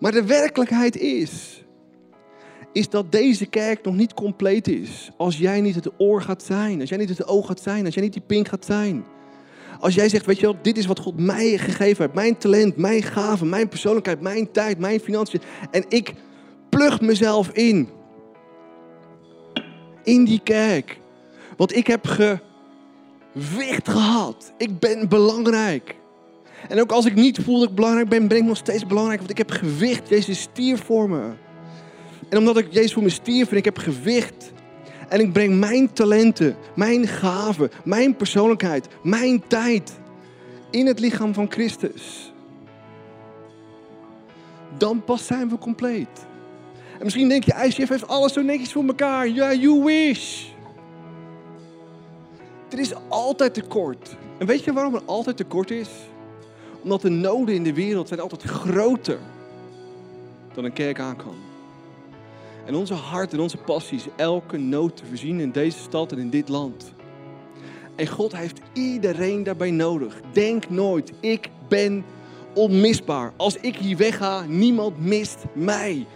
Maar 0.01 0.13
de 0.13 0.25
werkelijkheid 0.25 0.97
is, 0.97 1.65
is 2.73 2.89
dat 2.89 3.13
deze 3.13 3.47
kerk 3.47 3.85
nog 3.85 3.95
niet 3.95 4.15
compleet 4.15 4.69
is. 4.69 5.11
Als 5.17 5.39
jij 5.39 5.61
niet 5.61 5.75
het 5.75 5.91
oor 5.99 6.23
gaat 6.23 6.43
zijn, 6.43 6.81
als 6.81 6.89
jij 6.89 6.99
niet 6.99 7.09
het 7.09 7.27
oog 7.27 7.47
gaat 7.47 7.61
zijn, 7.61 7.85
als 7.85 7.95
jij 7.95 8.03
niet 8.03 8.13
die 8.13 8.23
pink 8.27 8.49
gaat 8.49 8.65
zijn. 8.65 9.05
Als 9.81 9.95
jij 9.95 10.09
zegt, 10.09 10.27
weet 10.27 10.39
je 10.39 10.47
wel, 10.47 10.57
dit 10.63 10.79
is 10.79 10.87
wat 10.87 10.99
God 10.99 11.21
mij 11.21 11.59
gegeven 11.59 12.03
heeft. 12.03 12.15
Mijn 12.15 12.37
talent, 12.39 12.77
mijn 12.77 13.03
gaven, 13.03 13.49
mijn 13.49 13.69
persoonlijkheid, 13.69 14.21
mijn 14.21 14.51
tijd, 14.51 14.79
mijn 14.79 15.01
financiën. 15.01 15.41
En 15.71 15.85
ik 15.89 16.15
plug 16.69 17.01
mezelf 17.01 17.51
in. 17.51 17.89
In 20.05 20.25
die 20.25 20.41
kerk. 20.43 20.99
Want 21.57 21.77
ik 21.77 21.87
heb 21.87 22.07
gewicht 23.37 23.89
gehad. 23.89 24.53
Ik 24.59 24.79
ben 24.79 25.09
belangrijk. 25.09 25.95
En 26.69 26.81
ook 26.81 26.93
als 26.93 27.05
ik 27.05 27.15
niet 27.15 27.39
voel 27.43 27.59
dat 27.59 27.69
ik 27.69 27.75
belangrijk 27.75 28.09
ben, 28.09 28.29
ben 28.29 28.37
ik 28.37 28.45
nog 28.45 28.57
steeds 28.57 28.87
belangrijk. 28.87 29.19
Want 29.19 29.31
ik 29.31 29.39
heb 29.39 29.51
gewicht. 29.51 30.09
Jezus 30.09 30.41
stier 30.41 30.79
voor 30.79 31.09
me. 31.09 31.33
En 32.29 32.39
omdat 32.39 32.57
ik 32.57 32.73
Jezus 32.73 32.93
voor 32.93 33.03
me 33.03 33.09
stierf 33.09 33.51
en 33.51 33.57
ik 33.57 33.65
heb 33.65 33.79
gewicht. 33.79 34.53
En 35.09 35.21
ik 35.21 35.33
breng 35.33 35.59
mijn 35.59 35.93
talenten, 35.93 36.57
mijn 36.75 37.07
gaven, 37.07 37.71
mijn 37.85 38.17
persoonlijkheid, 38.17 38.89
mijn 39.03 39.43
tijd 39.47 39.99
in 40.71 40.87
het 40.87 41.01
lichaam 41.01 41.35
van 41.35 41.51
Christus. 41.51 42.33
Dan 44.79 45.05
pas 45.05 45.27
zijn 45.27 45.49
we 45.49 45.59
compleet. 45.59 46.27
En 46.99 47.05
misschien 47.05 47.29
denk 47.29 47.45
je, 47.45 47.65
ICF 47.65 47.89
heeft 47.89 48.09
alles 48.09 48.33
zo 48.33 48.43
netjes 48.43 48.73
voor 48.73 48.85
elkaar. 48.85 49.29
Ja, 49.29 49.55
you 49.55 49.85
wish. 49.85 50.55
Er 52.71 52.79
is 52.79 52.93
altijd 53.09 53.55
tekort. 53.55 54.17
En 54.39 54.47
weet 54.47 54.65
je 54.65 54.73
waarom 54.73 54.95
er 54.95 55.03
altijd 55.05 55.37
tekort 55.37 55.71
is? 55.71 55.89
Omdat 56.83 57.03
de 57.03 57.09
noden 57.09 57.55
in 57.55 57.63
de 57.63 57.75
wereld 57.75 58.09
zijn 58.09 58.21
altijd 58.21 58.43
groter 58.43 59.19
dan 60.55 60.65
een 60.65 60.73
kerk 60.73 61.01
aan 61.01 61.17
kan. 61.17 61.35
En 62.67 62.75
onze 62.75 62.95
hart 62.95 63.33
en 63.33 63.41
onze 63.41 63.57
passie 63.57 63.99
is 63.99 64.07
elke 64.17 64.57
nood 64.57 64.97
te 64.97 65.05
voorzien 65.07 65.41
in 65.41 65.51
deze 65.51 65.79
stad 65.79 66.13
en 66.13 66.19
in 66.19 66.31
dit 66.31 66.49
land. 66.49 66.93
En 67.95 68.07
God 68.07 68.37
heeft 68.37 68.61
iedereen 68.73 69.43
daarbij 69.43 69.71
nodig. 69.71 70.21
Denk 70.33 70.71
nooit, 70.71 71.13
ik 71.21 71.51
ben 71.69 72.05
onmisbaar. 72.55 73.33
Als 73.37 73.57
ik 73.57 73.77
hier 73.77 73.97
wegga, 73.97 74.45
niemand 74.49 74.99
mist 74.99 75.45
mij. 75.53 76.07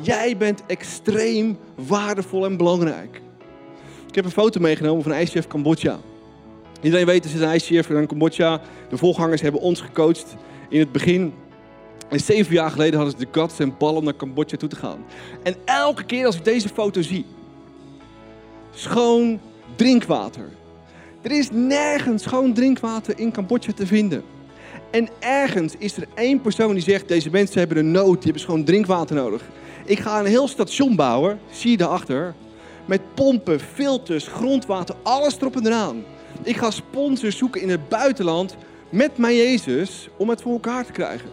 Jij 0.00 0.36
bent 0.36 0.62
extreem 0.66 1.58
waardevol 1.74 2.44
en 2.44 2.56
belangrijk. 2.56 3.20
Ik 4.10 4.16
heb 4.16 4.24
een 4.24 4.30
foto 4.30 4.60
meegenomen 4.60 5.02
van 5.02 5.14
ICF 5.14 5.46
Cambodja. 5.46 5.98
Iedereen 6.82 7.06
weet, 7.06 7.24
er 7.24 7.34
is 7.34 7.40
een 7.40 7.54
ICF 7.54 7.90
in 7.90 8.06
Cambodja. 8.06 8.60
De 8.88 8.96
volgangers 8.96 9.40
hebben 9.40 9.60
ons 9.60 9.80
gecoacht 9.80 10.36
in 10.68 10.78
het 10.78 10.92
begin. 10.92 11.32
En 12.08 12.20
zeven 12.20 12.54
jaar 12.54 12.70
geleden 12.70 12.94
hadden 12.94 13.18
ze 13.18 13.24
de 13.24 13.40
guts 13.40 13.58
en 13.58 13.74
ballen 13.78 13.96
om 13.96 14.04
naar 14.04 14.16
Cambodja 14.16 14.56
toe 14.56 14.68
te 14.68 14.76
gaan. 14.76 15.04
En 15.42 15.54
elke 15.64 16.04
keer 16.04 16.26
als 16.26 16.36
ik 16.36 16.44
deze 16.44 16.68
foto 16.68 17.02
zie, 17.02 17.24
schoon 18.74 19.40
drinkwater. 19.76 20.48
Er 21.22 21.30
is 21.30 21.48
nergens 21.50 22.22
schoon 22.22 22.52
drinkwater 22.52 23.18
in 23.18 23.32
Cambodja 23.32 23.72
te 23.72 23.86
vinden. 23.86 24.22
En 24.90 25.08
ergens 25.18 25.74
is 25.78 25.96
er 25.96 26.06
één 26.14 26.40
persoon 26.40 26.72
die 26.72 26.82
zegt, 26.82 27.08
deze 27.08 27.30
mensen 27.30 27.58
hebben 27.58 27.76
een 27.76 27.90
nood, 27.90 28.14
die 28.14 28.24
hebben 28.24 28.42
schoon 28.42 28.64
drinkwater 28.64 29.16
nodig. 29.16 29.42
Ik 29.84 29.98
ga 29.98 30.18
een 30.18 30.26
heel 30.26 30.48
station 30.48 30.96
bouwen, 30.96 31.40
zie 31.50 31.70
je 31.70 31.76
daarachter, 31.76 32.34
met 32.84 33.14
pompen, 33.14 33.60
filters, 33.60 34.26
grondwater, 34.26 34.94
alles 35.02 35.36
erop 35.40 35.56
en 35.56 35.66
eraan. 35.66 36.04
Ik 36.42 36.56
ga 36.56 36.70
sponsors 36.70 37.36
zoeken 37.36 37.60
in 37.60 37.70
het 37.70 37.88
buitenland 37.88 38.56
met 38.88 39.16
mijn 39.16 39.36
Jezus 39.36 40.08
om 40.16 40.28
het 40.28 40.42
voor 40.42 40.52
elkaar 40.52 40.86
te 40.86 40.92
krijgen. 40.92 41.30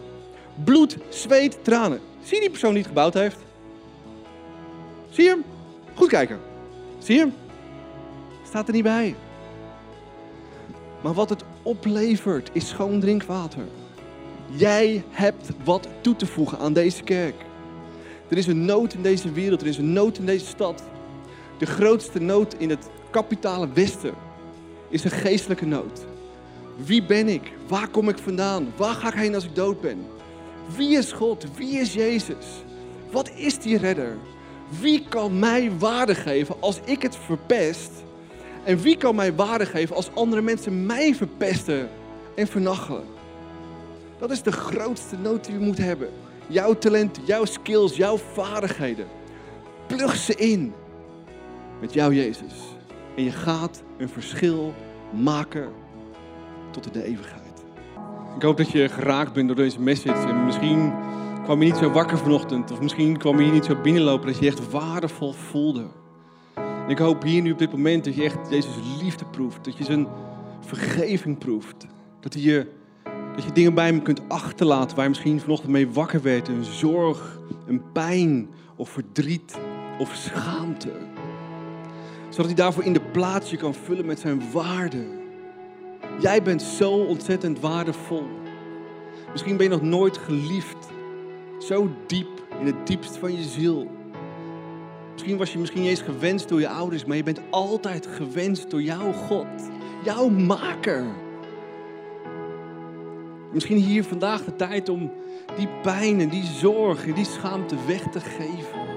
Bloed, 0.64 0.96
zweet, 1.08 1.58
tranen. 1.62 2.00
Zie 2.22 2.40
die 2.40 2.50
persoon 2.50 2.70
die 2.70 2.78
het 2.78 2.88
gebouwd 2.88 3.14
heeft? 3.14 3.38
Zie 5.10 5.24
je 5.24 5.30
hem? 5.30 5.44
Goed 5.94 6.08
kijken. 6.08 6.38
Zie 6.98 7.14
je 7.14 7.20
hem? 7.20 7.34
Staat 8.46 8.68
er 8.68 8.74
niet 8.74 8.82
bij. 8.82 9.14
Maar 11.00 11.14
wat 11.14 11.28
het 11.28 11.44
oplevert 11.62 12.50
is 12.52 12.68
schoon 12.68 13.00
drinkwater. 13.00 13.64
Jij 14.50 15.04
hebt 15.10 15.48
wat 15.64 15.88
toe 16.00 16.16
te 16.16 16.26
voegen 16.26 16.58
aan 16.58 16.72
deze 16.72 17.02
kerk. 17.02 17.34
Er 18.28 18.36
is 18.36 18.46
een 18.46 18.64
nood 18.64 18.94
in 18.94 19.02
deze 19.02 19.32
wereld, 19.32 19.60
er 19.60 19.66
is 19.66 19.78
een 19.78 19.92
nood 19.92 20.18
in 20.18 20.26
deze 20.26 20.46
stad. 20.46 20.82
De 21.58 21.66
grootste 21.66 22.20
nood 22.20 22.54
in 22.54 22.70
het 22.70 22.88
kapitale 23.10 23.68
Westen 23.72 24.14
is 24.88 25.04
een 25.04 25.10
geestelijke 25.10 25.66
nood. 25.66 26.06
Wie 26.76 27.04
ben 27.04 27.28
ik? 27.28 27.52
Waar 27.66 27.88
kom 27.88 28.08
ik 28.08 28.18
vandaan? 28.18 28.72
Waar 28.76 28.94
ga 28.94 29.08
ik 29.08 29.14
heen 29.14 29.34
als 29.34 29.44
ik 29.44 29.54
dood 29.54 29.80
ben? 29.80 30.06
Wie 30.76 30.98
is 30.98 31.12
God? 31.12 31.46
Wie 31.56 31.78
is 31.78 31.92
Jezus? 31.92 32.46
Wat 33.10 33.30
is 33.34 33.58
die 33.58 33.78
redder? 33.78 34.16
Wie 34.80 35.04
kan 35.08 35.38
mij 35.38 35.72
waarde 35.78 36.14
geven 36.14 36.56
als 36.60 36.80
ik 36.84 37.02
het 37.02 37.16
verpest? 37.16 37.90
En 38.64 38.80
wie 38.80 38.96
kan 38.96 39.14
mij 39.14 39.34
waarde 39.34 39.66
geven 39.66 39.96
als 39.96 40.10
andere 40.14 40.42
mensen 40.42 40.86
mij 40.86 41.14
verpesten 41.14 41.88
en 42.34 42.46
vernachelen? 42.46 43.04
Dat 44.18 44.30
is 44.30 44.42
de 44.42 44.52
grootste 44.52 45.16
nood 45.16 45.44
die 45.44 45.54
we 45.54 45.64
moeten 45.64 45.84
hebben. 45.84 46.08
jouw 46.46 46.74
talenten, 46.74 47.24
jouw 47.24 47.44
skills, 47.44 47.96
jouw 47.96 48.18
vaardigheden. 48.32 49.06
Plug 49.86 50.16
ze 50.16 50.34
in 50.34 50.74
met 51.80 51.92
jou, 51.92 52.14
Jezus. 52.14 52.76
En 53.16 53.24
je 53.24 53.30
gaat 53.30 53.82
een 53.98 54.08
verschil 54.08 54.74
maken 55.22 55.68
tot 56.70 56.86
in 56.86 56.92
de 56.92 57.04
eeuwigheid. 57.04 57.64
Ik 58.36 58.42
hoop 58.42 58.56
dat 58.56 58.70
je 58.70 58.88
geraakt 58.88 59.32
bent 59.32 59.46
door 59.46 59.56
deze 59.56 59.80
message. 59.80 60.28
En 60.28 60.44
misschien 60.44 60.92
kwam 61.44 61.62
je 61.62 61.66
niet 61.66 61.76
zo 61.76 61.90
wakker 61.90 62.18
vanochtend. 62.18 62.70
Of 62.70 62.80
misschien 62.80 63.16
kwam 63.16 63.36
je 63.36 63.42
hier 63.42 63.52
niet 63.52 63.64
zo 63.64 63.80
binnenlopen 63.82 64.26
dat 64.26 64.38
je 64.38 64.44
je 64.44 64.50
echt 64.50 64.70
waardevol 64.70 65.32
voelde. 65.32 65.86
En 66.54 66.88
ik 66.88 66.98
hoop 66.98 67.22
hier 67.22 67.42
nu 67.42 67.52
op 67.52 67.58
dit 67.58 67.72
moment 67.72 68.04
dat 68.04 68.14
je 68.14 68.22
echt 68.22 68.50
Jezus 68.50 68.76
liefde 69.02 69.24
proeft. 69.24 69.64
Dat 69.64 69.78
je 69.78 69.84
zijn 69.84 70.06
vergeving 70.60 71.38
proeft. 71.38 71.86
Dat 72.20 72.42
je, 72.42 72.66
dat 73.34 73.44
je 73.44 73.52
dingen 73.52 73.74
bij 73.74 73.86
hem 73.86 74.02
kunt 74.02 74.28
achterlaten 74.28 74.94
waar 74.96 75.04
je 75.04 75.10
misschien 75.10 75.40
vanochtend 75.40 75.72
mee 75.72 75.90
wakker 75.90 76.22
werd. 76.22 76.48
Een 76.48 76.64
zorg, 76.64 77.40
een 77.66 77.82
pijn 77.92 78.48
of 78.76 78.88
verdriet 78.88 79.58
of 79.98 80.14
schaamte. 80.14 80.90
Zodat 82.38 82.52
hij 82.52 82.62
daarvoor 82.64 82.84
in 82.84 82.92
de 82.92 83.10
plaats 83.12 83.50
je 83.50 83.56
kan 83.56 83.74
vullen 83.74 84.06
met 84.06 84.20
zijn 84.20 84.50
waarde. 84.52 85.06
Jij 86.20 86.42
bent 86.42 86.62
zo 86.62 86.90
ontzettend 86.90 87.60
waardevol. 87.60 88.26
Misschien 89.32 89.56
ben 89.56 89.66
je 89.66 89.72
nog 89.72 89.82
nooit 89.82 90.18
geliefd. 90.18 90.88
Zo 91.58 91.90
diep, 92.06 92.28
in 92.60 92.66
het 92.66 92.86
diepst 92.86 93.16
van 93.16 93.36
je 93.36 93.42
ziel. 93.42 93.90
Misschien 95.12 95.36
was 95.36 95.52
je 95.52 95.58
misschien 95.58 95.80
niet 95.80 95.90
eens 95.90 96.02
gewenst 96.02 96.48
door 96.48 96.60
je 96.60 96.68
ouders, 96.68 97.04
maar 97.04 97.16
je 97.16 97.22
bent 97.22 97.40
altijd 97.50 98.06
gewenst 98.06 98.70
door 98.70 98.82
jouw 98.82 99.12
God. 99.12 99.46
Jouw 100.04 100.28
maker. 100.28 101.04
Misschien 103.52 103.78
hier 103.78 104.04
vandaag 104.04 104.44
de 104.44 104.56
tijd 104.56 104.88
om 104.88 105.12
die 105.56 105.68
pijn 105.82 106.20
en 106.20 106.28
die 106.28 106.44
zorg 106.44 107.06
en 107.06 107.14
die 107.14 107.24
schaamte 107.24 107.76
weg 107.86 108.02
te 108.02 108.20
geven. 108.20 108.87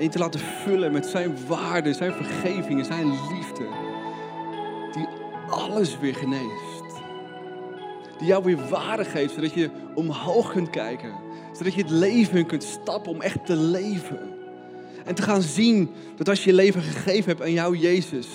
Je 0.00 0.08
te 0.08 0.18
laten 0.18 0.40
vullen 0.40 0.92
met 0.92 1.06
zijn 1.06 1.36
waarde, 1.46 1.92
zijn 1.92 2.12
vergeving 2.12 2.78
en 2.78 2.84
zijn 2.84 3.06
liefde. 3.06 3.66
Die 4.92 5.06
alles 5.50 5.98
weer 5.98 6.14
geneest. 6.14 6.94
Die 8.18 8.26
jou 8.26 8.44
weer 8.44 8.68
waarde 8.68 9.04
geeft, 9.04 9.34
zodat 9.34 9.54
je 9.54 9.70
omhoog 9.94 10.52
kunt 10.52 10.70
kijken. 10.70 11.12
Zodat 11.52 11.74
je 11.74 11.82
het 11.82 11.90
leven 11.90 12.38
in 12.38 12.46
kunt 12.46 12.62
stappen 12.62 13.12
om 13.12 13.20
echt 13.20 13.46
te 13.46 13.56
leven. 13.56 14.18
En 15.04 15.14
te 15.14 15.22
gaan 15.22 15.42
zien 15.42 15.90
dat 16.16 16.28
als 16.28 16.44
je 16.44 16.50
je 16.50 16.56
leven 16.56 16.82
gegeven 16.82 17.30
hebt 17.30 17.42
aan 17.42 17.52
jou, 17.52 17.76
Jezus, 17.76 18.28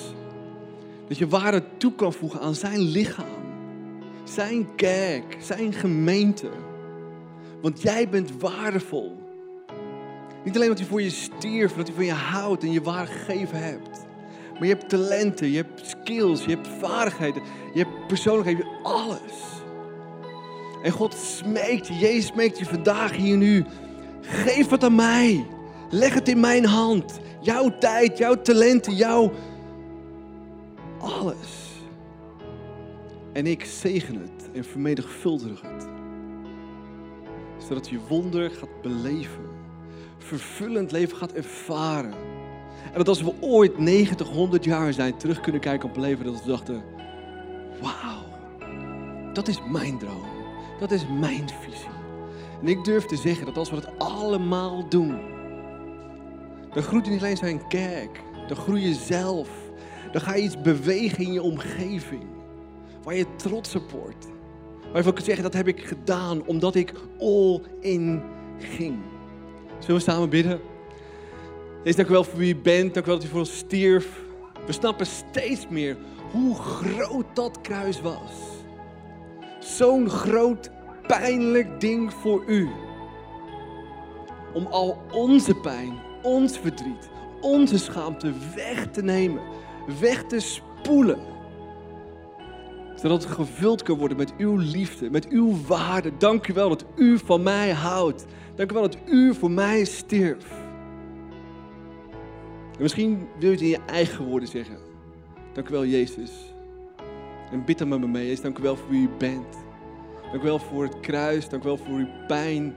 dat 1.08 1.18
je 1.18 1.28
waarde 1.28 1.64
toe 1.78 1.94
kan 1.96 2.14
voegen 2.14 2.40
aan 2.40 2.56
zijn 2.56 2.80
lichaam. 2.80 3.44
Zijn 4.24 4.76
kerk, 4.76 5.38
zijn 5.40 5.74
gemeente. 5.74 6.50
Want 7.62 7.82
jij 7.82 8.10
bent 8.10 8.32
waardevol. 8.40 9.25
Niet 10.46 10.56
alleen 10.56 10.68
dat 10.68 10.80
hij 10.80 10.88
voor 10.88 11.02
je 11.02 11.10
stierf, 11.10 11.74
dat 11.74 11.88
hij 11.88 11.96
van 11.96 12.06
je 12.06 12.12
houdt 12.12 12.64
en 12.64 12.72
je 12.72 12.82
waarde 12.82 13.12
gegeven 13.12 13.64
hebt. 13.64 14.06
Maar 14.54 14.68
je 14.68 14.74
hebt 14.74 14.90
talenten, 14.90 15.52
je 15.52 15.58
hebt 15.58 15.88
skills, 15.88 16.46
je 16.46 16.50
hebt 16.50 16.68
vaardigheden, 16.80 17.44
je 17.74 17.80
hebt 17.80 18.08
persoonlijkheid, 18.08 18.58
je 18.58 18.64
hebt 18.64 18.86
alles. 18.86 19.64
En 20.84 20.92
God 20.92 21.14
smeekt 21.14 21.88
je, 21.88 21.94
Jezus 21.94 22.26
smeekt 22.26 22.60
je 22.60 22.66
vandaag 22.66 23.12
hier 23.12 23.38
nu. 23.38 23.66
Geef 24.22 24.70
het 24.70 24.84
aan 24.84 24.96
mij. 24.96 25.46
Leg 25.90 26.14
het 26.14 26.30
in 26.30 26.40
mijn 26.40 26.66
hand. 26.66 27.20
Jouw 27.42 27.78
tijd, 27.78 28.18
jouw 28.18 28.42
talenten, 28.42 28.96
jouw 28.96 29.32
alles. 31.00 31.64
En 33.34 33.48
ik 33.48 33.66
zegen 33.66 34.16
het 34.16 34.50
en 34.54 34.64
vermenigvuldig 34.64 35.62
het. 35.62 35.88
Zodat 37.68 37.90
je 37.90 38.00
wonder 38.08 38.52
gaat 38.52 38.82
beleven. 38.82 39.65
Vervullend 40.18 40.92
leven 40.92 41.18
gaat 41.18 41.32
ervaren. 41.32 42.14
En 42.92 42.98
dat 42.98 43.08
als 43.08 43.22
we 43.22 43.34
ooit 43.40 43.78
90, 43.78 44.28
100 44.28 44.64
jaar 44.64 44.94
zijn, 44.94 45.18
terug 45.18 45.40
kunnen 45.40 45.62
kijken 45.62 45.90
op 45.90 45.98
leven, 45.98 46.26
dat 46.26 46.44
we 46.44 46.50
dachten, 46.50 46.84
wauw, 47.82 48.24
dat 49.34 49.48
is 49.48 49.60
mijn 49.72 49.98
droom. 49.98 50.26
Dat 50.80 50.92
is 50.92 51.06
mijn 51.20 51.50
visie. 51.62 51.90
En 52.62 52.68
ik 52.68 52.84
durf 52.84 53.06
te 53.06 53.16
zeggen 53.16 53.46
dat 53.46 53.58
als 53.58 53.70
we 53.70 53.76
het 53.76 53.90
allemaal 53.98 54.90
doen, 54.90 55.20
dan 56.74 56.84
groeit 56.84 57.10
niet 57.10 57.20
alleen 57.20 57.38
zijn 57.38 57.68
kerk, 57.68 58.22
dan 58.48 58.58
groei 58.58 58.82
je 58.88 58.94
zelf. 58.94 59.50
Dan 60.12 60.22
ga 60.22 60.36
je 60.36 60.44
iets 60.44 60.62
bewegen 60.62 61.24
in 61.24 61.34
je 61.34 61.42
omgeving, 61.42 62.24
waar 63.04 63.16
je 63.16 63.36
trots 63.36 63.76
op 63.76 63.92
wordt. 63.92 64.28
Waar 64.82 64.98
je 64.98 65.04
van 65.04 65.14
kunt 65.14 65.26
zeggen, 65.26 65.44
dat 65.44 65.54
heb 65.54 65.68
ik 65.68 65.86
gedaan 65.86 66.46
omdat 66.46 66.76
ik 66.76 66.94
all 67.20 67.62
in 67.80 68.24
ging. 68.58 68.98
Zullen 69.80 69.96
we 69.96 70.12
samen 70.12 70.30
bidden? 70.30 70.60
Heer, 71.84 71.96
dank 71.96 72.08
u 72.08 72.12
wel 72.12 72.24
voor 72.24 72.40
wie 72.40 72.56
u 72.56 72.58
bent. 72.58 72.94
Dank 72.94 73.06
u 73.06 73.10
wel 73.10 73.18
dat 73.18 73.28
u 73.28 73.30
voor 73.30 73.40
ons 73.40 73.58
stierf. 73.58 74.22
We 74.66 74.72
snappen 74.72 75.06
steeds 75.06 75.68
meer 75.70 75.98
hoe 76.32 76.56
groot 76.56 77.26
dat 77.34 77.62
kruis 77.62 78.02
was. 78.02 78.32
Zo'n 79.60 80.10
groot, 80.10 80.72
pijnlijk 81.08 81.80
ding 81.80 82.14
voor 82.14 82.44
u. 82.48 82.70
Om 84.54 84.66
al 84.66 84.98
onze 85.12 85.54
pijn, 85.56 86.00
ons 86.22 86.58
verdriet, 86.58 87.10
onze 87.42 87.78
schaamte 87.78 88.34
weg 88.56 88.92
te 88.92 89.04
nemen. 89.04 89.42
Weg 90.00 90.24
te 90.24 90.40
spoelen. 90.40 91.35
Zodat 92.96 93.24
het 93.24 93.32
gevuld 93.32 93.84
kan 93.84 93.98
worden 93.98 94.18
met 94.18 94.34
uw 94.38 94.56
liefde, 94.56 95.10
met 95.10 95.28
uw 95.28 95.66
waarde. 95.68 96.12
Dank 96.18 96.48
u 96.48 96.54
wel 96.54 96.70
dat 96.70 96.86
u 96.96 97.18
van 97.18 97.44
mij 97.44 97.72
houdt. 97.72 98.26
Dank 98.56 98.72
u 98.72 98.74
wel 98.74 98.84
dat 98.84 98.98
u 99.06 99.34
voor 99.34 99.52
mij 99.52 99.86
stierf. 99.86 100.64
En 102.76 102.82
misschien 102.82 103.28
wil 103.40 103.50
je 103.50 103.56
het 103.56 103.62
in 103.62 103.68
je 103.68 103.80
eigen 103.86 104.26
woorden 104.26 104.50
zeggen. 104.50 104.78
Dank 105.54 105.70
u 105.70 105.72
wel, 105.72 105.86
Jezus. 105.86 106.32
En 107.52 107.66
bid 107.66 107.78
dan 107.78 107.88
met 107.88 108.00
me 108.00 108.08
mee, 108.08 108.24
Jezus. 108.24 108.42
Dank 108.42 108.58
u 108.58 108.62
wel 108.62 108.76
voor 108.76 108.90
wie 108.90 109.02
u 109.02 109.10
bent. 109.18 109.56
Dank 110.32 110.44
u 110.44 110.46
wel 110.46 110.60
voor 110.60 110.84
het 110.84 111.00
kruis. 111.00 111.50
Dank 111.50 111.64
u 111.64 111.66
wel 111.66 111.78
voor 111.78 111.96
uw 111.96 112.08
pijn. 112.28 112.76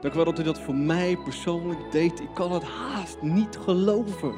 Dank 0.00 0.14
u 0.14 0.16
wel 0.16 0.24
dat 0.24 0.38
u 0.38 0.42
dat 0.42 0.60
voor 0.60 0.74
mij 0.74 1.16
persoonlijk 1.24 1.92
deed. 1.92 2.20
Ik 2.20 2.34
kan 2.34 2.52
het 2.52 2.62
haast 2.62 3.22
niet 3.22 3.58
geloven. 3.64 4.34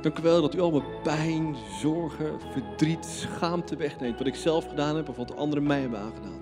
Dank 0.00 0.18
u 0.18 0.22
wel 0.22 0.40
dat 0.40 0.54
u 0.54 0.60
al 0.60 0.70
mijn 0.70 0.84
pijn, 1.02 1.56
zorgen, 1.80 2.40
verdriet, 2.52 3.04
schaamte 3.04 3.76
wegneemt. 3.76 4.18
Wat 4.18 4.26
ik 4.26 4.34
zelf 4.34 4.68
gedaan 4.68 4.96
heb 4.96 5.08
of 5.08 5.16
wat 5.16 5.36
anderen 5.36 5.66
mij 5.66 5.80
hebben 5.80 5.98
aangedaan. 5.98 6.40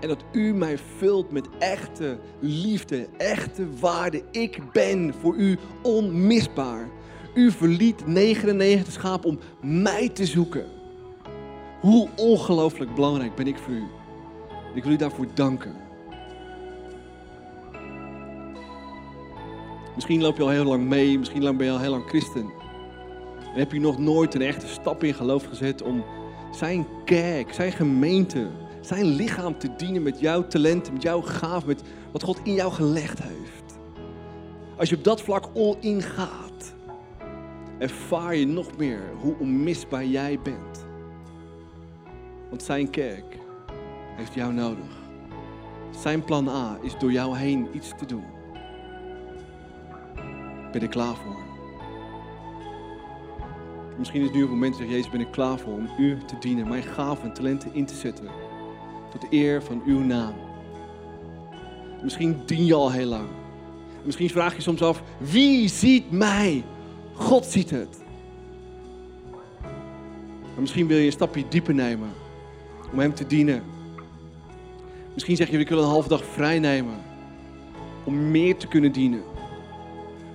En 0.00 0.08
dat 0.08 0.24
u 0.32 0.54
mij 0.54 0.78
vult 0.78 1.30
met 1.30 1.48
echte 1.58 2.18
liefde, 2.40 3.08
echte 3.16 3.66
waarde. 3.80 4.22
Ik 4.30 4.72
ben 4.72 5.14
voor 5.20 5.34
u 5.36 5.58
onmisbaar. 5.82 6.88
U 7.34 7.50
verliet 7.50 8.06
99 8.06 8.92
schapen 8.92 9.28
om 9.28 9.38
mij 9.60 10.08
te 10.08 10.26
zoeken. 10.26 10.66
Hoe 11.80 12.08
ongelooflijk 12.16 12.94
belangrijk 12.94 13.34
ben 13.34 13.46
ik 13.46 13.58
voor 13.58 13.72
u. 13.72 13.84
Ik 14.74 14.84
wil 14.84 14.92
u 14.92 14.96
daarvoor 14.96 15.26
danken. 15.34 15.87
Misschien 19.98 20.22
loop 20.22 20.36
je 20.36 20.42
al 20.42 20.48
heel 20.48 20.64
lang 20.64 20.84
mee, 20.84 21.18
misschien 21.18 21.56
ben 21.56 21.66
je 21.66 21.72
al 21.72 21.78
heel 21.78 21.90
lang 21.90 22.08
christen. 22.08 22.50
En 23.40 23.58
heb 23.58 23.72
je 23.72 23.80
nog 23.80 23.98
nooit 23.98 24.34
een 24.34 24.42
echte 24.42 24.66
stap 24.66 25.04
in 25.04 25.14
geloof 25.14 25.44
gezet 25.44 25.82
om 25.82 26.04
zijn 26.50 26.86
kerk, 27.04 27.52
zijn 27.52 27.72
gemeente, 27.72 28.48
zijn 28.80 29.04
lichaam 29.04 29.58
te 29.58 29.76
dienen 29.76 30.02
met 30.02 30.20
jouw 30.20 30.46
talenten, 30.46 30.92
met 30.92 31.02
jouw 31.02 31.20
gaaf, 31.20 31.66
met 31.66 31.82
wat 32.12 32.22
God 32.22 32.40
in 32.42 32.54
jou 32.54 32.72
gelegd 32.72 33.22
heeft. 33.22 33.78
Als 34.76 34.88
je 34.88 34.96
op 34.96 35.04
dat 35.04 35.22
vlak 35.22 35.48
all 35.54 35.74
in 35.80 36.02
gaat, 36.02 36.74
ervaar 37.78 38.36
je 38.36 38.46
nog 38.46 38.76
meer 38.76 39.02
hoe 39.20 39.34
onmisbaar 39.38 40.04
jij 40.04 40.38
bent. 40.42 40.86
Want 42.48 42.62
zijn 42.62 42.90
kerk 42.90 43.38
heeft 44.16 44.34
jou 44.34 44.52
nodig. 44.52 44.96
Zijn 45.90 46.24
plan 46.24 46.48
A 46.48 46.78
is 46.82 46.98
door 46.98 47.12
jou 47.12 47.36
heen 47.36 47.68
iets 47.72 47.92
te 47.98 48.06
doen. 48.06 48.37
Ben 50.72 50.82
er 50.82 50.88
klaar 50.88 51.14
voor? 51.14 51.36
Misschien 53.98 54.22
is 54.22 54.30
nu 54.30 54.40
het 54.40 54.50
moment 54.50 54.78
dat 54.78 54.86
je 54.86 54.92
Jezus, 54.94 55.10
ben 55.10 55.20
ik 55.20 55.30
klaar 55.30 55.58
voor 55.58 55.72
om 55.72 55.88
u 55.98 56.18
te 56.26 56.36
dienen, 56.40 56.68
mijn 56.68 56.82
gaven 56.82 57.24
en 57.24 57.34
talenten 57.34 57.74
in 57.74 57.86
te 57.86 57.94
zetten. 57.94 58.28
Tot 59.10 59.20
de 59.20 59.26
eer 59.30 59.62
van 59.62 59.82
uw 59.86 59.98
naam. 59.98 60.34
Misschien 62.02 62.40
dien 62.46 62.64
je 62.64 62.74
al 62.74 62.92
heel 62.92 63.06
lang. 63.06 63.28
Misschien 64.04 64.30
vraag 64.30 64.56
je 64.56 64.62
soms 64.62 64.82
af, 64.82 65.02
wie 65.18 65.68
ziet 65.68 66.10
mij? 66.10 66.64
God 67.12 67.44
ziet 67.44 67.70
het. 67.70 67.98
Maar 70.42 70.60
misschien 70.60 70.86
wil 70.86 70.98
je 70.98 71.06
een 71.06 71.12
stapje 71.12 71.44
dieper 71.48 71.74
nemen 71.74 72.08
om 72.92 72.98
Hem 72.98 73.14
te 73.14 73.26
dienen. 73.26 73.62
Misschien 75.14 75.36
zeg 75.36 75.50
je, 75.50 75.58
ik 75.58 75.68
wil 75.68 75.78
een 75.78 75.88
halve 75.88 76.08
dag 76.08 76.24
vrij 76.24 76.58
nemen 76.58 76.94
om 78.04 78.30
meer 78.30 78.56
te 78.56 78.66
kunnen 78.66 78.92
dienen. 78.92 79.22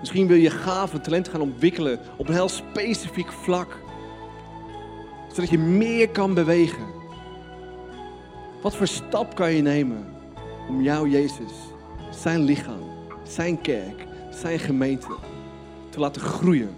Misschien 0.04 0.28
wil 0.28 0.38
je 0.38 0.50
gaven, 0.50 1.02
talent 1.02 1.28
gaan 1.28 1.42
ontwikkelen 1.42 2.00
op 2.18 2.28
een 2.28 2.34
heel 2.34 2.50
specifiek 2.50 3.32
vlak. 3.32 3.78
Zodat 5.34 5.50
je 5.50 5.58
meer 5.58 6.10
kan 6.10 6.34
bewegen. 6.34 6.86
Wat 8.62 8.76
voor 8.76 8.88
stap 8.88 9.36
kan 9.36 9.52
je 9.52 9.62
nemen 9.62 10.06
om 10.70 10.82
jou, 10.82 11.10
Jezus, 11.10 11.52
zijn 12.10 12.44
lichaam, 12.44 12.84
zijn 13.24 13.62
kerk, 13.62 14.06
zijn 14.42 14.60
gemeente 14.60 15.08
te 15.90 16.00
laten 16.00 16.22
groeien? 16.22 16.76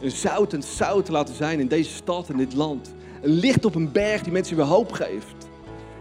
Een 0.00 0.10
zout 0.10 0.52
en 0.52 0.62
zout 0.62 1.04
te 1.04 1.12
laten 1.12 1.34
zijn 1.34 1.60
in 1.60 1.68
deze 1.68 1.90
stad 1.90 2.28
en 2.28 2.36
dit 2.36 2.54
land. 2.54 2.94
Een 3.22 3.30
licht 3.30 3.64
op 3.64 3.74
een 3.74 3.92
berg 3.92 4.22
die 4.22 4.32
mensen 4.32 4.56
weer 4.56 4.64
hoop 4.64 4.92
geeft. 4.92 5.48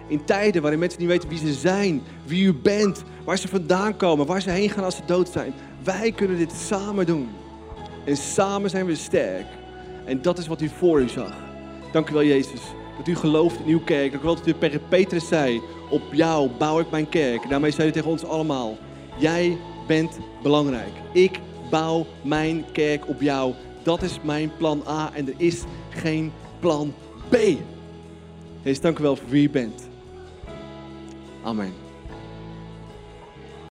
In 0.07 0.25
tijden 0.25 0.61
waarin 0.61 0.79
mensen 0.79 0.99
niet 0.99 1.09
weten 1.09 1.29
wie 1.29 1.37
ze 1.37 1.53
zijn, 1.53 2.01
wie 2.25 2.45
u 2.45 2.53
bent, 2.53 3.03
waar 3.23 3.37
ze 3.37 3.47
vandaan 3.47 3.97
komen, 3.97 4.25
waar 4.25 4.41
ze 4.41 4.49
heen 4.49 4.69
gaan 4.69 4.83
als 4.83 4.95
ze 4.95 5.05
dood 5.05 5.29
zijn. 5.29 5.53
Wij 5.85 6.11
kunnen 6.11 6.37
dit 6.37 6.51
samen 6.51 7.05
doen. 7.05 7.29
En 8.05 8.17
samen 8.17 8.69
zijn 8.69 8.85
we 8.85 8.95
sterk. 8.95 9.45
En 10.05 10.21
dat 10.21 10.37
is 10.37 10.47
wat 10.47 10.61
u 10.61 10.69
voor 10.69 11.01
u 11.01 11.09
zag. 11.09 11.33
Dank 11.91 12.09
u 12.09 12.13
wel, 12.13 12.23
Jezus, 12.23 12.61
dat 12.97 13.07
u 13.07 13.15
gelooft 13.15 13.59
in 13.59 13.71
uw 13.71 13.83
kerk. 13.83 14.11
Dank 14.11 14.23
u 14.23 14.25
wel 14.25 14.35
dat 14.35 14.47
u 14.47 14.53
tegen 14.57 14.81
Petrus 14.89 15.27
zei, 15.27 15.61
op 15.89 16.01
jou 16.11 16.49
bouw 16.57 16.79
ik 16.79 16.91
mijn 16.91 17.09
kerk. 17.09 17.43
En 17.43 17.49
daarmee 17.49 17.71
zei 17.71 17.87
u 17.87 17.91
tegen 17.91 18.09
ons 18.09 18.23
allemaal, 18.23 18.77
jij 19.17 19.57
bent 19.87 20.17
belangrijk. 20.41 20.93
Ik 21.13 21.39
bouw 21.69 22.05
mijn 22.21 22.65
kerk 22.71 23.07
op 23.07 23.21
jou. 23.21 23.53
Dat 23.83 24.01
is 24.01 24.19
mijn 24.21 24.51
plan 24.57 24.83
A 24.87 25.11
en 25.13 25.27
er 25.27 25.33
is 25.37 25.63
geen 25.89 26.31
plan 26.59 26.93
B. 27.29 27.35
Jezus, 28.61 28.81
dank 28.81 28.99
u 28.99 29.03
wel 29.03 29.15
voor 29.15 29.29
wie 29.29 29.47
u 29.47 29.49
bent. 29.49 29.89
Amen. 31.43 31.84